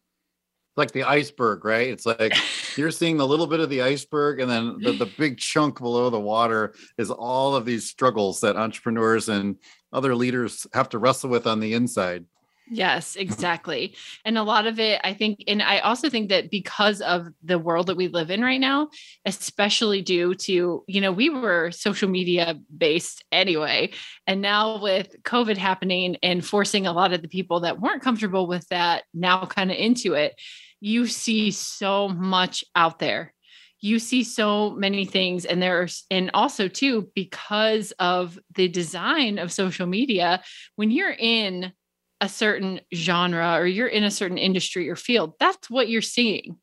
like 0.76 0.92
the 0.92 1.04
iceberg, 1.04 1.64
right? 1.64 1.88
It's 1.88 2.06
like 2.06 2.34
you're 2.76 2.90
seeing 2.90 3.16
the 3.16 3.26
little 3.26 3.46
bit 3.46 3.60
of 3.60 3.70
the 3.70 3.82
iceberg, 3.82 4.40
and 4.40 4.50
then 4.50 4.76
the, 4.80 4.92
the 4.92 5.10
big 5.18 5.38
chunk 5.38 5.78
below 5.78 6.10
the 6.10 6.20
water 6.20 6.74
is 6.98 7.10
all 7.10 7.54
of 7.54 7.64
these 7.64 7.88
struggles 7.88 8.40
that 8.40 8.56
entrepreneurs 8.56 9.28
and 9.28 9.56
other 9.92 10.14
leaders 10.14 10.66
have 10.74 10.88
to 10.90 10.98
wrestle 10.98 11.30
with 11.30 11.46
on 11.46 11.60
the 11.60 11.74
inside. 11.74 12.24
Yes, 12.68 13.14
exactly. 13.14 13.94
And 14.24 14.36
a 14.36 14.42
lot 14.42 14.66
of 14.66 14.80
it, 14.80 15.00
I 15.04 15.14
think, 15.14 15.44
and 15.46 15.62
I 15.62 15.78
also 15.78 16.10
think 16.10 16.30
that 16.30 16.50
because 16.50 17.00
of 17.00 17.28
the 17.44 17.60
world 17.60 17.86
that 17.86 17.96
we 17.96 18.08
live 18.08 18.28
in 18.28 18.42
right 18.42 18.60
now, 18.60 18.88
especially 19.24 20.02
due 20.02 20.34
to, 20.34 20.84
you 20.86 21.00
know, 21.00 21.12
we 21.12 21.30
were 21.30 21.70
social 21.70 22.08
media 22.08 22.58
based 22.76 23.24
anyway. 23.30 23.92
And 24.26 24.42
now 24.42 24.82
with 24.82 25.22
COVID 25.22 25.56
happening 25.56 26.16
and 26.24 26.44
forcing 26.44 26.88
a 26.88 26.92
lot 26.92 27.12
of 27.12 27.22
the 27.22 27.28
people 27.28 27.60
that 27.60 27.80
weren't 27.80 28.02
comfortable 28.02 28.48
with 28.48 28.66
that 28.68 29.04
now 29.14 29.46
kind 29.46 29.70
of 29.70 29.76
into 29.76 30.14
it, 30.14 30.34
you 30.80 31.06
see 31.06 31.50
so 31.50 32.08
much 32.08 32.64
out 32.74 32.98
there. 32.98 33.32
You 33.80 33.98
see 33.98 34.24
so 34.24 34.70
many 34.70 35.04
things. 35.04 35.44
And 35.44 35.62
there's, 35.62 36.04
and 36.10 36.30
also 36.34 36.68
too, 36.68 37.10
because 37.14 37.92
of 37.98 38.38
the 38.54 38.68
design 38.68 39.38
of 39.38 39.52
social 39.52 39.86
media, 39.86 40.42
when 40.76 40.90
you're 40.90 41.16
in 41.16 41.72
a 42.20 42.28
certain 42.28 42.80
genre 42.94 43.54
or 43.54 43.66
you're 43.66 43.86
in 43.86 44.04
a 44.04 44.10
certain 44.10 44.38
industry 44.38 44.88
or 44.88 44.96
field, 44.96 45.34
that's 45.38 45.68
what 45.68 45.88
you're 45.88 46.02
seeing. 46.02 46.56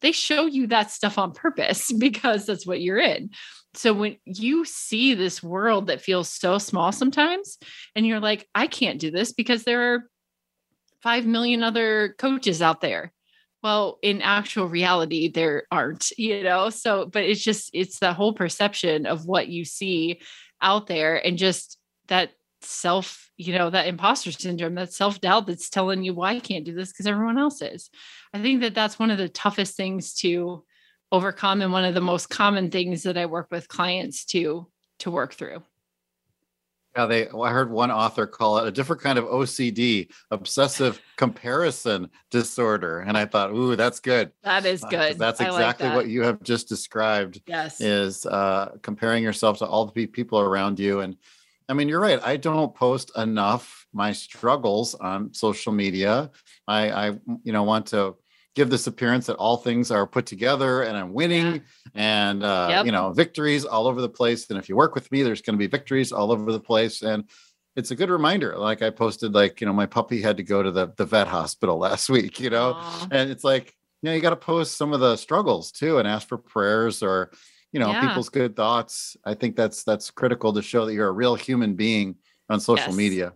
They 0.00 0.12
show 0.12 0.46
you 0.46 0.68
that 0.68 0.90
stuff 0.90 1.18
on 1.18 1.32
purpose 1.32 1.92
because 1.98 2.46
that's 2.46 2.66
what 2.66 2.80
you're 2.80 2.98
in. 2.98 3.30
So 3.74 3.92
when 3.92 4.16
you 4.24 4.64
see 4.64 5.14
this 5.14 5.42
world 5.42 5.86
that 5.86 6.00
feels 6.00 6.28
so 6.28 6.58
small 6.58 6.90
sometimes, 6.90 7.58
and 7.94 8.06
you're 8.06 8.20
like, 8.20 8.48
I 8.54 8.66
can't 8.66 9.00
do 9.00 9.10
this 9.10 9.32
because 9.32 9.62
there 9.62 9.94
are 9.94 10.10
5 11.02 11.26
million 11.26 11.62
other 11.62 12.14
coaches 12.18 12.62
out 12.62 12.80
there. 12.80 13.12
Well, 13.62 13.98
in 14.02 14.22
actual 14.22 14.68
reality, 14.68 15.28
there 15.28 15.64
aren't, 15.70 16.10
you 16.16 16.42
know? 16.42 16.70
So, 16.70 17.06
but 17.06 17.24
it's 17.24 17.42
just, 17.42 17.70
it's 17.74 17.98
the 17.98 18.12
whole 18.14 18.32
perception 18.32 19.06
of 19.06 19.26
what 19.26 19.48
you 19.48 19.64
see 19.64 20.20
out 20.62 20.86
there 20.86 21.24
and 21.24 21.36
just 21.36 21.78
that 22.08 22.30
self, 22.62 23.30
you 23.36 23.54
know, 23.54 23.70
that 23.70 23.86
imposter 23.86 24.32
syndrome, 24.32 24.74
that 24.76 24.92
self 24.92 25.20
doubt 25.20 25.46
that's 25.46 25.70
telling 25.70 26.02
you, 26.02 26.14
why 26.14 26.32
I 26.32 26.40
can't 26.40 26.64
do 26.64 26.74
this 26.74 26.90
because 26.92 27.06
everyone 27.06 27.38
else 27.38 27.60
is. 27.60 27.90
I 28.32 28.40
think 28.40 28.62
that 28.62 28.74
that's 28.74 28.98
one 28.98 29.10
of 29.10 29.18
the 29.18 29.28
toughest 29.28 29.76
things 29.76 30.14
to 30.16 30.64
overcome 31.12 31.60
and 31.60 31.72
one 31.72 31.84
of 31.84 31.94
the 31.94 32.00
most 32.00 32.30
common 32.30 32.70
things 32.70 33.02
that 33.02 33.18
I 33.18 33.26
work 33.26 33.48
with 33.50 33.68
clients 33.68 34.24
to 34.26 34.68
to 35.00 35.10
work 35.10 35.34
through. 35.34 35.62
Yeah, 36.96 37.06
they. 37.06 37.28
well, 37.32 37.44
I 37.44 37.50
heard 37.52 37.70
one 37.70 37.90
author 37.92 38.26
call 38.26 38.58
it 38.58 38.66
a 38.66 38.72
different 38.72 39.00
kind 39.00 39.16
of 39.16 39.24
OCD, 39.26 40.10
obsessive 40.32 41.00
comparison 41.16 42.10
disorder, 42.30 43.00
and 43.00 43.16
I 43.16 43.26
thought, 43.26 43.52
ooh, 43.52 43.76
that's 43.76 44.00
good. 44.00 44.32
That 44.42 44.66
is 44.66 44.82
Uh, 44.82 44.88
good. 44.88 45.18
That's 45.18 45.40
I 45.40 45.50
like 45.50 45.52
exactly 45.60 45.88
that. 45.88 45.94
what 45.94 46.08
you 46.08 46.22
have 46.22 46.42
just 46.42 46.68
described. 46.68 47.40
Yes. 47.46 47.80
is 47.80 48.26
uh, 48.26 48.72
comparing 48.82 49.22
yourself 49.22 49.58
to 49.58 49.66
all 49.66 49.86
the 49.86 49.92
pe- 49.92 50.06
people 50.06 50.40
around 50.40 50.80
you. 50.80 51.00
And 51.00 51.16
I 51.68 51.74
mean, 51.74 51.88
you're 51.88 52.00
right. 52.00 52.18
I 52.24 52.36
don't 52.36 52.74
post 52.74 53.12
enough 53.16 53.86
my 53.92 54.10
struggles 54.10 54.96
on 54.96 55.32
social 55.32 55.72
media. 55.72 56.30
I, 56.66 56.90
I 56.90 57.06
you 57.44 57.52
know, 57.52 57.62
want 57.62 57.86
to 57.88 58.16
give 58.60 58.68
this 58.70 58.86
appearance 58.86 59.24
that 59.26 59.36
all 59.36 59.56
things 59.56 59.90
are 59.90 60.06
put 60.06 60.26
together 60.26 60.82
and 60.82 60.94
I'm 60.96 61.12
winning 61.14 61.62
and, 61.94 62.42
uh, 62.44 62.66
Yep. 62.70 62.86
you 62.86 62.92
know, 62.92 63.10
victories 63.12 63.64
all 63.64 63.86
over 63.86 64.00
the 64.02 64.08
place. 64.20 64.50
And 64.50 64.58
if 64.58 64.68
you 64.68 64.76
work 64.76 64.94
with 64.94 65.10
me, 65.10 65.22
there's 65.22 65.40
going 65.40 65.54
to 65.58 65.58
be 65.58 65.66
victories 65.78 66.12
all 66.12 66.30
over 66.30 66.52
the 66.52 66.60
place. 66.60 67.00
And 67.02 67.24
it's 67.74 67.90
a 67.90 67.96
good 67.96 68.10
reminder. 68.10 68.58
Like 68.58 68.82
I 68.82 68.90
posted, 68.90 69.32
like, 69.32 69.60
you 69.62 69.66
know, 69.66 69.72
my 69.72 69.86
puppy 69.86 70.20
had 70.20 70.36
to 70.36 70.42
go 70.42 70.62
to 70.62 70.70
the, 70.70 70.92
the 70.98 71.06
vet 71.06 71.26
hospital 71.28 71.78
last 71.86 72.10
week, 72.10 72.38
you 72.38 72.50
know, 72.50 72.74
Aw. 72.76 73.08
and 73.10 73.30
it's 73.30 73.44
like 73.44 73.74
you 74.02 74.08
know 74.08 74.14
you 74.14 74.20
got 74.22 74.30
to 74.30 74.36
post 74.54 74.76
some 74.78 74.92
of 74.94 75.00
the 75.00 75.16
struggles 75.16 75.70
too 75.72 75.98
and 75.98 76.08
ask 76.08 76.26
for 76.28 76.38
prayers 76.38 77.02
or 77.02 77.30
you 77.72 77.80
know 77.80 77.92
Yeah. 77.92 78.00
people's 78.08 78.30
good 78.30 78.56
thoughts 78.56 79.14
i 79.26 79.34
think 79.34 79.56
that's 79.56 79.84
that's 79.84 80.10
critical 80.10 80.54
to 80.54 80.62
show 80.62 80.86
that 80.86 80.94
you're 80.94 81.08
a 81.14 81.18
real 81.22 81.34
human 81.34 81.74
being 81.74 82.16
on 82.48 82.60
social 82.60 82.92
Yes. 82.92 82.96
media 83.04 83.32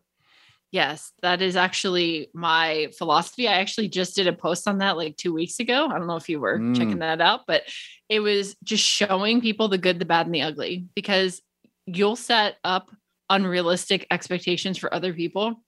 Yes, 0.75 1.13
that 1.23 1.41
is 1.41 1.55
actually 1.55 2.31
my 2.35 2.89
philosophy. 2.99 3.47
I 3.47 3.61
actually 3.61 3.89
just 3.89 4.17
did 4.17 4.27
a 4.27 4.33
post 4.33 4.67
on 4.67 4.79
that 4.79 4.97
like 4.97 5.17
two 5.17 5.33
weeks 5.33 5.61
ago. 5.61 5.87
I 5.87 5.97
don't 5.97 6.09
know 6.09 6.17
if 6.17 6.29
you 6.29 6.41
were 6.41 6.59
Mm. 6.59 6.75
checking 6.75 6.99
that 6.99 7.21
out, 7.21 7.43
but 7.47 7.63
it 8.09 8.19
was 8.19 8.57
just 8.65 8.85
showing 8.85 9.41
people 9.41 9.69
the 9.69 9.79
good, 9.79 10.01
the 10.01 10.05
bad, 10.05 10.27
and 10.27 10.35
the 10.35 10.43
ugly 10.43 10.87
because 10.97 11.41
you'll 11.87 12.17
set 12.17 12.57
up 12.65 12.91
unrealistic 13.31 14.05
expectations 14.11 14.77
for 14.77 14.93
other 14.93 15.15
people 15.15 15.63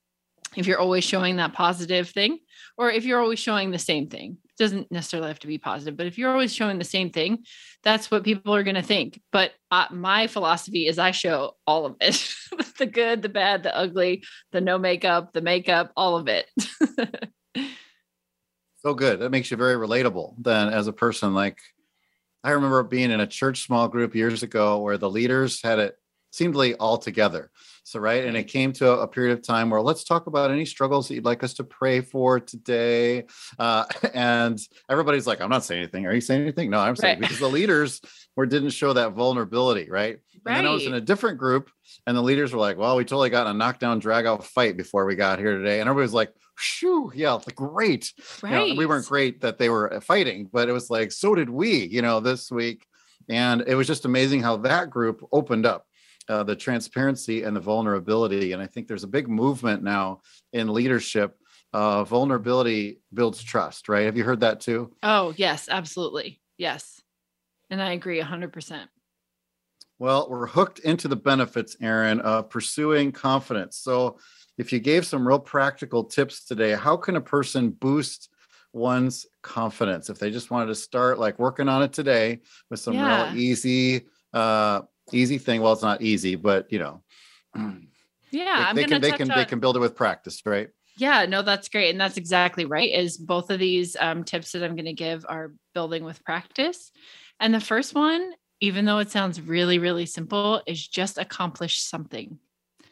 if 0.57 0.67
you're 0.67 0.81
always 0.81 1.05
showing 1.05 1.37
that 1.37 1.53
positive 1.53 2.11
thing 2.11 2.41
or 2.77 2.91
if 2.91 3.05
you're 3.05 3.21
always 3.21 3.39
showing 3.39 3.71
the 3.71 3.79
same 3.79 4.09
thing. 4.09 4.39
Doesn't 4.59 4.91
necessarily 4.91 5.29
have 5.29 5.39
to 5.41 5.47
be 5.47 5.59
positive, 5.59 5.97
but 5.97 6.07
if 6.07 6.17
you're 6.17 6.31
always 6.31 6.55
showing 6.55 6.79
the 6.79 6.85
same 6.85 7.11
thing, 7.11 7.45
that's 7.83 8.11
what 8.11 8.25
people 8.25 8.55
are 8.55 8.63
going 8.63 8.77
to 8.77 8.83
think. 8.83 9.21
But 9.31 9.53
uh, 9.71 9.87
my 9.91 10.27
philosophy 10.27 10.87
is 10.87 10.99
I 10.99 11.11
show 11.11 11.57
all 11.67 11.85
of 11.85 11.97
it 12.01 12.29
the 12.79 12.87
good, 12.87 13.23
the 13.23 13.29
bad, 13.29 13.63
the 13.63 13.77
ugly, 13.77 14.25
the 14.53 14.61
no 14.61 14.79
makeup, 14.79 15.33
the 15.33 15.43
makeup, 15.43 15.93
all 15.97 16.17
of 16.17 16.29
it. 16.29 16.47
so 18.87 18.95
good 18.95 19.19
that 19.19 19.31
makes 19.31 19.51
you 19.51 19.57
very 19.57 19.75
relatable 19.75 20.35
then 20.39 20.69
as 20.69 20.87
a 20.87 20.93
person 20.93 21.35
like 21.35 21.59
i 22.45 22.51
remember 22.51 22.85
being 22.85 23.11
in 23.11 23.19
a 23.19 23.27
church 23.27 23.65
small 23.65 23.89
group 23.89 24.15
years 24.15 24.45
ago 24.45 24.79
where 24.79 24.97
the 24.97 25.11
leaders 25.11 25.61
had 25.61 25.81
it 25.81 25.97
seemingly 26.37 26.75
all 26.75 26.99
together 26.99 27.51
so 27.85 27.99
right 27.99 28.25
and 28.25 28.37
it 28.37 28.45
came 28.45 28.73
to 28.73 28.91
a, 28.91 29.09
period 29.09 29.33
of 29.33 29.43
time 29.43 29.71
where 29.71 29.81
let's 29.81 30.05
talk 30.05 30.27
about 30.27 30.51
any 30.51 30.65
struggles 30.65 31.09
that 31.09 31.15
you'd 31.15 31.25
like 31.25 31.43
us 31.43 31.55
to 31.55 31.65
pray 31.65 32.01
for 32.01 32.39
today 32.41 33.25
uh, 33.59 33.85
and 34.15 34.59
everybody's 34.91 35.27
like 35.27 35.41
i'm 35.41 35.51
not 35.51 35.65
saying 35.65 35.83
anything 35.83 36.07
are 36.07 36.13
you 36.15 36.21
saying 36.21 36.43
anything 36.43 36.71
no 36.71 36.79
i'm 36.79 36.97
saying 36.97 37.15
Right. 37.15 37.21
because 37.21 37.39
the 37.39 37.49
leaders 37.49 38.01
were 38.37 38.47
didn't 38.47 38.71
show 38.71 38.93
that 38.93 39.13
vulnerability 39.13 39.89
right 39.91 40.19
right. 40.45 40.57
and 40.57 40.57
then 40.57 40.67
I 40.67 40.75
was 40.75 40.87
in 40.87 40.95
a 40.95 41.01
different 41.01 41.39
group, 41.39 41.71
and 42.07 42.17
the 42.17 42.23
leaders 42.23 42.53
were 42.53 42.61
like, 42.61 42.77
"Well, 42.79 42.97
we 42.97 43.05
totally 43.05 43.31
got 43.31 43.47
in 43.47 43.57
a 43.57 43.59
knockdown, 43.59 43.99
drag-out 43.99 44.45
fight 44.45 44.77
before 44.77 45.05
we 45.07 45.15
got 45.17 45.39
here 45.39 45.57
today." 45.57 45.81
And 45.81 45.89
everybody 45.89 46.05
was 46.05 46.15
like, 46.15 46.33
"Shoo, 46.57 47.11
yeah, 47.15 47.33
like, 47.33 47.55
great." 47.57 48.13
You 48.43 48.51
know, 48.51 48.75
we 48.77 48.87
weren't 48.87 49.07
great 49.07 49.41
that 49.41 49.59
they 49.59 49.69
were 49.69 50.01
fighting, 50.03 50.49
but 50.53 50.69
it 50.69 50.73
was 50.73 50.89
like, 50.91 51.11
so 51.11 51.35
did 51.35 51.51
we, 51.51 51.87
you 51.87 52.03
know, 52.03 52.21
this 52.21 52.51
week. 52.51 52.87
And 53.29 53.65
it 53.67 53.75
was 53.75 53.87
just 53.89 54.05
amazing 54.05 54.43
how 54.43 54.59
that 54.59 54.91
group 54.91 55.27
opened 55.33 55.67
up 55.67 55.87
uh, 56.29 56.43
the 56.43 56.57
transparency 56.57 57.43
and 57.43 57.57
the 57.57 57.61
vulnerability. 57.61 58.53
And 58.53 58.63
I 58.63 58.67
think 58.67 58.89
there's 58.89 59.05
a 59.05 59.09
big 59.09 59.29
movement 59.29 59.83
now 59.83 60.23
in 60.53 60.73
leadership. 60.73 61.39
Uh, 61.73 62.05
vulnerability 62.05 63.01
builds 63.13 63.43
trust, 63.43 63.89
right? 63.89 64.07
Have 64.07 64.17
you 64.17 64.25
heard 64.25 64.41
that 64.41 64.61
too? 64.61 64.93
Oh, 65.03 65.35
yes, 65.37 65.69
absolutely. 65.71 66.41
Yes. 66.59 67.01
And 67.71 67.83
I 67.83 67.93
agree 67.93 68.21
100%. 68.21 68.89
Well, 69.99 70.29
we're 70.29 70.47
hooked 70.47 70.79
into 70.81 71.09
the 71.09 71.17
benefits, 71.17 71.77
of 71.81 72.51
pursuing 72.51 73.13
confidence. 73.13 73.79
So, 73.79 74.19
if 74.59 74.73
you 74.73 74.79
gave 74.79 75.05
some 75.05 75.27
real 75.27 75.39
practical 75.39 76.05
tips 76.05 76.45
today, 76.45 76.73
how 76.73 76.97
can 76.97 77.17
a 77.17 77.21
person 77.21 77.71
boost 77.71 78.31
one's 78.73 79.27
confidence 79.43 80.11
if 80.11 80.19
they 80.19 80.31
just 80.31 80.51
wanted 80.51 80.67
to 80.67 80.75
start 80.75 81.19
like 81.19 81.39
working 81.39 81.69
on 81.69 81.83
it 81.83 81.93
today 81.93 82.41
with 82.71 82.81
some 82.81 82.95
yeah. 82.95 83.29
real 83.29 83.37
easy, 83.37 84.07
uh, 84.33 84.83
easy 85.13 85.39
thing? 85.39 85.61
Well, 85.61 85.73
it's 85.73 85.83
not 85.83 86.03
easy, 86.03 86.35
but 86.35 86.71
you 86.71 86.79
know, 86.79 87.03
yeah, 88.31 88.73
they, 88.73 88.83
they 88.83 88.89
can 88.89 89.01
they 89.01 89.13
can 89.13 89.31
on... 89.31 89.39
they 89.39 89.45
can 89.45 89.61
build 89.61 89.77
it 89.77 89.81
with 89.81 89.97
practice, 89.97 90.43
right? 90.45 90.69
Yeah, 90.99 91.27
no, 91.27 91.43
that's 91.43 91.69
great, 91.69 91.91
and 91.91 92.01
that's 92.01 92.17
exactly 92.17 92.65
right. 92.65 92.91
Is 92.91 93.17
both 93.17 93.51
of 93.51 93.59
these 93.59 93.97
um, 93.99 94.25
tips 94.25 94.53
that 94.53 94.63
I'm 94.63 94.77
going 94.77 94.87
to 94.87 94.93
give 94.93 95.27
are 95.29 95.53
building 95.75 96.05
with 96.05 96.25
practice, 96.25 96.91
and 97.41 97.53
the 97.53 97.61
first 97.61 97.95
one, 97.95 98.33
even 98.61 98.85
though 98.85 98.99
it 98.99 99.11
sounds 99.11 99.41
really 99.41 99.79
really 99.79 100.07
simple, 100.07 100.63
is 100.67 100.87
just 100.87 101.19
accomplish 101.19 101.81
something 101.81 102.39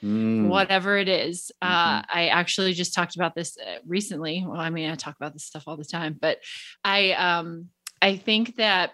mm. 0.04 0.48
whatever 0.48 0.98
it 0.98 1.08
is. 1.08 1.50
Uh, 1.62 1.66
mm-hmm. 1.66 1.98
Uh, 1.98 2.02
I 2.12 2.28
actually 2.28 2.74
just 2.74 2.94
talked 2.94 3.16
about 3.16 3.34
this 3.34 3.56
uh, 3.58 3.78
recently. 3.86 4.44
Well, 4.46 4.60
I 4.60 4.70
mean, 4.70 4.90
I 4.90 4.94
talk 4.94 5.16
about 5.16 5.32
this 5.32 5.44
stuff 5.44 5.64
all 5.66 5.76
the 5.76 5.84
time, 5.84 6.16
but 6.20 6.38
I 6.84 7.12
um, 7.12 7.68
I 8.02 8.16
think 8.16 8.56
that 8.56 8.92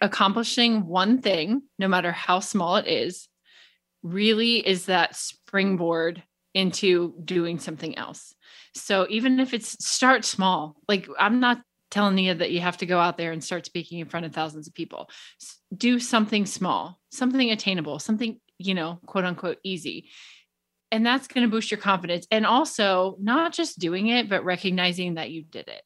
accomplishing 0.00 0.86
one 0.86 1.20
thing, 1.20 1.62
no 1.78 1.88
matter 1.88 2.12
how 2.12 2.40
small 2.40 2.76
it 2.76 2.86
is, 2.86 3.28
really 4.02 4.66
is 4.66 4.86
that 4.86 5.16
springboard 5.16 6.22
into 6.54 7.14
doing 7.24 7.58
something 7.58 7.96
else. 7.98 8.34
So 8.74 9.06
even 9.10 9.40
if 9.40 9.52
it's 9.52 9.84
start 9.84 10.24
small, 10.24 10.76
like 10.88 11.08
I'm 11.18 11.40
not 11.40 11.60
telling 11.90 12.18
you 12.18 12.34
that 12.34 12.50
you 12.50 12.60
have 12.60 12.78
to 12.78 12.86
go 12.86 12.98
out 12.98 13.16
there 13.16 13.32
and 13.32 13.42
start 13.42 13.66
speaking 13.66 13.98
in 14.00 14.08
front 14.08 14.26
of 14.26 14.32
thousands 14.32 14.66
of 14.66 14.74
people. 14.74 15.08
Do 15.76 16.00
something 16.00 16.46
small, 16.46 16.98
something 17.10 17.50
attainable, 17.50 17.98
something 17.98 18.40
you 18.58 18.74
know, 18.74 18.98
quote 19.06 19.24
unquote, 19.24 19.58
easy. 19.62 20.08
And 20.90 21.04
that's 21.04 21.26
going 21.26 21.46
to 21.46 21.50
boost 21.50 21.70
your 21.70 21.80
confidence. 21.80 22.26
And 22.30 22.46
also, 22.46 23.16
not 23.20 23.52
just 23.52 23.78
doing 23.78 24.06
it, 24.08 24.28
but 24.28 24.44
recognizing 24.44 25.14
that 25.14 25.30
you 25.30 25.42
did 25.42 25.68
it. 25.68 25.82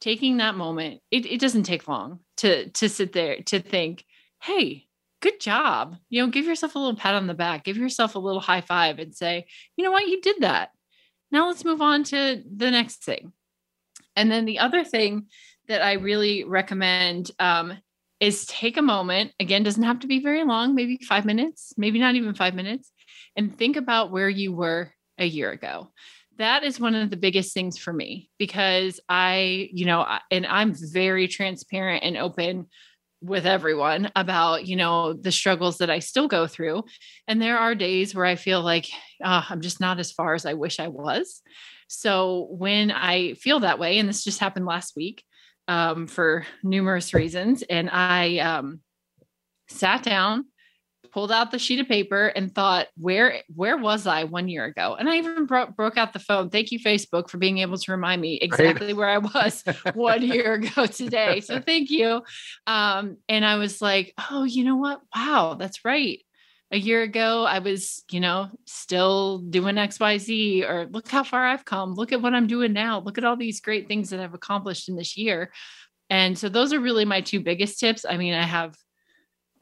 Taking 0.00 0.38
that 0.38 0.54
moment, 0.54 1.00
it, 1.10 1.26
it 1.26 1.40
doesn't 1.40 1.64
take 1.64 1.88
long 1.88 2.20
to 2.38 2.68
to 2.70 2.88
sit 2.88 3.12
there 3.12 3.42
to 3.46 3.60
think, 3.60 4.04
hey, 4.42 4.86
good 5.20 5.40
job. 5.40 5.96
You 6.08 6.22
know, 6.22 6.30
give 6.30 6.46
yourself 6.46 6.74
a 6.74 6.78
little 6.78 6.96
pat 6.96 7.14
on 7.14 7.26
the 7.26 7.34
back, 7.34 7.64
give 7.64 7.76
yourself 7.76 8.14
a 8.14 8.20
little 8.20 8.40
high 8.40 8.60
five 8.60 8.98
and 8.98 9.14
say, 9.14 9.46
you 9.76 9.84
know 9.84 9.92
what, 9.92 10.06
you 10.06 10.20
did 10.20 10.36
that. 10.40 10.70
Now 11.30 11.48
let's 11.48 11.64
move 11.64 11.82
on 11.82 12.04
to 12.04 12.42
the 12.54 12.70
next 12.70 13.04
thing. 13.04 13.32
And 14.14 14.30
then 14.30 14.44
the 14.44 14.60
other 14.60 14.84
thing 14.84 15.26
that 15.68 15.82
I 15.82 15.94
really 15.94 16.44
recommend 16.44 17.30
um, 17.38 17.76
is 18.20 18.46
take 18.46 18.76
a 18.76 18.82
moment 18.82 19.32
again 19.40 19.62
doesn't 19.62 19.82
have 19.82 20.00
to 20.00 20.06
be 20.06 20.22
very 20.22 20.44
long 20.44 20.74
maybe 20.74 20.98
5 20.98 21.24
minutes 21.24 21.74
maybe 21.76 21.98
not 21.98 22.14
even 22.14 22.34
5 22.34 22.54
minutes 22.54 22.90
and 23.36 23.56
think 23.56 23.76
about 23.76 24.10
where 24.10 24.28
you 24.28 24.52
were 24.52 24.92
a 25.18 25.26
year 25.26 25.50
ago 25.50 25.90
that 26.38 26.64
is 26.64 26.80
one 26.80 26.94
of 26.94 27.10
the 27.10 27.16
biggest 27.16 27.54
things 27.54 27.78
for 27.78 27.92
me 27.92 28.28
because 28.38 29.00
i 29.08 29.68
you 29.72 29.84
know 29.84 30.06
and 30.30 30.46
i'm 30.46 30.74
very 30.74 31.28
transparent 31.28 32.04
and 32.04 32.16
open 32.16 32.66
with 33.22 33.46
everyone 33.46 34.10
about 34.14 34.66
you 34.66 34.76
know 34.76 35.12
the 35.14 35.32
struggles 35.32 35.78
that 35.78 35.90
i 35.90 35.98
still 35.98 36.28
go 36.28 36.46
through 36.46 36.84
and 37.26 37.40
there 37.40 37.58
are 37.58 37.74
days 37.74 38.14
where 38.14 38.26
i 38.26 38.36
feel 38.36 38.62
like 38.62 38.88
i'm 39.22 39.60
just 39.60 39.80
not 39.80 39.98
as 39.98 40.12
far 40.12 40.34
as 40.34 40.44
i 40.44 40.54
wish 40.54 40.78
i 40.78 40.88
was 40.88 41.42
so 41.88 42.46
when 42.50 42.90
i 42.90 43.32
feel 43.34 43.60
that 43.60 43.78
way 43.78 43.98
and 43.98 44.08
this 44.08 44.24
just 44.24 44.40
happened 44.40 44.66
last 44.66 44.94
week 44.96 45.24
um, 45.68 46.06
for 46.06 46.46
numerous 46.62 47.14
reasons. 47.14 47.62
And 47.62 47.90
I 47.90 48.38
um, 48.38 48.80
sat 49.68 50.02
down, 50.02 50.46
pulled 51.16 51.32
out 51.32 51.50
the 51.50 51.58
sheet 51.58 51.80
of 51.80 51.88
paper, 51.88 52.26
and 52.26 52.54
thought, 52.54 52.88
where 52.98 53.40
where 53.54 53.78
was 53.78 54.06
I 54.06 54.24
one 54.24 54.48
year 54.48 54.66
ago? 54.66 54.96
And 54.98 55.08
I 55.08 55.16
even 55.16 55.46
bro- 55.46 55.70
broke 55.70 55.96
out 55.96 56.12
the 56.12 56.18
phone. 56.18 56.50
Thank 56.50 56.72
you, 56.72 56.78
Facebook, 56.78 57.30
for 57.30 57.38
being 57.38 57.56
able 57.56 57.78
to 57.78 57.90
remind 57.90 58.20
me 58.20 58.34
exactly 58.34 58.88
right. 58.88 58.96
where 58.96 59.08
I 59.08 59.16
was 59.16 59.64
one 59.94 60.20
year 60.20 60.52
ago 60.52 60.84
today. 60.84 61.40
So 61.40 61.58
thank 61.58 61.88
you. 61.88 62.20
Um, 62.66 63.16
and 63.30 63.46
I 63.46 63.56
was 63.56 63.80
like, 63.80 64.12
oh, 64.30 64.44
you 64.44 64.62
know 64.62 64.76
what? 64.76 65.00
Wow, 65.16 65.56
that's 65.58 65.86
right 65.86 66.20
a 66.72 66.76
year 66.76 67.02
ago 67.02 67.44
i 67.44 67.60
was 67.60 68.02
you 68.10 68.18
know 68.18 68.48
still 68.64 69.38
doing 69.38 69.76
xyz 69.76 70.68
or 70.68 70.86
look 70.86 71.06
how 71.06 71.22
far 71.22 71.46
i've 71.46 71.64
come 71.64 71.94
look 71.94 72.10
at 72.10 72.20
what 72.20 72.34
i'm 72.34 72.48
doing 72.48 72.72
now 72.72 72.98
look 72.98 73.18
at 73.18 73.24
all 73.24 73.36
these 73.36 73.60
great 73.60 73.86
things 73.86 74.10
that 74.10 74.18
i've 74.18 74.34
accomplished 74.34 74.88
in 74.88 74.96
this 74.96 75.16
year 75.16 75.52
and 76.10 76.36
so 76.36 76.48
those 76.48 76.72
are 76.72 76.80
really 76.80 77.04
my 77.04 77.20
two 77.20 77.38
biggest 77.38 77.78
tips 77.78 78.04
i 78.04 78.16
mean 78.16 78.34
i 78.34 78.42
have 78.42 78.74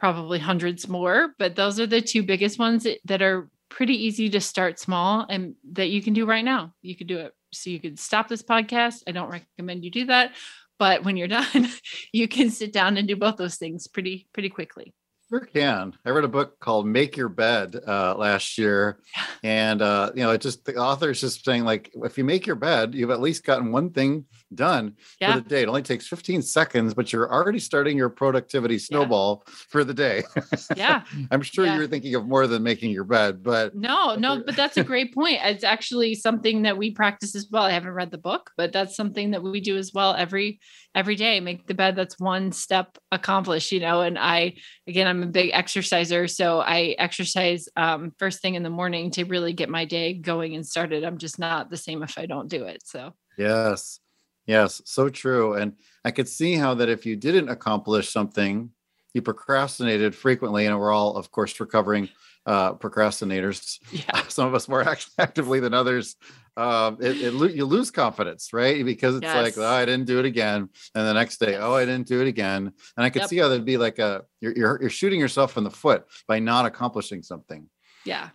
probably 0.04 0.38
hundreds 0.38 0.86
more 0.86 1.30
but 1.38 1.56
those 1.56 1.80
are 1.80 1.86
the 1.86 1.98
two 1.98 2.22
biggest 2.22 2.58
ones 2.58 2.86
that, 3.06 3.22
are 3.22 3.48
pretty 3.70 3.94
easy 4.04 4.28
to 4.28 4.38
start 4.38 4.78
small 4.78 5.24
and 5.30 5.54
that 5.72 5.88
you 5.88 6.02
can 6.02 6.12
do 6.12 6.26
right 6.26 6.44
now. 6.44 6.72
You 6.82 6.94
could 6.94 7.06
do 7.06 7.18
it 7.20 7.32
so 7.52 7.70
you 7.70 7.80
could 7.80 7.98
stop 7.98 8.28
this 8.28 8.42
podcast. 8.42 9.02
I 9.08 9.12
don't 9.12 9.30
recommend 9.30 9.82
you 9.82 9.90
do 9.90 10.04
that 10.04 10.32
but 10.78 11.04
when 11.04 11.16
you're 11.16 11.28
done 11.40 11.70
you 12.12 12.28
can 12.28 12.50
sit 12.50 12.70
down 12.70 12.98
and 12.98 13.08
do 13.08 13.16
both 13.16 13.36
those 13.36 13.56
things 13.56 13.86
pretty 13.86 14.28
pretty 14.34 14.50
quickly 14.50 14.92
Sure 15.34 15.46
can. 15.46 15.92
I 16.04 16.10
read 16.10 16.22
a 16.22 16.28
book 16.28 16.60
called 16.60 16.86
Make 16.86 17.16
Your 17.16 17.28
Bed 17.28 17.74
uh, 17.88 18.14
last 18.14 18.56
year, 18.56 19.00
and 19.42 19.82
uh, 19.82 20.12
you 20.14 20.22
know, 20.22 20.30
it 20.30 20.40
just 20.40 20.64
the 20.64 20.76
author 20.76 21.10
is 21.10 21.20
just 21.20 21.44
saying 21.44 21.64
like, 21.64 21.90
if 22.04 22.16
you 22.16 22.22
make 22.22 22.46
your 22.46 22.54
bed, 22.54 22.94
you've 22.94 23.10
at 23.10 23.20
least 23.20 23.44
gotten 23.44 23.72
one 23.72 23.90
thing 23.90 24.26
done 24.54 24.94
yeah. 25.20 25.34
for 25.34 25.40
the 25.40 25.48
day. 25.48 25.62
It 25.62 25.68
only 25.68 25.82
takes 25.82 26.06
15 26.06 26.40
seconds, 26.42 26.94
but 26.94 27.12
you're 27.12 27.32
already 27.32 27.58
starting 27.58 27.96
your 27.96 28.10
productivity 28.10 28.78
snowball 28.78 29.42
yeah. 29.44 29.54
for 29.70 29.82
the 29.84 29.94
day. 29.94 30.22
Yeah, 30.76 31.02
I'm 31.30 31.42
sure 31.42 31.66
yeah. 31.66 31.76
you're 31.76 31.86
thinking 31.86 32.14
of 32.14 32.26
more 32.26 32.46
than 32.46 32.62
making 32.62 32.90
your 32.90 33.04
bed, 33.04 33.42
but 33.42 33.74
no, 33.74 34.14
no, 34.16 34.42
but 34.44 34.56
that's 34.56 34.76
a 34.76 34.84
great 34.84 35.14
point. 35.14 35.38
It's 35.42 35.64
actually 35.64 36.14
something 36.14 36.62
that 36.62 36.76
we 36.76 36.90
practice 36.90 37.34
as 37.34 37.48
well. 37.50 37.64
I 37.64 37.70
haven't 37.70 37.92
read 37.92 38.10
the 38.10 38.18
book, 38.18 38.50
but 38.56 38.72
that's 38.72 38.96
something 38.96 39.32
that 39.32 39.42
we 39.42 39.60
do 39.60 39.76
as 39.76 39.92
well 39.92 40.14
every 40.14 40.60
every 40.94 41.16
day. 41.16 41.40
Make 41.40 41.66
the 41.66 41.74
bed. 41.74 41.96
That's 41.96 42.18
one 42.18 42.52
step 42.52 42.98
accomplished. 43.10 43.72
You 43.72 43.80
know, 43.80 44.02
and 44.02 44.18
I 44.18 44.54
again, 44.86 45.06
I'm 45.06 45.22
a 45.22 45.26
big 45.26 45.50
exerciser, 45.52 46.28
so 46.28 46.60
I 46.60 46.94
exercise 46.98 47.68
um, 47.76 48.12
first 48.18 48.40
thing 48.42 48.54
in 48.54 48.62
the 48.62 48.70
morning 48.70 49.10
to 49.12 49.24
really 49.24 49.52
get 49.52 49.68
my 49.68 49.84
day 49.84 50.14
going 50.14 50.54
and 50.54 50.66
started. 50.66 51.04
I'm 51.04 51.18
just 51.18 51.38
not 51.38 51.70
the 51.70 51.76
same 51.76 52.02
if 52.02 52.18
I 52.18 52.26
don't 52.26 52.48
do 52.48 52.64
it. 52.64 52.82
So 52.84 53.14
yes, 53.38 54.00
yes, 54.46 54.82
so 54.84 55.08
true. 55.08 55.54
And 55.54 55.74
I 56.04 56.10
could 56.10 56.28
see 56.28 56.54
how 56.54 56.74
that 56.74 56.88
if 56.88 57.06
you 57.06 57.16
didn't 57.16 57.48
accomplish 57.48 58.10
something, 58.10 58.70
you 59.14 59.22
procrastinated 59.22 60.14
frequently, 60.14 60.66
and 60.66 60.78
we're 60.78 60.92
all, 60.92 61.16
of 61.16 61.30
course, 61.30 61.58
recovering 61.58 62.08
uh, 62.44 62.74
procrastinators. 62.74 63.78
Yeah. 63.90 64.22
Some 64.28 64.46
of 64.46 64.54
us 64.54 64.68
more 64.68 64.84
actively 65.18 65.60
than 65.60 65.72
others 65.72 66.16
um, 66.56 66.98
it, 67.00 67.20
it 67.20 67.54
you 67.54 67.64
lose 67.64 67.90
confidence, 67.90 68.52
right? 68.52 68.84
Because 68.84 69.16
it's 69.16 69.24
yes. 69.24 69.56
like, 69.56 69.58
oh, 69.58 69.66
I 69.66 69.84
didn't 69.84 70.06
do 70.06 70.18
it 70.20 70.24
again, 70.24 70.68
and 70.94 71.06
the 71.06 71.12
next 71.12 71.38
day, 71.38 71.56
oh, 71.56 71.74
I 71.74 71.84
didn't 71.84 72.06
do 72.06 72.20
it 72.20 72.28
again, 72.28 72.72
and 72.96 73.04
I 73.04 73.10
could 73.10 73.22
yep. 73.22 73.28
see 73.28 73.38
how 73.38 73.48
that'd 73.48 73.64
be 73.64 73.76
like 73.76 73.98
a 73.98 74.24
you're, 74.40 74.52
you're 74.52 74.80
you're 74.80 74.90
shooting 74.90 75.18
yourself 75.18 75.56
in 75.56 75.64
the 75.64 75.70
foot 75.70 76.04
by 76.28 76.38
not 76.38 76.64
accomplishing 76.64 77.22
something. 77.22 77.68
Yeah, 78.04 78.28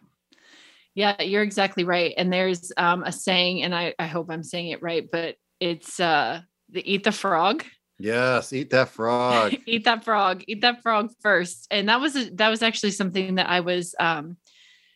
yeah, 0.96 1.22
you're 1.22 1.44
exactly 1.44 1.86
right. 1.86 2.14
And 2.18 2.32
there's 2.32 2.74
um, 2.76 3.04
a 3.04 3.12
saying, 3.12 3.64
and 3.64 3.74
I 3.74 3.94
I 3.98 4.08
hope 4.08 4.30
I'm 4.30 4.44
saying 4.44 4.70
it 4.70 4.82
right, 4.82 5.08
but 5.10 5.36
it's 5.62 6.00
uh, 6.00 6.42
the 6.70 6.92
eat 6.92 7.06
the 7.06 7.14
frog. 7.14 7.64
Yes, 8.00 8.54
eat 8.54 8.70
that 8.70 8.89
frog. 8.89 9.54
eat 9.66 9.84
that 9.84 10.06
frog. 10.06 10.43
Eat 10.47 10.62
that 10.62 10.82
frog 10.82 11.12
first. 11.22 11.68
And 11.70 11.89
that 11.89 12.00
was 12.00 12.16
a, 12.16 12.30
that 12.36 12.50
was 12.50 12.64
actually 12.64 12.91
something 12.91 13.36
that 13.36 13.50
I 13.50 13.60
was 13.60 13.93
um, 14.00 14.38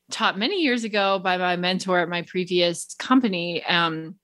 taught 0.10 0.40
many 0.40 0.62
years 0.62 0.86
ago 0.86 1.20
by 1.20 1.38
my 1.38 1.58
mentor 1.58 2.00
at 2.00 2.10
my 2.10 2.22
previous 2.22 2.96
company. 2.98 3.64
Um, 3.66 4.16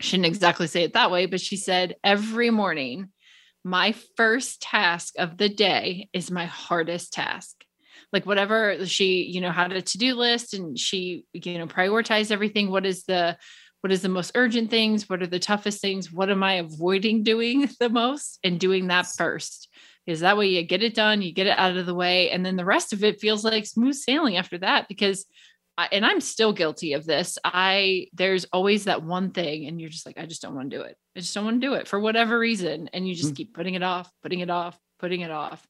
shouldn't 0.00 0.26
exactly 0.26 0.66
say 0.66 0.82
it 0.82 0.94
that 0.94 1.10
way, 1.10 1.26
but 1.26 1.40
she 1.40 1.56
said 1.56 1.96
every 2.02 2.50
morning, 2.50 3.10
my 3.64 3.94
first 4.16 4.62
task 4.62 5.14
of 5.18 5.36
the 5.36 5.48
day 5.48 6.08
is 6.12 6.30
my 6.30 6.46
hardest 6.46 7.12
task. 7.12 7.64
Like 8.12 8.26
whatever 8.26 8.84
she, 8.86 9.22
you 9.22 9.40
know, 9.40 9.52
had 9.52 9.72
a 9.72 9.82
to-do 9.82 10.14
list 10.14 10.54
and 10.54 10.78
she, 10.78 11.24
you 11.32 11.58
know, 11.58 11.66
prioritized 11.66 12.30
everything. 12.30 12.70
What 12.70 12.86
is 12.86 13.04
the 13.04 13.36
what 13.82 13.92
is 13.92 14.02
the 14.02 14.08
most 14.08 14.32
urgent 14.34 14.70
things? 14.70 15.08
What 15.08 15.22
are 15.22 15.26
the 15.26 15.38
toughest 15.38 15.80
things? 15.80 16.12
What 16.12 16.30
am 16.30 16.42
I 16.42 16.54
avoiding 16.54 17.22
doing 17.22 17.68
the 17.80 17.90
most? 17.90 18.38
And 18.42 18.58
doing 18.58 18.86
that 18.86 19.06
first 19.06 19.68
is 20.06 20.20
that 20.20 20.36
way 20.36 20.48
you 20.48 20.62
get 20.62 20.82
it 20.82 20.94
done, 20.94 21.22
you 21.22 21.32
get 21.32 21.46
it 21.46 21.58
out 21.58 21.76
of 21.76 21.86
the 21.86 21.94
way, 21.94 22.30
and 22.30 22.44
then 22.44 22.56
the 22.56 22.64
rest 22.64 22.92
of 22.92 23.04
it 23.04 23.20
feels 23.20 23.44
like 23.44 23.66
smooth 23.66 23.94
sailing 23.94 24.36
after 24.36 24.58
that 24.58 24.88
because 24.88 25.26
and 25.90 26.04
I'm 26.04 26.20
still 26.20 26.52
guilty 26.52 26.92
of 26.92 27.06
this. 27.06 27.38
I 27.44 28.08
there's 28.12 28.44
always 28.52 28.84
that 28.84 29.02
one 29.02 29.30
thing 29.30 29.66
and 29.66 29.80
you're 29.80 29.90
just 29.90 30.06
like 30.06 30.18
I 30.18 30.26
just 30.26 30.42
don't 30.42 30.54
want 30.54 30.70
to 30.70 30.76
do 30.76 30.82
it. 30.82 30.96
I 31.16 31.20
just 31.20 31.34
don't 31.34 31.44
want 31.44 31.60
to 31.60 31.66
do 31.66 31.74
it 31.74 31.88
for 31.88 31.98
whatever 31.98 32.38
reason 32.38 32.90
and 32.92 33.08
you 33.08 33.14
just 33.14 33.28
mm-hmm. 33.28 33.34
keep 33.34 33.54
putting 33.54 33.74
it 33.74 33.82
off, 33.82 34.10
putting 34.22 34.40
it 34.40 34.50
off, 34.50 34.78
putting 34.98 35.22
it 35.22 35.30
off. 35.30 35.66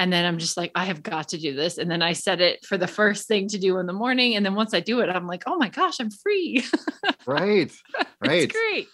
And 0.00 0.10
then 0.10 0.24
I'm 0.24 0.38
just 0.38 0.56
like, 0.56 0.72
I 0.74 0.86
have 0.86 1.02
got 1.02 1.28
to 1.28 1.36
do 1.38 1.54
this. 1.54 1.76
And 1.76 1.90
then 1.90 2.00
I 2.00 2.14
set 2.14 2.40
it 2.40 2.64
for 2.64 2.78
the 2.78 2.86
first 2.86 3.28
thing 3.28 3.48
to 3.48 3.58
do 3.58 3.76
in 3.76 3.84
the 3.86 3.92
morning. 3.92 4.34
And 4.34 4.46
then 4.46 4.54
once 4.54 4.72
I 4.72 4.80
do 4.80 5.00
it, 5.00 5.10
I'm 5.10 5.26
like, 5.26 5.42
oh 5.46 5.58
my 5.58 5.68
gosh, 5.68 6.00
I'm 6.00 6.10
free. 6.10 6.64
right. 7.26 7.70
Right. 8.22 8.42
it's 8.44 8.52
great. 8.52 8.88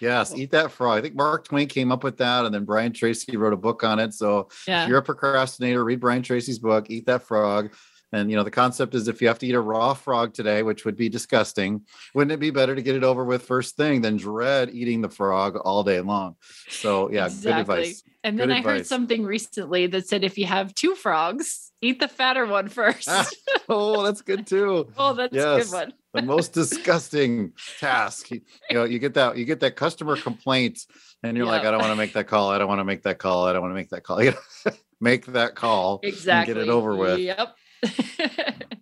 Yes, 0.00 0.34
eat 0.34 0.50
that 0.52 0.72
frog. 0.72 0.98
I 0.98 1.02
think 1.02 1.14
Mark 1.14 1.46
Twain 1.48 1.68
came 1.68 1.92
up 1.92 2.02
with 2.02 2.16
that, 2.18 2.44
and 2.46 2.54
then 2.54 2.64
Brian 2.64 2.92
Tracy 2.92 3.36
wrote 3.36 3.52
a 3.52 3.56
book 3.56 3.84
on 3.84 3.98
it. 3.98 4.12
So 4.14 4.48
Yeah. 4.66 4.82
if 4.84 4.88
you're 4.88 4.98
a 4.98 5.02
procrastinator, 5.02 5.84
read 5.84 6.00
Brian 6.00 6.22
Tracy's 6.22 6.58
book, 6.58 6.90
Eat 6.90 7.06
That 7.06 7.22
Frog. 7.22 7.72
And 8.16 8.30
you 8.30 8.36
know, 8.36 8.44
the 8.44 8.50
concept 8.50 8.94
is 8.94 9.08
if 9.08 9.20
you 9.20 9.28
have 9.28 9.38
to 9.40 9.46
eat 9.46 9.54
a 9.54 9.60
raw 9.60 9.92
frog 9.92 10.32
today, 10.32 10.62
which 10.62 10.86
would 10.86 10.96
be 10.96 11.10
disgusting, 11.10 11.82
wouldn't 12.14 12.32
it 12.32 12.40
be 12.40 12.50
better 12.50 12.74
to 12.74 12.80
get 12.80 12.96
it 12.96 13.04
over 13.04 13.24
with 13.24 13.42
first 13.42 13.76
thing 13.76 14.00
than 14.00 14.16
dread 14.16 14.70
eating 14.70 15.02
the 15.02 15.10
frog 15.10 15.56
all 15.56 15.84
day 15.84 16.00
long? 16.00 16.36
So 16.68 17.10
yeah, 17.10 17.28
good 17.28 17.58
advice. 17.58 18.02
And 18.24 18.40
then 18.40 18.48
Good 18.48 18.56
I 18.56 18.60
heard 18.62 18.86
something 18.86 19.22
recently 19.22 19.86
that 19.88 20.08
said 20.08 20.24
if 20.24 20.38
you 20.38 20.46
have 20.46 20.74
two 20.74 20.94
frogs, 20.94 21.70
eat 21.82 22.00
the 22.00 22.08
fatter 22.08 22.46
one 22.46 22.68
first. 22.68 23.06
Ah, 23.08 23.28
oh, 23.68 24.02
that's 24.02 24.22
good 24.22 24.46
too. 24.46 24.90
oh, 24.96 25.12
that's 25.12 25.36
a 25.36 25.62
good 25.62 25.70
one. 25.70 25.92
The 26.14 26.22
most 26.22 26.54
disgusting 26.54 27.52
task. 27.78 28.30
You 28.30 28.40
know, 28.72 28.84
you 28.84 28.98
get 28.98 29.12
that 29.14 29.36
you 29.36 29.44
get 29.44 29.60
that 29.60 29.76
customer 29.76 30.16
complaint, 30.16 30.86
and 31.22 31.36
you're 31.36 31.46
like, 31.46 31.66
I 31.66 31.70
don't 31.70 31.80
want 31.80 31.92
to 31.92 31.96
make 31.96 32.14
that 32.14 32.26
call. 32.26 32.50
I 32.50 32.58
don't 32.58 32.68
want 32.68 32.80
to 32.80 32.84
make 32.84 33.02
that 33.02 33.18
call. 33.18 33.46
I 33.46 33.52
don't 33.52 33.60
want 33.60 33.72
to 33.72 33.76
make 33.76 33.90
that 33.90 34.02
call. 34.02 34.22
You 34.24 34.30
know, 34.32 34.72
make 35.00 35.26
that 35.26 35.54
call. 35.54 36.00
Exactly. 36.02 36.54
get 36.54 36.62
it 36.62 36.70
over 36.70 36.96
with. 36.96 37.18
Yep. 37.18 37.54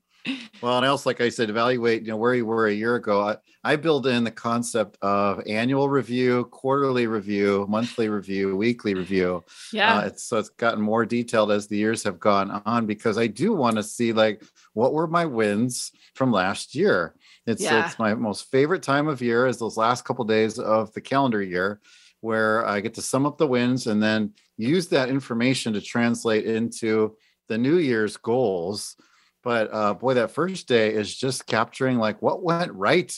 Well, 0.62 0.78
and 0.78 0.86
else, 0.86 1.04
like 1.04 1.20
I 1.20 1.28
said, 1.28 1.50
evaluate, 1.50 2.00
you 2.02 2.08
know, 2.08 2.16
where 2.16 2.34
you 2.34 2.46
were 2.46 2.68
a 2.68 2.72
year 2.72 2.94
ago. 2.94 3.20
I, 3.20 3.36
I 3.62 3.76
build 3.76 4.06
in 4.06 4.24
the 4.24 4.30
concept 4.30 4.96
of 5.02 5.42
annual 5.46 5.90
review, 5.90 6.44
quarterly 6.44 7.06
review, 7.06 7.66
monthly 7.68 8.08
review, 8.08 8.56
weekly 8.56 8.94
review. 8.94 9.44
yeah. 9.74 9.96
Uh, 9.98 10.06
it's, 10.06 10.24
so 10.24 10.38
it's 10.38 10.48
gotten 10.48 10.80
more 10.80 11.04
detailed 11.04 11.50
as 11.50 11.66
the 11.66 11.76
years 11.76 12.02
have 12.04 12.18
gone 12.18 12.62
on 12.64 12.86
because 12.86 13.18
I 13.18 13.26
do 13.26 13.52
want 13.52 13.76
to 13.76 13.82
see 13.82 14.14
like 14.14 14.42
what 14.72 14.94
were 14.94 15.06
my 15.06 15.26
wins 15.26 15.92
from 16.14 16.32
last 16.32 16.74
year. 16.74 17.14
It's 17.46 17.60
Yeah. 17.60 17.84
it's 17.84 17.98
my 17.98 18.14
most 18.14 18.50
favorite 18.50 18.82
time 18.82 19.06
of 19.06 19.20
year 19.20 19.46
is 19.46 19.58
those 19.58 19.76
last 19.76 20.06
couple 20.06 20.24
days 20.24 20.58
of 20.58 20.90
the 20.94 21.02
calendar 21.02 21.42
year 21.42 21.82
where 22.22 22.66
I 22.66 22.80
get 22.80 22.94
to 22.94 23.02
sum 23.02 23.26
up 23.26 23.36
the 23.36 23.46
wins 23.46 23.86
and 23.86 24.02
then 24.02 24.32
use 24.56 24.88
that 24.88 25.10
information 25.10 25.74
to 25.74 25.82
translate 25.82 26.46
into 26.46 27.16
the 27.48 27.58
new 27.58 27.76
year's 27.76 28.16
goals. 28.16 28.96
But 29.42 29.72
uh, 29.72 29.94
boy, 29.94 30.14
that 30.14 30.30
first 30.30 30.68
day 30.68 30.94
is 30.94 31.14
just 31.14 31.46
capturing 31.46 31.98
like 31.98 32.22
what 32.22 32.42
went 32.42 32.72
right 32.72 33.12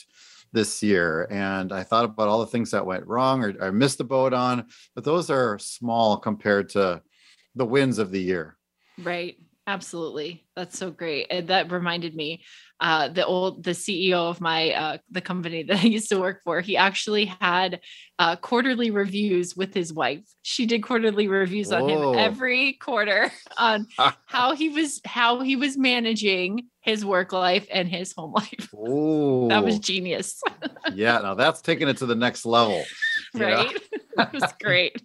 this 0.52 0.82
year. 0.82 1.28
And 1.30 1.72
I 1.72 1.82
thought 1.82 2.04
about 2.04 2.28
all 2.28 2.40
the 2.40 2.46
things 2.46 2.70
that 2.70 2.86
went 2.86 3.06
wrong 3.06 3.44
or 3.44 3.54
I 3.62 3.70
missed 3.70 3.98
the 3.98 4.04
boat 4.04 4.32
on, 4.32 4.66
but 4.94 5.04
those 5.04 5.30
are 5.30 5.58
small 5.58 6.16
compared 6.16 6.70
to 6.70 7.02
the 7.54 7.66
wins 7.66 7.98
of 7.98 8.10
the 8.10 8.20
year. 8.20 8.56
Right. 8.98 9.36
Absolutely. 9.68 10.46
That's 10.54 10.78
so 10.78 10.90
great. 10.90 11.26
And 11.30 11.48
that 11.48 11.72
reminded 11.72 12.14
me, 12.14 12.44
uh, 12.80 13.08
the 13.08 13.24
old 13.24 13.64
the 13.64 13.70
CEO 13.70 14.28
of 14.28 14.40
my 14.40 14.70
uh 14.72 14.98
the 15.10 15.20
company 15.20 15.62
that 15.68 15.78
I 15.78 15.86
used 15.86 16.08
to 16.10 16.20
work 16.20 16.42
for, 16.44 16.60
he 16.60 16.76
actually 16.76 17.26
had 17.26 17.80
uh 18.18 18.36
quarterly 18.36 18.90
reviews 18.90 19.56
with 19.56 19.72
his 19.74 19.92
wife. 19.92 20.24
She 20.42 20.66
did 20.66 20.82
quarterly 20.82 21.28
reviews 21.28 21.72
on 21.72 21.88
him 21.88 22.14
every 22.18 22.74
quarter 22.74 23.30
on 23.58 23.86
how 24.26 24.54
he 24.54 24.68
was 24.68 25.00
how 25.04 25.40
he 25.40 25.56
was 25.56 25.76
managing 25.78 26.66
his 26.80 27.04
work 27.04 27.32
life 27.32 27.66
and 27.72 27.88
his 27.88 28.12
home 28.12 28.32
life. 28.32 28.68
Oh, 28.76 29.48
That 29.48 29.64
was 29.64 29.78
genius. 29.78 30.40
yeah. 30.94 31.18
Now 31.18 31.34
that's 31.34 31.60
taking 31.62 31.88
it 31.88 31.96
to 31.98 32.06
the 32.06 32.14
next 32.14 32.44
level. 32.46 32.84
right. 33.34 33.76
that 34.16 34.32
was 34.32 34.52
great. 34.62 35.02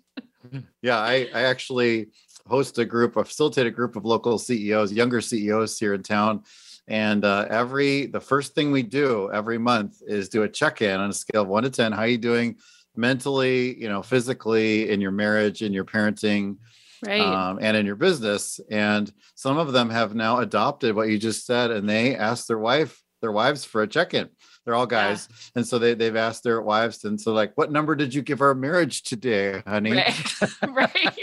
Yeah, 0.81 0.99
I, 0.99 1.29
I 1.33 1.43
actually 1.43 2.07
host 2.47 2.77
a 2.79 2.85
group, 2.85 3.17
I 3.17 3.23
facilitate 3.23 3.67
a 3.67 3.71
group 3.71 3.95
of 3.95 4.03
local 4.03 4.37
CEOs, 4.37 4.91
younger 4.91 5.21
CEOs 5.21 5.79
here 5.79 5.93
in 5.93 6.03
town. 6.03 6.43
And 6.87 7.23
uh, 7.23 7.47
every 7.49 8.07
the 8.07 8.19
first 8.19 8.55
thing 8.55 8.71
we 8.71 8.83
do 8.83 9.29
every 9.33 9.57
month 9.57 10.01
is 10.05 10.29
do 10.29 10.43
a 10.43 10.49
check-in 10.49 10.99
on 10.99 11.09
a 11.09 11.13
scale 11.13 11.43
of 11.43 11.47
one 11.47 11.63
to 11.63 11.69
ten. 11.69 11.91
How 11.91 12.01
are 12.01 12.07
you 12.07 12.17
doing 12.17 12.57
mentally, 12.95 13.79
you 13.79 13.87
know, 13.87 14.01
physically, 14.01 14.89
in 14.89 14.99
your 14.99 15.11
marriage, 15.11 15.61
in 15.61 15.71
your 15.73 15.85
parenting, 15.85 16.57
Right. 17.05 17.21
um, 17.21 17.57
and 17.61 17.75
in 17.77 17.85
your 17.85 17.95
business. 17.95 18.59
And 18.69 19.11
some 19.35 19.57
of 19.57 19.71
them 19.73 19.89
have 19.89 20.13
now 20.13 20.39
adopted 20.39 20.95
what 20.95 21.09
you 21.09 21.17
just 21.17 21.45
said, 21.45 21.71
and 21.71 21.89
they 21.89 22.15
ask 22.15 22.47
their 22.47 22.59
wife, 22.59 23.01
their 23.21 23.31
wives 23.31 23.63
for 23.65 23.81
a 23.81 23.87
check-in. 23.87 24.29
They're 24.65 24.75
all 24.75 24.83
Yeah. 24.83 25.09
guys, 25.09 25.27
and 25.55 25.65
so 25.65 25.79
they 25.79 25.93
they've 25.95 26.15
asked 26.15 26.43
their 26.43 26.61
wives, 26.61 27.03
and 27.03 27.19
so 27.19 27.33
like, 27.33 27.53
what 27.55 27.71
number 27.71 27.95
did 27.95 28.13
you 28.13 28.21
give 28.21 28.41
our 28.41 28.53
marriage 28.53 29.01
today, 29.03 29.63
honey? 29.65 29.93
right. 29.93 30.33
right. 30.69 31.17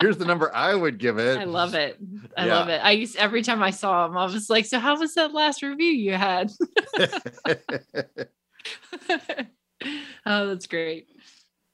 Here's 0.00 0.16
the 0.16 0.24
number 0.24 0.54
I 0.54 0.74
would 0.74 0.98
give 0.98 1.18
it. 1.18 1.38
I 1.38 1.44
love 1.44 1.74
it. 1.74 1.98
I 2.36 2.46
Yeah. 2.46 2.54
love 2.58 2.68
it. 2.68 2.80
I 2.84 2.92
used 2.92 3.16
every 3.16 3.42
time 3.42 3.62
I 3.62 3.70
saw 3.70 4.06
him, 4.06 4.16
I 4.16 4.24
was 4.24 4.48
like, 4.48 4.64
"So 4.66 4.78
how 4.78 4.98
was 4.98 5.14
that 5.14 5.32
last 5.34 5.62
review 5.62 5.90
you 5.90 6.14
had?" 6.14 6.50
oh, 10.26 10.46
that's 10.48 10.66
great. 10.66 11.08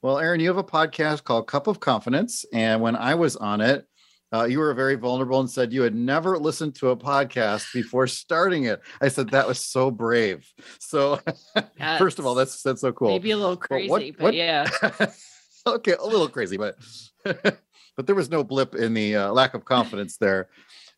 well, 0.02 0.18
Erin, 0.18 0.40
you 0.40 0.48
have 0.48 0.56
a 0.58 0.64
podcast 0.64 1.24
called 1.24 1.46
Cup 1.46 1.66
of 1.66 1.80
Confidence, 1.80 2.44
and 2.52 2.80
when 2.80 2.96
I 2.96 3.14
was 3.14 3.36
on 3.36 3.60
it, 3.60 3.86
uh, 4.32 4.44
you 4.44 4.58
were 4.58 4.74
very 4.74 4.96
vulnerable 4.96 5.38
and 5.40 5.48
said 5.50 5.72
you 5.72 5.82
had 5.82 5.94
never 5.94 6.36
listened 6.38 6.74
to 6.76 6.90
a 6.90 6.96
podcast 6.96 7.72
before 7.72 8.06
starting 8.06 8.64
it. 8.64 8.80
I 9.00 9.08
said 9.08 9.30
that 9.30 9.46
was 9.46 9.60
so 9.64 9.90
brave. 9.90 10.46
So, 10.80 11.20
first 11.98 12.18
of 12.18 12.26
all, 12.26 12.34
that's 12.34 12.62
that's 12.62 12.80
so 12.80 12.92
cool. 12.92 13.08
maybe 13.08 13.30
a 13.30 13.36
little 13.36 13.56
But 13.56 13.68
crazy, 13.68 13.88
what- 13.90 14.02
but 14.16 14.22
what- 14.24 14.34
yeah, 14.34 14.68
okay, 15.66 15.92
a 15.94 16.04
little 16.04 16.28
crazy, 16.28 16.56
but 16.56 16.76
but 17.24 18.06
there 18.06 18.14
was 18.16 18.30
no 18.30 18.42
blip 18.44 18.74
in 18.74 18.94
the 18.94 19.16
uh, 19.16 19.32
lack 19.32 19.54
of 19.54 19.64
confidence 19.64 20.16
there. 20.16 20.48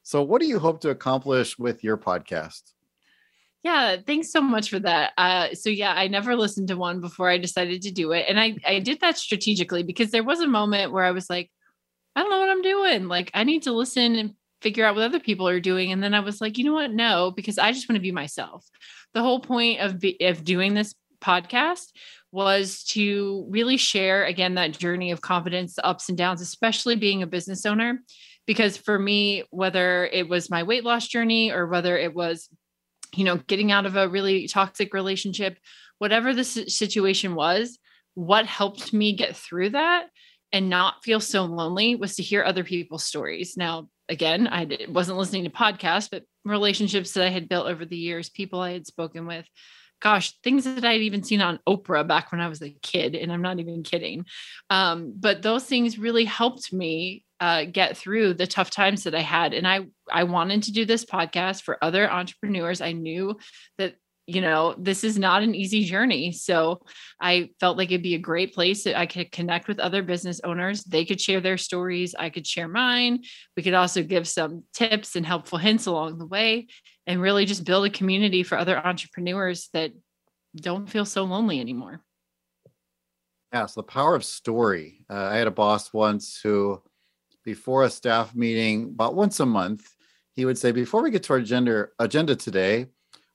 So, 0.03 0.23
what 0.23 0.41
do 0.41 0.47
you 0.49 0.59
hope 0.59 0.81
to 0.83 0.91
accomplish 0.91 1.59
with 1.59 1.85
your 1.85 1.97
podcast? 1.99 2.63
yeah. 3.63 3.97
Thanks 4.07 4.31
so 4.31 4.41
much 4.41 4.71
for 4.71 4.79
that. 4.79 5.13
Uh, 5.19 5.49
so 5.53 5.69
yeah, 5.69 5.93
I 5.93 6.07
never 6.09 6.37
listened 6.37 6.69
to 6.69 6.77
one 6.77 7.01
before 7.01 7.29
I 7.29 7.39
decided 7.39 7.83
to 7.83 7.91
do 7.91 8.13
it, 8.13 8.25
and 8.29 8.39
I 8.41 8.57
I 8.67 8.79
did 8.81 9.01
that 9.01 9.19
strategically 9.19 9.83
because 9.83 10.11
there 10.13 10.25
was 10.25 10.41
a 10.41 10.47
moment 10.47 10.93
where 10.93 11.05
I 11.05 11.11
was 11.11 11.29
like, 11.29 11.51
I 12.19 12.23
don't 12.23 12.31
know 12.31 12.41
what 12.41 12.51
I'm 12.51 12.63
doing. 12.63 13.07
Like, 13.07 13.31
I 13.33 13.45
need 13.45 13.63
to 13.63 13.73
listen 13.73 14.17
and 14.17 14.35
figure 14.61 14.85
out 14.85 14.97
what 14.97 15.05
other 15.05 15.21
people 15.21 15.47
are 15.47 15.61
doing. 15.61 15.93
And 15.93 16.03
then 16.03 16.15
I 16.15 16.21
was 16.21 16.41
like, 16.41 16.59
you 16.59 16.65
know 16.65 16.73
what? 16.73 16.91
No, 16.91 17.31
because 17.31 17.59
I 17.59 17.71
just 17.71 17.89
want 17.89 17.95
to 17.95 18.03
be 18.03 18.11
myself. 18.11 18.67
The 19.15 19.23
whole 19.23 19.39
point 19.39 19.79
of 19.79 20.01
be, 20.01 20.17
of 20.23 20.43
doing 20.43 20.75
this 20.75 20.97
podcast 21.23 21.93
was 22.33 22.83
to 22.89 23.47
really 23.49 23.77
share 23.77 24.25
again 24.25 24.55
that 24.55 24.77
journey 24.77 25.13
of 25.13 25.21
confidence, 25.21 25.77
the 25.77 25.87
ups 25.87 26.09
and 26.09 26.19
downs, 26.19 26.41
especially 26.41 26.97
being 26.97 27.23
a 27.23 27.27
business 27.29 27.65
owner. 27.65 28.01
Because 28.49 28.77
for 28.77 28.99
me, 28.99 29.45
whether 29.51 30.07
it 30.07 30.29
was 30.29 30.51
my 30.51 30.65
weight 30.65 30.83
loss 30.83 31.07
journey 31.07 31.53
or 31.53 31.69
whether 31.69 31.97
it 31.97 32.17
was, 32.17 32.49
you 33.15 33.23
know, 33.23 33.37
getting 33.37 33.71
out 33.71 33.87
of 33.87 33.95
a 33.95 34.09
really 34.09 34.49
toxic 34.49 34.93
relationship, 34.93 35.57
whatever 35.99 36.35
the 36.35 36.43
situation 36.43 37.37
was, 37.37 37.79
what 38.15 38.45
helped 38.45 38.93
me 38.93 39.15
get 39.15 39.37
through 39.37 39.71
that 39.71 40.09
and 40.53 40.71
not 40.71 41.05
feel 41.05 41.21
so 41.21 41.45
lonely 41.45 41.95
was 41.95 42.17
to 42.17 42.23
hear 42.23 42.43
other 42.43 42.65
people's 42.65 43.05
stories. 43.05 43.57
Now, 43.57 43.89
again, 44.09 44.49
I 44.49 44.87
wasn't 44.89 45.19
listening 45.19 45.45
to 45.45 45.51
podcasts, 45.51 46.09
but 46.11 46.25
relationships 46.45 47.13
that 47.13 47.27
I 47.27 47.31
had 47.31 47.49
built 47.49 47.67
over 47.67 47.85
the 47.85 47.97
years, 47.97 48.31
people 48.31 48.61
I 48.61 48.73
had 48.73 48.87
spoken 48.87 49.27
with, 49.27 49.47
gosh, 50.01 50.33
things 50.43 50.65
that 50.65 50.85
I'd 50.85 51.03
even 51.03 51.23
seen 51.23 51.41
on 51.41 51.61
Oprah 51.69 52.07
back 52.07 52.33
when 52.33 52.41
I 52.41 52.49
was 52.49 52.63
a 52.63 52.77
kid, 52.83 53.15
and 53.15 53.33
I'm 53.33 53.43
not 53.43 53.59
even 53.59 53.83
kidding. 53.83 54.27
Um, 54.71 55.13
but 55.17 55.43
those 55.43 55.65
things 55.65 55.99
really 55.99 56.25
helped 56.25 56.73
me 56.73 57.25
uh, 57.41 57.65
get 57.65 57.97
through 57.97 58.35
the 58.35 58.47
tough 58.47 58.71
times 58.71 59.05
that 59.05 59.15
I 59.15 59.21
had, 59.21 59.55
and 59.55 59.67
I 59.67 59.87
I 60.11 60.25
wanted 60.25 60.65
to 60.65 60.73
do 60.73 60.85
this 60.85 61.05
podcast 61.05 61.63
for 61.63 61.83
other 61.83 62.11
entrepreneurs. 62.11 62.81
I 62.81 62.93
knew 62.93 63.39
that 63.79 63.95
you 64.29 64.43
know 64.43 64.75
this 64.77 65.05
is 65.05 65.19
not 65.19 65.43
an 65.43 65.55
easy 65.55 65.85
journey, 65.85 66.33
so 66.33 66.83
I 67.19 67.49
felt 67.61 67.79
like 67.79 67.89
it'd 67.89 68.03
be 68.03 68.15
a 68.15 68.19
great 68.19 68.55
place 68.55 68.85
that 68.85 68.99
I 68.99 69.07
could 69.07 69.33
connect 69.33 69.69
with 69.69 69.81
other 69.81 70.03
business 70.03 70.39
owners. 70.45 70.85
They 70.85 71.07
could 71.07 71.19
share 71.19 71.41
their 71.41 71.57
stories. 71.57 72.15
I 72.15 72.29
could 72.29 72.47
share 72.47 72.69
mine. 72.69 73.25
We 73.57 73.63
could 73.63 73.73
also 73.73 74.03
give 74.03 74.29
some 74.29 74.65
tips 74.75 75.17
and 75.17 75.25
helpful 75.25 75.59
hints 75.59 75.87
along 75.87 76.19
the 76.19 76.27
way 76.27 76.67
and 77.07 77.23
really 77.23 77.47
just 77.47 77.65
build 77.65 77.87
a 77.87 77.91
community 77.91 78.43
for 78.43 78.59
other 78.59 78.77
entrepreneurs 78.77 79.71
that 79.73 79.93
don't 80.55 80.91
feel 80.91 81.07
so 81.07 81.25
lonely 81.25 81.59
anymore. 81.59 82.03
Yeah, 83.51 83.65
so 83.65 83.81
the 83.81 83.87
power 83.87 84.15
of 84.15 84.27
story. 84.27 85.07
Uh, 85.09 85.31
I 85.33 85.39
had 85.39 85.47
a 85.47 85.51
boss 85.51 85.91
once 85.95 86.39
who, 86.43 86.83
before 87.47 87.85
a 87.85 87.91
staff 87.91 88.35
meeting, 88.35 88.85
about 88.85 89.15
once 89.15 89.41
a 89.41 89.47
month, 89.47 89.89
he 90.35 90.45
would 90.45 90.59
say, 90.59 90.71
"Before 90.71 91.03
we 91.03 91.11
get 91.11 91.23
to 91.25 91.33
our 91.33 91.39
agenda 91.39 91.87
agenda 91.99 92.37
today, 92.37 92.89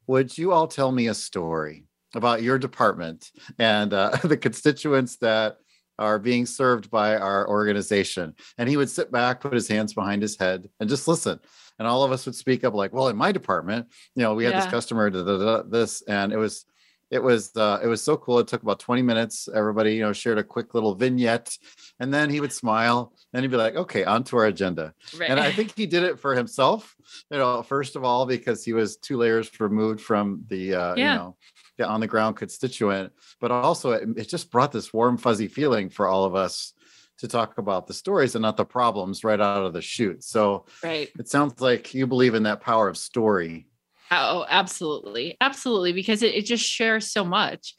would 0.08 0.38
you 0.38 0.52
all 0.52 0.68
tell 0.68 0.92
me 0.92 1.08
a 1.08 1.14
story 1.14 1.86
about 2.16 2.44
your 2.44 2.58
department 2.60 3.32
and 3.60 3.94
uh, 3.94 4.12
the 4.24 4.38
constituents 4.38 5.18
that 5.18 5.58
are 6.00 6.20
being 6.20 6.46
served 6.46 6.90
by 6.90 7.16
our 7.18 7.48
organization?" 7.50 8.36
And 8.58 8.68
he 8.70 8.78
would 8.78 8.90
sit 8.90 9.12
back, 9.12 9.42
put 9.42 9.54
his 9.54 9.68
hands 9.68 9.94
behind 9.94 10.22
his 10.22 10.38
head, 10.38 10.70
and 10.80 10.90
just 10.90 11.08
listen. 11.08 11.40
And 11.80 11.88
all 11.88 12.04
of 12.04 12.12
us 12.12 12.26
would 12.26 12.36
speak 12.36 12.64
up, 12.64 12.74
like, 12.74 12.94
"Well, 12.94 13.08
in 13.10 13.18
my 13.18 13.32
department, 13.32 13.88
you 14.16 14.24
know, 14.24 14.36
we 14.36 14.44
had 14.46 14.54
Yeah. 14.54 14.60
this 14.60 14.68
customer, 14.72 15.10
da, 15.10 15.24
da, 15.24 15.38
da, 15.38 15.64
this," 15.64 16.02
and 16.08 16.32
it 16.34 16.38
was 16.38 16.66
it 17.14 17.22
was 17.22 17.56
uh, 17.56 17.80
it 17.84 17.88
was 17.88 18.02
so 18.02 18.18
cool. 18.18 18.40
It 18.40 18.48
took 18.48 18.64
about 18.64 18.80
20 18.80 19.04
minutes. 19.04 19.48
Everybody, 19.54 19.94
you 19.94 20.02
know, 20.02 20.14
shared 20.14 20.40
a 20.40 20.44
quick 20.44 20.74
little 20.74 20.96
vignette, 20.96 21.56
and 22.00 22.12
then 22.12 22.32
he 22.32 22.42
would 22.42 22.52
smile, 22.52 23.14
and 23.32 23.44
he'd 23.44 23.52
be 23.52 23.58
like, 23.58 23.76
"Okay, 23.76 24.04
on 24.04 24.24
to 24.26 24.38
our 24.38 24.48
agenda." 24.48 24.96
Right. 25.16 25.30
And 25.30 25.40
I 25.40 25.52
think 25.52 25.78
he 25.78 25.86
did 25.86 26.02
it 26.02 26.20
for 26.20 26.34
himself. 26.34 26.96
You 27.30 27.38
know, 27.38 27.62
first 27.62 27.96
of 27.96 28.04
all, 28.04 28.26
because 28.26 28.66
he 28.66 28.74
was 28.74 28.98
two 28.98 29.18
layers 29.18 29.52
removed 29.60 30.02
from 30.02 30.44
the 30.48 30.74
uh, 30.74 30.96
yeah. 30.96 31.14
you 31.14 31.20
know 31.20 31.36
the 31.78 31.88
on 31.88 32.00
the 32.00 32.08
ground 32.08 32.36
constituent, 32.36 33.14
but 33.40 33.52
also 33.52 33.92
it, 33.92 34.10
it 34.18 34.28
just 34.28 34.50
brought 34.50 34.72
this 34.72 34.92
warm 34.92 35.18
fuzzy 35.18 35.48
feeling 35.48 35.90
for 35.90 36.08
all 36.08 36.26
of 36.26 36.34
us 36.34 36.74
to 37.20 37.28
talk 37.28 37.60
about 37.60 37.86
the 37.86 37.94
stories 37.94 38.34
and 38.34 38.42
not 38.42 38.58
the 38.58 38.66
problems 38.66 39.24
right 39.24 39.40
out 39.40 39.64
of 39.64 39.74
the 39.74 39.82
chute. 39.84 40.24
So 40.24 40.66
right. 40.84 41.10
it 41.20 41.30
sounds 41.30 41.62
like 41.62 41.94
you 41.94 42.08
believe 42.08 42.34
in 42.34 42.44
that 42.44 42.62
power 42.62 42.90
of 42.90 42.98
story 42.98 43.68
Oh, 44.16 44.46
absolutely. 44.48 45.38
Absolutely. 45.42 45.94
Because 45.94 46.24
it, 46.24 46.36
it 46.36 46.46
just 46.46 46.64
shares 46.64 47.12
so 47.12 47.24
much. 47.26 47.76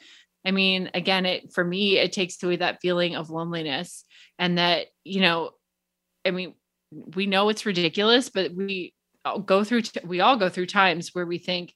I 0.47 0.51
mean, 0.51 0.91
again, 0.95 1.27
it 1.27 1.53
for 1.53 1.65
me, 1.65 1.99
it 1.99 2.13
takes 2.13 2.43
away 2.43 2.57
that 2.57 2.81
feeling 2.83 3.17
of 3.17 3.31
loneliness 3.31 4.05
and 4.39 4.59
that, 4.59 4.87
you 5.05 5.21
know, 5.21 5.51
I 6.27 6.33
mean, 6.33 6.55
we 6.91 7.27
know 7.27 7.49
it's 7.49 7.67
ridiculous, 7.67 8.29
but 8.29 8.53
we 8.55 8.95
go 9.47 9.65
through, 9.65 9.83
we 10.05 10.21
all 10.21 10.37
go 10.37 10.49
through 10.49 10.67
times 10.67 11.11
where 11.13 11.27
we 11.27 11.39
think, 11.39 11.73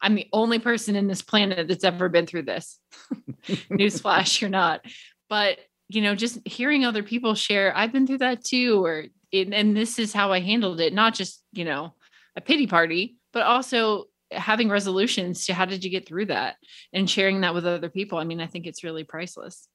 I'm 0.00 0.14
the 0.14 0.28
only 0.32 0.58
person 0.58 0.96
in 0.96 1.06
this 1.06 1.22
planet 1.22 1.68
that's 1.68 1.84
ever 1.84 2.08
been 2.08 2.26
through 2.26 2.42
this. 2.42 2.78
Newsflash, 3.70 4.40
you're 4.40 4.50
not. 4.50 4.84
But, 5.28 5.58
you 5.88 6.02
know, 6.02 6.14
just 6.14 6.46
hearing 6.46 6.84
other 6.84 7.02
people 7.02 7.34
share, 7.34 7.76
I've 7.76 7.92
been 7.92 8.06
through 8.06 8.18
that 8.18 8.44
too, 8.44 8.84
or, 8.84 9.04
and 9.32 9.76
this 9.76 9.98
is 9.98 10.12
how 10.12 10.32
I 10.32 10.40
handled 10.40 10.80
it, 10.80 10.92
not 10.92 11.14
just, 11.14 11.42
you 11.52 11.64
know, 11.64 11.94
a 12.36 12.40
pity 12.40 12.66
party, 12.66 13.16
but 13.32 13.42
also 13.42 14.04
having 14.30 14.68
resolutions 14.68 15.46
to 15.46 15.54
how 15.54 15.64
did 15.64 15.84
you 15.84 15.90
get 15.90 16.06
through 16.06 16.26
that 16.26 16.56
and 16.92 17.08
sharing 17.08 17.42
that 17.42 17.54
with 17.54 17.66
other 17.66 17.90
people. 17.90 18.18
I 18.18 18.24
mean, 18.24 18.40
I 18.40 18.46
think 18.46 18.66
it's 18.66 18.84
really 18.84 19.04
priceless. 19.04 19.68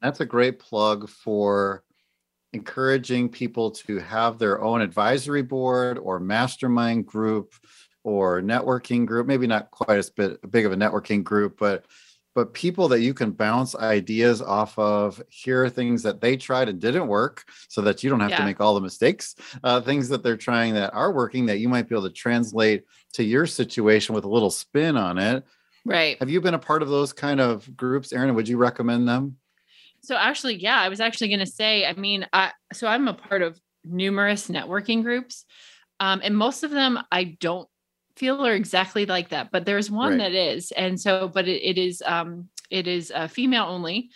That's 0.00 0.20
a 0.20 0.26
great 0.26 0.58
plug 0.58 1.08
for 1.08 1.84
encouraging 2.52 3.28
people 3.28 3.70
to 3.70 3.98
have 3.98 4.38
their 4.38 4.62
own 4.62 4.80
advisory 4.80 5.42
board 5.42 5.98
or 5.98 6.18
mastermind 6.20 7.06
group 7.06 7.54
or 8.04 8.42
networking 8.42 9.06
group 9.06 9.26
maybe 9.26 9.46
not 9.46 9.70
quite 9.70 9.96
as 9.96 10.10
big 10.10 10.66
of 10.66 10.72
a 10.72 10.76
networking 10.76 11.22
group 11.22 11.56
but 11.58 11.86
but 12.34 12.54
people 12.54 12.88
that 12.88 13.00
you 13.00 13.14
can 13.14 13.30
bounce 13.30 13.74
ideas 13.76 14.40
off 14.40 14.78
of 14.78 15.22
hear 15.28 15.68
things 15.68 16.02
that 16.02 16.20
they 16.20 16.36
tried 16.36 16.68
and 16.68 16.80
didn't 16.80 17.06
work 17.06 17.44
so 17.68 17.80
that 17.82 18.02
you 18.02 18.10
don't 18.10 18.20
have 18.20 18.30
yeah. 18.30 18.38
to 18.38 18.44
make 18.44 18.60
all 18.60 18.74
the 18.74 18.80
mistakes 18.80 19.34
uh, 19.64 19.80
things 19.80 20.08
that 20.08 20.22
they're 20.22 20.36
trying 20.36 20.74
that 20.74 20.94
are 20.94 21.12
working 21.12 21.46
that 21.46 21.58
you 21.58 21.68
might 21.68 21.88
be 21.88 21.94
able 21.94 22.08
to 22.08 22.14
translate 22.14 22.84
to 23.12 23.22
your 23.22 23.46
situation 23.46 24.14
with 24.14 24.24
a 24.24 24.28
little 24.28 24.50
spin 24.50 24.96
on 24.96 25.18
it. 25.18 25.44
Right. 25.84 26.16
Have 26.20 26.30
you 26.30 26.40
been 26.40 26.54
a 26.54 26.58
part 26.58 26.82
of 26.82 26.88
those 26.88 27.12
kind 27.12 27.40
of 27.40 27.76
groups 27.76 28.12
erin 28.12 28.34
would 28.34 28.48
you 28.48 28.56
recommend 28.56 29.08
them? 29.08 29.36
So 30.02 30.16
actually 30.16 30.56
yeah 30.56 30.80
i 30.80 30.88
was 30.88 31.00
actually 31.00 31.28
going 31.28 31.40
to 31.40 31.46
say 31.46 31.86
i 31.86 31.92
mean 31.92 32.26
i 32.32 32.50
so 32.72 32.88
i'm 32.88 33.06
a 33.06 33.14
part 33.14 33.42
of 33.42 33.60
numerous 33.84 34.48
networking 34.48 35.02
groups 35.02 35.44
um, 36.00 36.20
and 36.24 36.36
most 36.36 36.64
of 36.64 36.70
them 36.70 36.98
i 37.12 37.24
don't 37.24 37.68
feel 38.16 38.46
are 38.46 38.54
exactly 38.54 39.06
like 39.06 39.30
that, 39.30 39.50
but 39.50 39.64
there's 39.64 39.90
one 39.90 40.12
right. 40.12 40.18
that 40.18 40.32
is. 40.32 40.70
And 40.72 41.00
so, 41.00 41.28
but 41.28 41.48
it, 41.48 41.62
it 41.62 41.78
is, 41.78 42.02
um, 42.04 42.48
it 42.70 42.86
is 42.86 43.12
uh, 43.14 43.28
female 43.28 43.66
only. 43.66 44.10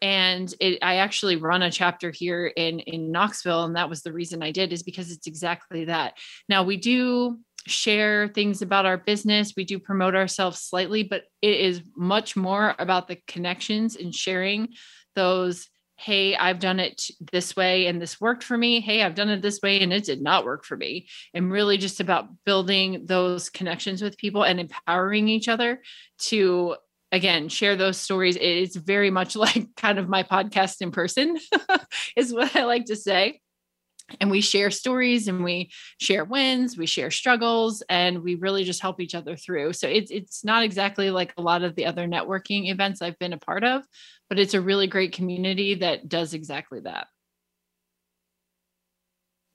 And 0.00 0.52
it, 0.58 0.78
I 0.82 0.96
actually 0.96 1.36
run 1.36 1.62
a 1.62 1.70
chapter 1.70 2.10
here 2.10 2.46
in, 2.46 2.80
in 2.80 3.12
Knoxville. 3.12 3.64
And 3.64 3.76
that 3.76 3.88
was 3.88 4.02
the 4.02 4.12
reason 4.12 4.42
I 4.42 4.50
did 4.50 4.72
is 4.72 4.82
because 4.82 5.12
it's 5.12 5.28
exactly 5.28 5.84
that. 5.84 6.14
Now 6.48 6.64
we 6.64 6.76
do 6.76 7.38
share 7.66 8.26
things 8.26 8.62
about 8.62 8.86
our 8.86 8.98
business. 8.98 9.54
We 9.56 9.64
do 9.64 9.78
promote 9.78 10.16
ourselves 10.16 10.60
slightly, 10.60 11.04
but 11.04 11.22
it 11.40 11.60
is 11.60 11.82
much 11.96 12.34
more 12.34 12.74
about 12.80 13.06
the 13.06 13.18
connections 13.28 13.94
and 13.94 14.12
sharing 14.12 14.70
those 15.14 15.68
hey, 16.02 16.34
I've 16.34 16.58
done 16.58 16.80
it 16.80 17.02
this 17.30 17.54
way 17.54 17.86
and 17.86 18.02
this 18.02 18.20
worked 18.20 18.42
for 18.42 18.58
me. 18.58 18.80
Hey, 18.80 19.02
I've 19.02 19.14
done 19.14 19.28
it 19.28 19.40
this 19.40 19.60
way 19.62 19.80
and 19.80 19.92
it 19.92 20.04
did 20.04 20.20
not 20.20 20.44
work 20.44 20.64
for 20.64 20.76
me. 20.76 21.06
And 21.32 21.52
really 21.52 21.78
just 21.78 22.00
about 22.00 22.26
building 22.44 23.06
those 23.06 23.50
connections 23.50 24.02
with 24.02 24.18
people 24.18 24.42
and 24.42 24.58
empowering 24.58 25.28
each 25.28 25.48
other 25.48 25.80
to 26.18 26.76
again 27.12 27.48
share 27.50 27.76
those 27.76 27.98
stories 27.98 28.38
it's 28.40 28.74
very 28.74 29.10
much 29.10 29.36
like 29.46 29.68
kind 29.76 29.98
of 29.98 30.08
my 30.08 30.22
podcast 30.22 30.80
in 30.80 30.90
person 30.90 31.36
is 32.16 32.32
what 32.32 32.56
i 32.56 32.64
like 32.64 32.86
to 32.86 32.96
say 32.96 33.41
and 34.20 34.30
we 34.30 34.40
share 34.40 34.70
stories 34.70 35.28
and 35.28 35.44
we 35.44 35.70
share 36.00 36.24
wins 36.24 36.76
we 36.76 36.86
share 36.86 37.10
struggles 37.10 37.82
and 37.88 38.22
we 38.22 38.34
really 38.34 38.64
just 38.64 38.80
help 38.80 39.00
each 39.00 39.14
other 39.14 39.36
through 39.36 39.72
so 39.72 39.88
it's 39.88 40.10
it's 40.10 40.44
not 40.44 40.62
exactly 40.62 41.10
like 41.10 41.32
a 41.36 41.42
lot 41.42 41.62
of 41.62 41.74
the 41.74 41.86
other 41.86 42.06
networking 42.06 42.70
events 42.70 43.02
i've 43.02 43.18
been 43.18 43.32
a 43.32 43.38
part 43.38 43.64
of 43.64 43.82
but 44.28 44.38
it's 44.38 44.54
a 44.54 44.60
really 44.60 44.86
great 44.86 45.12
community 45.12 45.74
that 45.74 46.08
does 46.08 46.34
exactly 46.34 46.80
that 46.80 47.06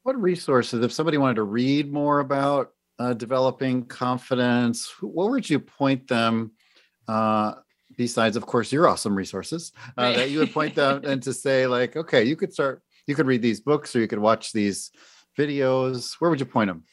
what 0.04 0.20
resources 0.22 0.84
if 0.84 0.92
somebody 0.92 1.18
wanted 1.18 1.36
to 1.36 1.44
read 1.44 1.92
more 1.92 2.20
about 2.20 2.72
uh, 3.00 3.14
developing 3.14 3.86
confidence 3.86 4.92
what 5.02 5.30
would 5.30 5.50
you 5.50 5.60
point 5.60 6.08
them 6.08 6.52
uh, 7.08 7.54
besides 7.98 8.36
of 8.36 8.46
course 8.46 8.72
your 8.72 8.88
awesome 8.88 9.16
resources 9.16 9.72
uh, 9.98 10.04
right. 10.04 10.16
that 10.16 10.30
you 10.30 10.40
would 10.40 10.52
point 10.52 10.76
them 10.76 11.02
and 11.06 11.22
to 11.22 11.34
say 11.34 11.68
like 11.68 11.96
okay 11.96 12.24
you 12.24 12.36
could 12.36 12.54
start 12.54 12.82
you 13.08 13.16
could 13.16 13.26
read 13.28 13.42
these 13.42 13.62
books 13.62 13.96
or 13.96 14.00
you 14.00 14.08
could 14.08 14.20
watch 14.20 14.52
these 14.52 14.92
videos. 15.38 16.16
Where 16.20 16.30
would 16.30 16.40
you 16.40 16.46
point 16.46 16.70
them 16.70 16.84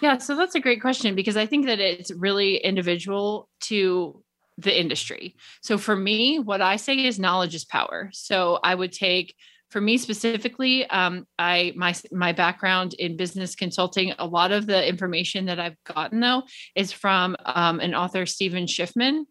yeah 0.00 0.16
so 0.16 0.34
that's 0.34 0.54
a 0.54 0.60
great 0.60 0.80
question 0.80 1.14
because 1.14 1.36
i 1.36 1.44
think 1.44 1.66
that 1.66 1.78
it's 1.78 2.10
really 2.12 2.56
individual 2.56 3.48
to 3.60 4.22
the 4.60 4.78
industry. 4.78 5.36
So 5.62 5.78
for 5.78 5.96
me 5.96 6.38
what 6.38 6.60
i 6.60 6.76
say 6.76 7.06
is 7.06 7.18
knowledge 7.18 7.54
is 7.54 7.64
power. 7.64 8.10
So 8.12 8.58
i 8.62 8.74
would 8.74 8.92
take 8.92 9.34
for 9.70 9.80
me 9.80 9.96
specifically 9.96 10.86
um, 10.90 11.26
i 11.38 11.72
my 11.76 11.94
my 12.12 12.32
background 12.32 12.94
in 12.94 13.16
business 13.16 13.54
consulting 13.54 14.12
a 14.18 14.26
lot 14.26 14.52
of 14.52 14.66
the 14.66 14.86
information 14.86 15.46
that 15.46 15.60
i've 15.60 15.76
gotten 15.84 16.20
though 16.20 16.42
is 16.74 16.92
from 16.92 17.36
um, 17.44 17.80
an 17.80 17.94
author 17.94 18.26
stephan 18.26 18.66
schiffman 18.66 19.22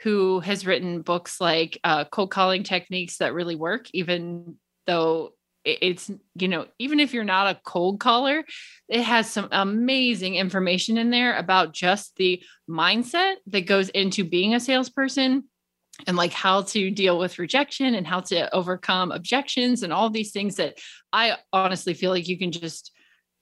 who 0.00 0.40
has 0.40 0.66
written 0.66 1.02
books 1.02 1.40
like 1.40 1.78
uh, 1.84 2.04
cold 2.06 2.30
calling 2.30 2.62
techniques 2.62 3.18
that 3.18 3.34
really 3.34 3.54
work 3.54 3.86
even 3.92 4.56
though 4.86 5.30
it's 5.64 6.10
you 6.34 6.48
know 6.48 6.66
even 6.78 6.98
if 6.98 7.14
you're 7.14 7.22
not 7.22 7.54
a 7.54 7.60
cold 7.64 8.00
caller 8.00 8.44
it 8.88 9.02
has 9.02 9.30
some 9.30 9.48
amazing 9.52 10.34
information 10.34 10.98
in 10.98 11.10
there 11.10 11.36
about 11.36 11.72
just 11.72 12.16
the 12.16 12.42
mindset 12.68 13.34
that 13.46 13.66
goes 13.66 13.88
into 13.90 14.24
being 14.24 14.54
a 14.54 14.60
salesperson 14.60 15.44
and 16.06 16.16
like 16.16 16.32
how 16.32 16.62
to 16.62 16.90
deal 16.90 17.16
with 17.18 17.38
rejection 17.38 17.94
and 17.94 18.06
how 18.06 18.18
to 18.18 18.52
overcome 18.52 19.12
objections 19.12 19.82
and 19.82 19.92
all 19.92 20.10
these 20.10 20.32
things 20.32 20.56
that 20.56 20.78
i 21.12 21.36
honestly 21.52 21.94
feel 21.94 22.10
like 22.10 22.26
you 22.26 22.38
can 22.38 22.50
just 22.50 22.92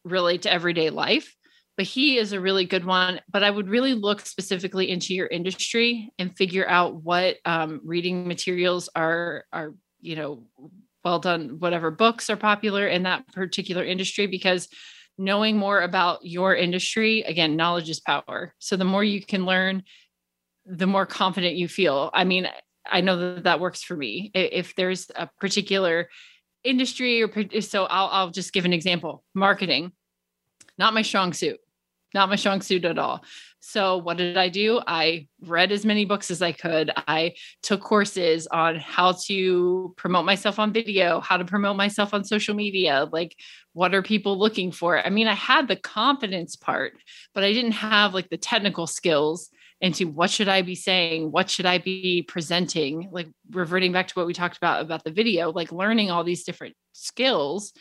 relate 0.05 0.43
to 0.43 0.53
everyday 0.53 0.91
life. 0.91 1.35
But 1.77 1.87
he 1.87 2.18
is 2.18 2.33
a 2.33 2.41
really 2.41 2.66
good 2.66 2.85
one. 2.85 3.21
But 3.31 3.43
i 3.43 3.51
would 3.51 3.68
really 3.68 3.95
look 3.95 4.21
specifically 4.27 4.91
into 4.91 5.14
your 5.14 5.27
industry 5.27 6.12
and 6.18 6.37
figure 6.37 6.68
out 6.68 7.03
what 7.03 7.37
um, 7.45 7.81
reading 7.85 8.29
materials 8.29 8.89
are 8.95 9.45
are 9.53 9.75
you 10.01 10.16
know 10.16 10.45
well 11.05 11.18
done 11.18 11.57
whatever 11.59 11.90
books 11.90 12.30
are 12.30 12.36
popular 12.36 12.86
in 12.86 13.05
that 13.05 13.26
particular 13.32 13.84
industry 13.84 14.26
because 14.26 14.68
knowing 15.18 15.57
more 15.57 15.80
about 15.80 16.24
your 16.24 16.55
industry 16.55 17.22
again 17.22 17.57
knowledge 17.57 17.90
is 17.90 18.01
power. 18.01 18.55
So 18.59 18.76
the 18.76 18.84
more 18.84 19.05
you 19.05 19.24
can 19.24 19.44
learn 19.44 19.82
the 20.66 20.86
more 20.86 21.07
confident 21.07 21.57
you 21.57 21.68
feel. 21.68 22.11
I 22.12 22.24
mean 22.24 22.48
i 22.90 23.01
know 23.03 23.34
that 23.34 23.44
that 23.44 23.61
works 23.61 23.82
for 23.82 23.96
me. 23.96 24.30
If 24.34 24.74
there's 24.74 25.11
a 25.14 25.28
particular 25.38 26.09
industry 26.64 27.22
or 27.22 27.61
so 27.61 27.84
I'll, 27.84 28.09
I'll 28.09 28.30
just 28.30 28.53
give 28.53 28.64
an 28.64 28.72
example 28.72 29.24
marketing. 29.34 29.92
Not 30.78 30.94
my 30.94 31.03
strong 31.03 31.32
suit 31.32 31.59
not 32.15 32.29
my 32.29 32.37
strong 32.37 32.61
suit 32.61 32.85
at 32.85 32.99
all 32.99 33.23
so, 33.63 33.99
what 33.99 34.17
did 34.17 34.39
I 34.39 34.49
do? 34.49 34.81
I 34.87 35.29
read 35.43 35.71
as 35.71 35.85
many 35.85 36.07
books 36.07 36.31
as 36.31 36.41
I 36.41 36.53
could. 36.53 36.91
I 36.97 37.35
took 37.63 37.83
courses 37.83 38.47
on 38.47 38.77
how 38.77 39.13
to 39.27 39.93
promote 39.99 40.25
myself 40.25 40.59
on 40.59 40.73
video, 40.73 41.21
how 41.21 41.37
to 41.37 41.45
promote 41.45 41.77
myself 41.77 42.15
on 42.15 42.25
social 42.25 42.55
media, 42.55 43.07
like 43.13 43.37
what 43.75 43.95
are 43.95 44.03
people 44.03 44.39
looking 44.39 44.73
for? 44.73 44.99
I 44.99 45.11
mean, 45.11 45.29
I 45.29 45.35
had 45.35 45.69
the 45.69 45.77
confidence 45.77 46.57
part, 46.57 46.95
but 47.35 47.45
I 47.45 47.53
didn't 47.53 47.73
have 47.73 48.15
like 48.15 48.31
the 48.31 48.39
technical 48.39 48.87
skills 48.87 49.51
into 49.83 50.09
what 50.09 50.31
should 50.31 50.49
I 50.49 50.63
be 50.63 50.75
saying? 50.75 51.31
What 51.31 51.51
should 51.51 51.67
I 51.67 51.79
be 51.79 52.23
presenting? 52.23 53.11
Like 53.13 53.29
reverting 53.51 53.93
back 53.93 54.09
to 54.09 54.15
what 54.15 54.27
we 54.27 54.33
talked 54.33 54.57
about 54.57 54.81
about 54.81 55.05
the 55.05 55.13
video, 55.13 55.53
like 55.53 55.71
learning 55.71 56.11
all 56.11 56.25
these 56.25 56.45
different 56.45 56.77
skills 56.95 57.75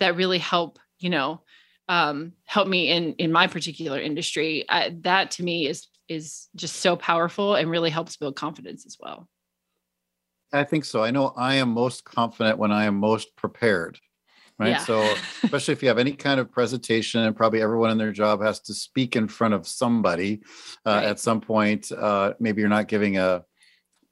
that 0.00 0.16
really 0.16 0.38
help, 0.38 0.78
you 0.98 1.10
know, 1.10 1.42
um, 1.88 2.32
help 2.44 2.68
me 2.68 2.90
in 2.90 3.14
in 3.14 3.32
my 3.32 3.46
particular 3.46 4.00
industry 4.00 4.64
I, 4.68 4.96
that 5.02 5.30
to 5.32 5.42
me 5.42 5.66
is 5.66 5.88
is 6.08 6.48
just 6.56 6.76
so 6.76 6.96
powerful 6.96 7.54
and 7.54 7.70
really 7.70 7.90
helps 7.90 8.16
build 8.16 8.36
confidence 8.36 8.86
as 8.86 8.96
well 9.00 9.28
i 10.52 10.64
think 10.64 10.84
so 10.84 11.02
i 11.02 11.10
know 11.10 11.32
i 11.36 11.54
am 11.54 11.70
most 11.70 12.04
confident 12.04 12.58
when 12.58 12.72
i 12.72 12.84
am 12.84 12.96
most 12.96 13.34
prepared 13.36 13.98
right? 14.58 14.70
Yeah. 14.70 14.78
So, 14.78 15.14
especially 15.44 15.72
if 15.72 15.82
you 15.82 15.88
have 15.88 15.98
any 15.98 16.12
kind 16.12 16.40
of 16.40 16.50
presentation, 16.50 17.22
and 17.22 17.36
probably 17.36 17.62
everyone 17.62 17.90
in 17.90 17.98
their 17.98 18.12
job 18.12 18.42
has 18.42 18.60
to 18.60 18.74
speak 18.74 19.16
in 19.16 19.28
front 19.28 19.54
of 19.54 19.66
somebody 19.66 20.42
uh, 20.84 20.90
Right. 20.90 21.04
at 21.04 21.20
some 21.20 21.40
point. 21.40 21.92
Uh, 21.92 22.34
maybe 22.40 22.60
you're 22.60 22.68
not 22.68 22.88
giving 22.88 23.18
a 23.18 23.44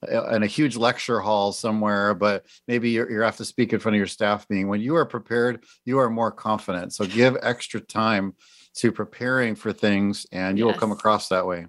in 0.09 0.43
a 0.43 0.47
huge 0.47 0.77
lecture 0.77 1.21
hall 1.21 1.53
somewhere, 1.53 2.15
but 2.15 2.45
maybe 2.69 2.91
you're, 2.91 3.11
you 3.11 3.21
have 3.21 3.37
to 3.39 3.45
speak 3.45 3.73
in 3.73 3.81
front 3.81 3.95
of 3.95 3.99
your 3.99 4.07
staff 4.07 4.47
meeting. 4.51 4.69
When 4.69 4.81
you 4.81 4.97
are 4.97 5.07
prepared, 5.07 5.65
you 5.85 5.99
are 5.99 6.11
more 6.11 6.31
confident. 6.31 6.93
So 6.93 7.07
give 7.07 7.37
extra 7.43 7.81
time 7.81 8.35
to 8.77 8.93
preparing 8.93 9.55
for 9.55 9.73
things, 9.73 10.27
and 10.33 10.59
you 10.59 10.67
will 10.67 10.75
come 10.75 10.93
across 10.93 11.29
that 11.29 11.47
way. 11.47 11.67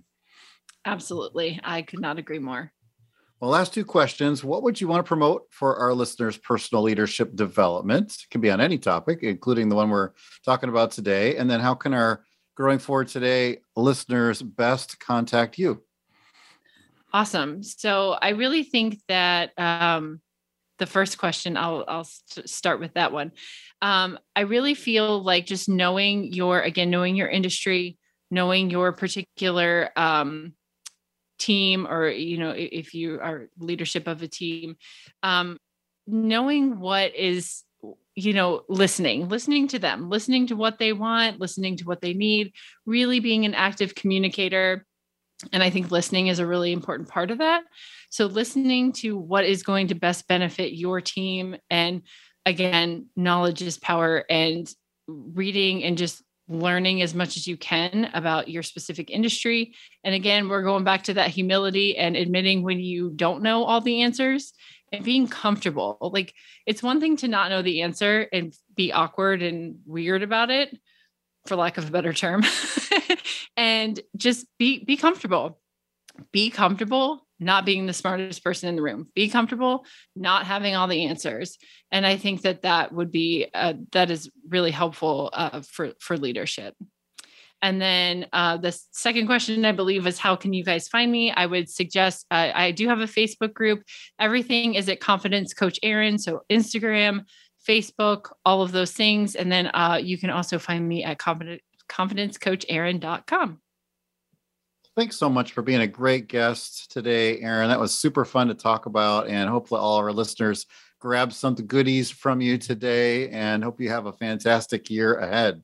Absolutely. 0.86 1.60
I 1.64 1.82
could 1.82 2.00
not 2.00 2.18
agree 2.18 2.40
more. 2.40 2.72
Well, 3.40 3.52
last 3.52 3.74
two 3.74 3.86
questions. 3.86 4.44
What 4.44 4.64
would 4.64 4.82
you 4.82 4.88
want 4.88 5.06
to 5.06 5.08
promote 5.08 5.44
for 5.52 5.78
our 5.78 5.94
listeners' 5.94 6.38
personal 6.38 6.84
leadership 6.84 7.36
development? 7.36 8.12
It 8.12 8.30
can 8.32 8.42
be 8.42 8.50
on 8.50 8.60
any 8.60 8.78
topic, 8.78 9.20
including 9.22 9.70
the 9.70 9.76
one 9.76 9.90
we're 9.90 10.12
talking 10.44 10.70
about 10.70 10.92
today. 10.92 11.38
And 11.38 11.50
then 11.50 11.60
how 11.60 11.76
can 11.76 11.94
our 11.94 12.24
growing 12.56 12.80
forward 12.80 13.10
today 13.10 13.60
listeners 13.76 14.42
best 14.42 15.00
contact 15.00 15.60
you? 15.60 15.84
Awesome. 17.14 17.64
So 17.64 18.18
I 18.22 18.30
really 18.30 18.64
think 18.64 19.00
that 19.08 19.52
um, 19.58 20.22
the 20.80 20.86
first 20.88 21.18
question, 21.18 21.58
I'll 21.58 21.86
I'll 21.88 22.06
st- 22.06 22.50
start 22.50 22.80
with 22.80 22.94
that 22.96 23.12
one. 23.14 23.32
Um, 23.82 24.20
I 24.36 24.42
really 24.42 24.74
feel 24.76 25.24
like 25.24 25.46
just 25.46 25.70
knowing 25.70 26.34
your 26.34 26.62
again 26.62 26.90
knowing 26.90 27.16
your 27.16 27.30
industry, 27.30 27.98
knowing 28.32 28.70
your 28.70 28.92
particular 28.94 29.92
um, 29.96 30.54
team, 31.40 31.88
or 31.88 32.10
you 32.10 32.38
know 32.40 32.52
if 32.56 32.94
you 32.94 33.20
are 33.22 33.50
leadership 33.60 34.08
of 34.08 34.24
a 34.24 34.28
team, 34.28 34.78
um, 35.24 35.58
knowing 36.08 36.80
what 36.80 37.16
is 37.16 37.64
you 38.16 38.34
know 38.34 38.64
listening 38.70 39.30
listening 39.30 39.68
to 39.68 39.78
them 39.80 40.10
listening 40.10 40.48
to 40.48 40.56
what 40.56 40.80
they 40.80 40.92
want 40.92 41.40
listening 41.40 41.78
to 41.78 41.86
what 41.86 42.02
they 42.02 42.16
need 42.16 42.52
really 42.88 43.20
being 43.20 43.46
an 43.46 43.54
active 43.54 43.94
communicator 43.94 44.87
and 45.52 45.62
I 45.62 45.70
think 45.70 45.92
listening 45.92 46.28
is 46.28 46.40
a 46.40 46.48
really 46.48 46.72
important 46.72 47.10
part 47.10 47.32
of 47.32 47.40
that. 47.40 47.64
So, 48.10 48.26
listening 48.26 48.92
to 48.94 49.18
what 49.18 49.46
is 49.46 49.64
going 49.64 49.88
to 49.90 49.96
best 49.96 50.28
benefit 50.28 50.74
your 50.74 51.02
team. 51.02 51.58
And 51.70 52.04
again, 52.46 53.08
knowledge 53.16 53.62
is 53.62 53.78
power, 53.78 54.24
and 54.30 54.68
reading 55.08 55.84
and 55.84 55.98
just 55.98 56.24
learning 56.50 57.02
as 57.02 57.14
much 57.14 57.36
as 57.36 57.46
you 57.46 57.58
can 57.58 58.10
about 58.14 58.48
your 58.50 58.64
specific 58.64 59.10
industry. 59.10 59.74
And 60.04 60.16
again, 60.16 60.48
we're 60.48 60.64
going 60.64 60.86
back 60.86 61.04
to 61.04 61.16
that 61.16 61.30
humility 61.30 61.98
and 61.98 62.16
admitting 62.16 62.64
when 62.64 62.80
you 62.80 63.12
don't 63.12 63.44
know 63.44 63.64
all 63.64 63.82
the 63.82 64.02
answers 64.02 64.54
and 64.92 65.04
being 65.04 65.28
comfortable. 65.28 65.98
Like, 66.02 66.34
it's 66.66 66.82
one 66.82 67.02
thing 67.02 67.18
to 67.18 67.28
not 67.28 67.50
know 67.50 67.62
the 67.62 67.82
answer 67.82 68.28
and 68.32 68.54
be 68.76 68.94
awkward 68.94 69.42
and 69.44 69.80
weird 69.86 70.24
about 70.24 70.50
it 70.50 70.78
for 71.48 71.56
lack 71.56 71.78
of 71.78 71.88
a 71.88 71.92
better 71.92 72.14
term 72.14 72.44
and 73.58 74.00
just 74.16 74.46
be 74.58 74.84
be 74.84 74.98
comfortable. 74.98 75.60
Be 76.32 76.50
comfortable 76.50 77.28
not 77.40 77.66
being 77.66 77.86
the 77.86 77.94
smartest 77.94 78.44
person 78.44 78.70
in 78.70 78.76
the 78.76 78.82
room. 78.82 79.08
Be 79.14 79.30
comfortable 79.30 79.86
not 80.16 80.46
having 80.46 80.76
all 80.76 80.88
the 80.88 81.06
answers. 81.06 81.58
And 81.92 82.06
i 82.06 82.18
think 82.18 82.42
that 82.42 82.64
that 82.64 82.92
would 82.92 83.12
be 83.12 83.48
uh, 83.54 83.74
that 83.92 84.12
is 84.12 84.30
really 84.48 84.72
helpful 84.72 85.30
uh, 85.34 85.62
for 85.62 85.92
for 86.00 86.18
leadership. 86.18 86.76
And 87.60 87.82
then 87.82 88.28
uh, 88.34 88.58
the 88.58 88.78
second 88.92 89.26
question 89.28 89.66
i 89.66 89.72
believe 89.72 90.06
is 90.08 90.20
how 90.20 90.36
can 90.36 90.54
you 90.54 90.64
guys 90.64 90.88
find 90.88 91.12
me? 91.12 91.32
I 91.32 91.46
would 91.46 91.70
suggest 91.70 92.26
uh, 92.32 92.52
i 92.54 92.72
do 92.72 92.88
have 92.88 93.00
a 93.00 93.06
facebook 93.06 93.54
group. 93.54 93.84
Everything 94.20 94.76
is 94.76 94.90
at 94.90 95.00
confidence 95.00 95.54
coach 95.54 95.80
erin 95.84 96.18
so 96.18 96.42
instagram 96.50 97.26
Facebook, 97.68 98.32
all 98.46 98.62
of 98.62 98.72
those 98.72 98.92
things. 98.92 99.36
And 99.36 99.52
then 99.52 99.68
uh, 99.74 100.00
you 100.02 100.18
can 100.18 100.30
also 100.30 100.58
find 100.58 100.88
me 100.88 101.04
at 101.04 101.20
confident, 101.20 101.62
confidencecoacherin.com. 101.90 103.60
Thanks 104.96 105.16
so 105.16 105.30
much 105.30 105.52
for 105.52 105.62
being 105.62 105.82
a 105.82 105.88
great 105.88 106.28
guest 106.28 106.92
today, 106.92 107.40
Erin. 107.40 107.70
That 107.70 107.80
was 107.80 107.94
super 107.94 108.26
fun 108.26 108.48
to 108.48 108.56
talk 108.56 108.88
about, 108.88 109.28
and 109.28 109.48
hopefully, 109.48 109.80
all 109.80 109.98
our 109.98 110.12
listeners 110.12 110.66
grab 111.00 111.32
some 111.32 111.54
goodies 111.54 112.10
from 112.10 112.42
you 112.42 112.58
today. 112.58 113.30
And 113.30 113.64
hope 113.64 113.80
you 113.80 113.90
have 113.90 114.08
a 114.08 114.12
fantastic 114.12 114.90
year 114.90 115.20
ahead. 115.20 115.62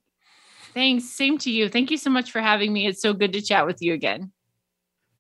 Thanks. 0.76 1.06
Same 1.06 1.40
to 1.40 1.50
you. 1.50 1.68
Thank 1.68 1.90
you 1.90 1.98
so 1.98 2.12
much 2.12 2.32
for 2.32 2.42
having 2.42 2.72
me. 2.72 2.86
It's 2.86 3.02
so 3.02 3.12
good 3.12 3.34
to 3.34 3.42
chat 3.42 3.66
with 3.66 3.82
you 3.82 3.94
again. 3.94 4.32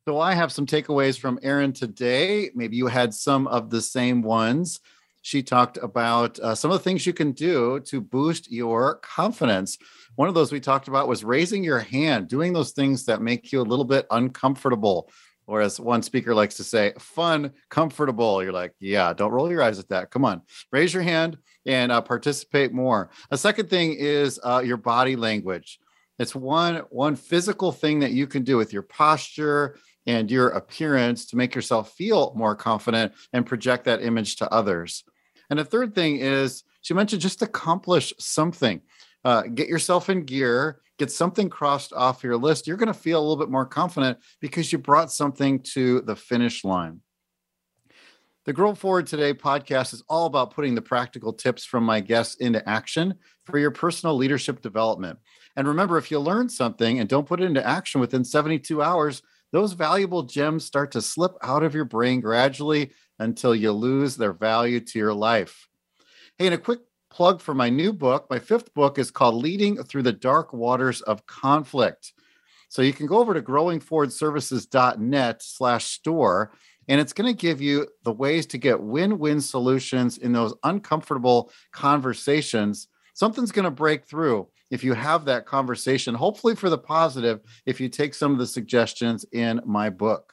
So, 0.07 0.19
I 0.19 0.35
have 0.35 0.51
some 0.51 0.67
takeaways 0.67 1.17
from 1.17 1.39
Erin 1.41 1.73
today. 1.73 2.51
Maybe 2.53 2.75
you 2.75 2.85
had 2.85 3.15
some 3.15 3.47
of 3.47 3.71
the 3.71 3.81
same 3.81 4.21
ones. 4.21 4.79
She 5.23 5.41
talked 5.41 5.77
about 5.77 6.37
uh, 6.39 6.53
some 6.53 6.69
of 6.69 6.77
the 6.77 6.83
things 6.83 7.07
you 7.07 7.13
can 7.13 7.31
do 7.31 7.79
to 7.85 8.01
boost 8.01 8.51
your 8.51 8.95
confidence. 8.95 9.77
One 10.15 10.27
of 10.27 10.35
those 10.35 10.51
we 10.51 10.59
talked 10.59 10.89
about 10.89 11.07
was 11.07 11.23
raising 11.23 11.63
your 11.63 11.79
hand, 11.79 12.27
doing 12.27 12.51
those 12.51 12.71
things 12.71 13.05
that 13.05 13.21
make 13.21 13.51
you 13.53 13.61
a 13.61 13.63
little 13.63 13.85
bit 13.85 14.05
uncomfortable. 14.11 15.09
Or 15.47 15.61
as 15.61 15.79
one 15.79 16.01
speaker 16.01 16.35
likes 16.35 16.55
to 16.55 16.63
say, 16.65 16.91
fun, 16.99 17.53
comfortable. 17.69 18.43
You're 18.43 18.51
like, 18.51 18.73
yeah, 18.81 19.13
don't 19.13 19.31
roll 19.31 19.49
your 19.49 19.63
eyes 19.63 19.79
at 19.79 19.87
that. 19.89 20.11
Come 20.11 20.25
on, 20.25 20.41
raise 20.73 20.93
your 20.93 21.03
hand 21.03 21.37
and 21.65 21.89
uh, 21.89 22.01
participate 22.01 22.73
more. 22.73 23.09
A 23.31 23.37
second 23.37 23.69
thing 23.69 23.93
is 23.93 24.41
uh, 24.43 24.61
your 24.63 24.77
body 24.77 25.15
language. 25.15 25.79
It's 26.19 26.35
one 26.35 26.83
one 26.89 27.15
physical 27.15 27.71
thing 27.71 28.01
that 28.01 28.11
you 28.11 28.27
can 28.27 28.43
do 28.43 28.57
with 28.57 28.73
your 28.73 28.83
posture 28.83 29.77
and 30.05 30.29
your 30.29 30.49
appearance 30.49 31.27
to 31.27 31.37
make 31.37 31.55
yourself 31.55 31.93
feel 31.93 32.33
more 32.35 32.55
confident 32.55 33.13
and 33.31 33.45
project 33.45 33.85
that 33.85 34.03
image 34.03 34.35
to 34.37 34.51
others. 34.51 35.05
And 35.49 35.59
the 35.59 35.65
third 35.65 35.95
thing 35.95 36.17
is 36.17 36.63
she 36.81 36.93
mentioned 36.93 37.21
just 37.21 37.41
accomplish 37.41 38.13
something. 38.19 38.81
Uh, 39.23 39.43
get 39.43 39.69
yourself 39.69 40.09
in 40.09 40.25
gear, 40.25 40.81
get 40.99 41.09
something 41.09 41.49
crossed 41.49 41.93
off 41.93 42.23
your 42.23 42.37
list. 42.37 42.67
You're 42.67 42.77
going 42.77 42.87
to 42.87 42.93
feel 42.93 43.19
a 43.19 43.21
little 43.21 43.37
bit 43.37 43.49
more 43.49 43.65
confident 43.65 44.17
because 44.41 44.71
you 44.71 44.77
brought 44.77 45.11
something 45.11 45.61
to 45.73 46.01
the 46.01 46.15
finish 46.15 46.63
line. 46.63 46.99
The 48.45 48.51
Grow 48.51 48.75
Forward 48.75 49.07
Today 49.07 49.33
podcast 49.33 49.93
is 49.93 50.03
all 50.09 50.25
about 50.25 50.53
putting 50.53 50.75
the 50.75 50.81
practical 50.81 51.31
tips 51.31 51.63
from 51.63 51.85
my 51.85 52.01
guests 52.01 52.35
into 52.35 52.67
action 52.67 53.13
for 53.45 53.57
your 53.57 53.71
personal 53.71 54.17
leadership 54.17 54.61
development. 54.61 55.17
And 55.55 55.65
remember, 55.65 55.97
if 55.97 56.11
you 56.11 56.19
learn 56.19 56.49
something 56.49 56.99
and 56.99 57.07
don't 57.07 57.27
put 57.27 57.39
it 57.39 57.45
into 57.45 57.65
action 57.65 58.01
within 58.01 58.25
72 58.25 58.81
hours, 58.81 59.21
those 59.53 59.73
valuable 59.73 60.23
gems 60.23 60.65
start 60.65 60.91
to 60.91 61.01
slip 61.01 61.33
out 61.41 61.63
of 61.63 61.73
your 61.73 61.85
brain 61.85 62.19
gradually 62.19 62.91
until 63.19 63.55
you 63.55 63.71
lose 63.71 64.17
their 64.17 64.33
value 64.33 64.79
to 64.79 64.99
your 64.99 65.13
life. 65.13 65.67
Hey, 66.37 66.47
and 66.47 66.55
a 66.55 66.57
quick 66.57 66.79
plug 67.09 67.41
for 67.41 67.53
my 67.53 67.69
new 67.69 67.93
book. 67.93 68.27
My 68.29 68.39
fifth 68.39 68.73
book 68.73 68.97
is 68.97 69.11
called 69.11 69.35
Leading 69.35 69.81
Through 69.83 70.03
the 70.03 70.11
Dark 70.11 70.51
Waters 70.51 71.01
of 71.01 71.25
Conflict. 71.27 72.11
So 72.69 72.81
you 72.81 72.91
can 72.91 73.05
go 73.05 73.19
over 73.19 73.35
to 73.35 73.41
growingforwardservices.net 73.41 75.43
slash 75.43 75.85
store, 75.85 76.51
and 76.87 76.99
it's 76.99 77.13
going 77.13 77.31
to 77.31 77.39
give 77.39 77.61
you 77.61 77.87
the 78.03 78.11
ways 78.11 78.47
to 78.47 78.57
get 78.57 78.81
win-win 78.81 79.41
solutions 79.41 80.17
in 80.17 80.33
those 80.33 80.55
uncomfortable 80.63 81.51
conversations. 81.71 82.87
Something's 83.13 83.51
going 83.51 83.65
to 83.65 83.71
break 83.71 84.05
through 84.05 84.47
if 84.71 84.83
you 84.83 84.95
have 84.95 85.25
that 85.25 85.45
conversation, 85.45 86.15
hopefully 86.15 86.55
for 86.55 86.71
the 86.71 86.79
positive, 86.79 87.41
if 87.67 87.79
you 87.79 87.89
take 87.89 88.15
some 88.15 88.31
of 88.31 88.39
the 88.39 88.47
suggestions 88.47 89.23
in 89.31 89.61
my 89.67 89.91
book. 89.91 90.32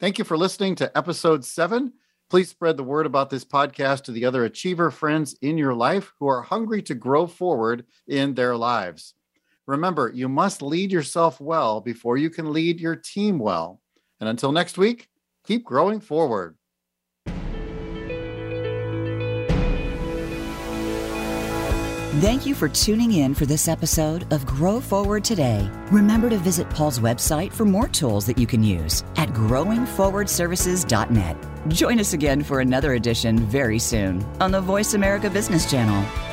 Thank 0.00 0.16
you 0.16 0.24
for 0.24 0.38
listening 0.38 0.76
to 0.76 0.96
episode 0.96 1.44
seven. 1.44 1.92
Please 2.30 2.48
spread 2.48 2.76
the 2.76 2.84
word 2.84 3.04
about 3.04 3.30
this 3.30 3.44
podcast 3.44 4.04
to 4.04 4.12
the 4.12 4.24
other 4.26 4.44
achiever 4.44 4.92
friends 4.92 5.36
in 5.42 5.58
your 5.58 5.74
life 5.74 6.12
who 6.20 6.28
are 6.28 6.40
hungry 6.40 6.82
to 6.82 6.94
grow 6.94 7.26
forward 7.26 7.84
in 8.06 8.32
their 8.34 8.56
lives. 8.56 9.14
Remember, 9.66 10.12
you 10.14 10.28
must 10.28 10.62
lead 10.62 10.92
yourself 10.92 11.40
well 11.40 11.80
before 11.80 12.16
you 12.16 12.30
can 12.30 12.52
lead 12.52 12.78
your 12.78 12.94
team 12.94 13.40
well. 13.40 13.80
And 14.20 14.28
until 14.28 14.52
next 14.52 14.78
week, 14.78 15.08
keep 15.44 15.64
growing 15.64 15.98
forward. 15.98 16.56
Thank 22.18 22.46
you 22.46 22.54
for 22.56 22.68
tuning 22.68 23.12
in 23.12 23.32
for 23.32 23.46
this 23.46 23.68
episode 23.68 24.26
of 24.32 24.44
Grow 24.44 24.80
Forward 24.80 25.22
Today. 25.22 25.70
Remember 25.92 26.28
to 26.28 26.36
visit 26.36 26.68
Paul's 26.68 26.98
website 26.98 27.52
for 27.52 27.64
more 27.64 27.86
tools 27.86 28.26
that 28.26 28.36
you 28.36 28.44
can 28.44 28.64
use 28.64 29.04
at 29.14 29.28
growingforwardservices.net. 29.28 31.36
Join 31.68 32.00
us 32.00 32.14
again 32.14 32.42
for 32.42 32.58
another 32.58 32.94
edition 32.94 33.38
very 33.38 33.78
soon 33.78 34.24
on 34.40 34.50
the 34.50 34.60
Voice 34.60 34.94
America 34.94 35.30
Business 35.30 35.70
Channel. 35.70 36.27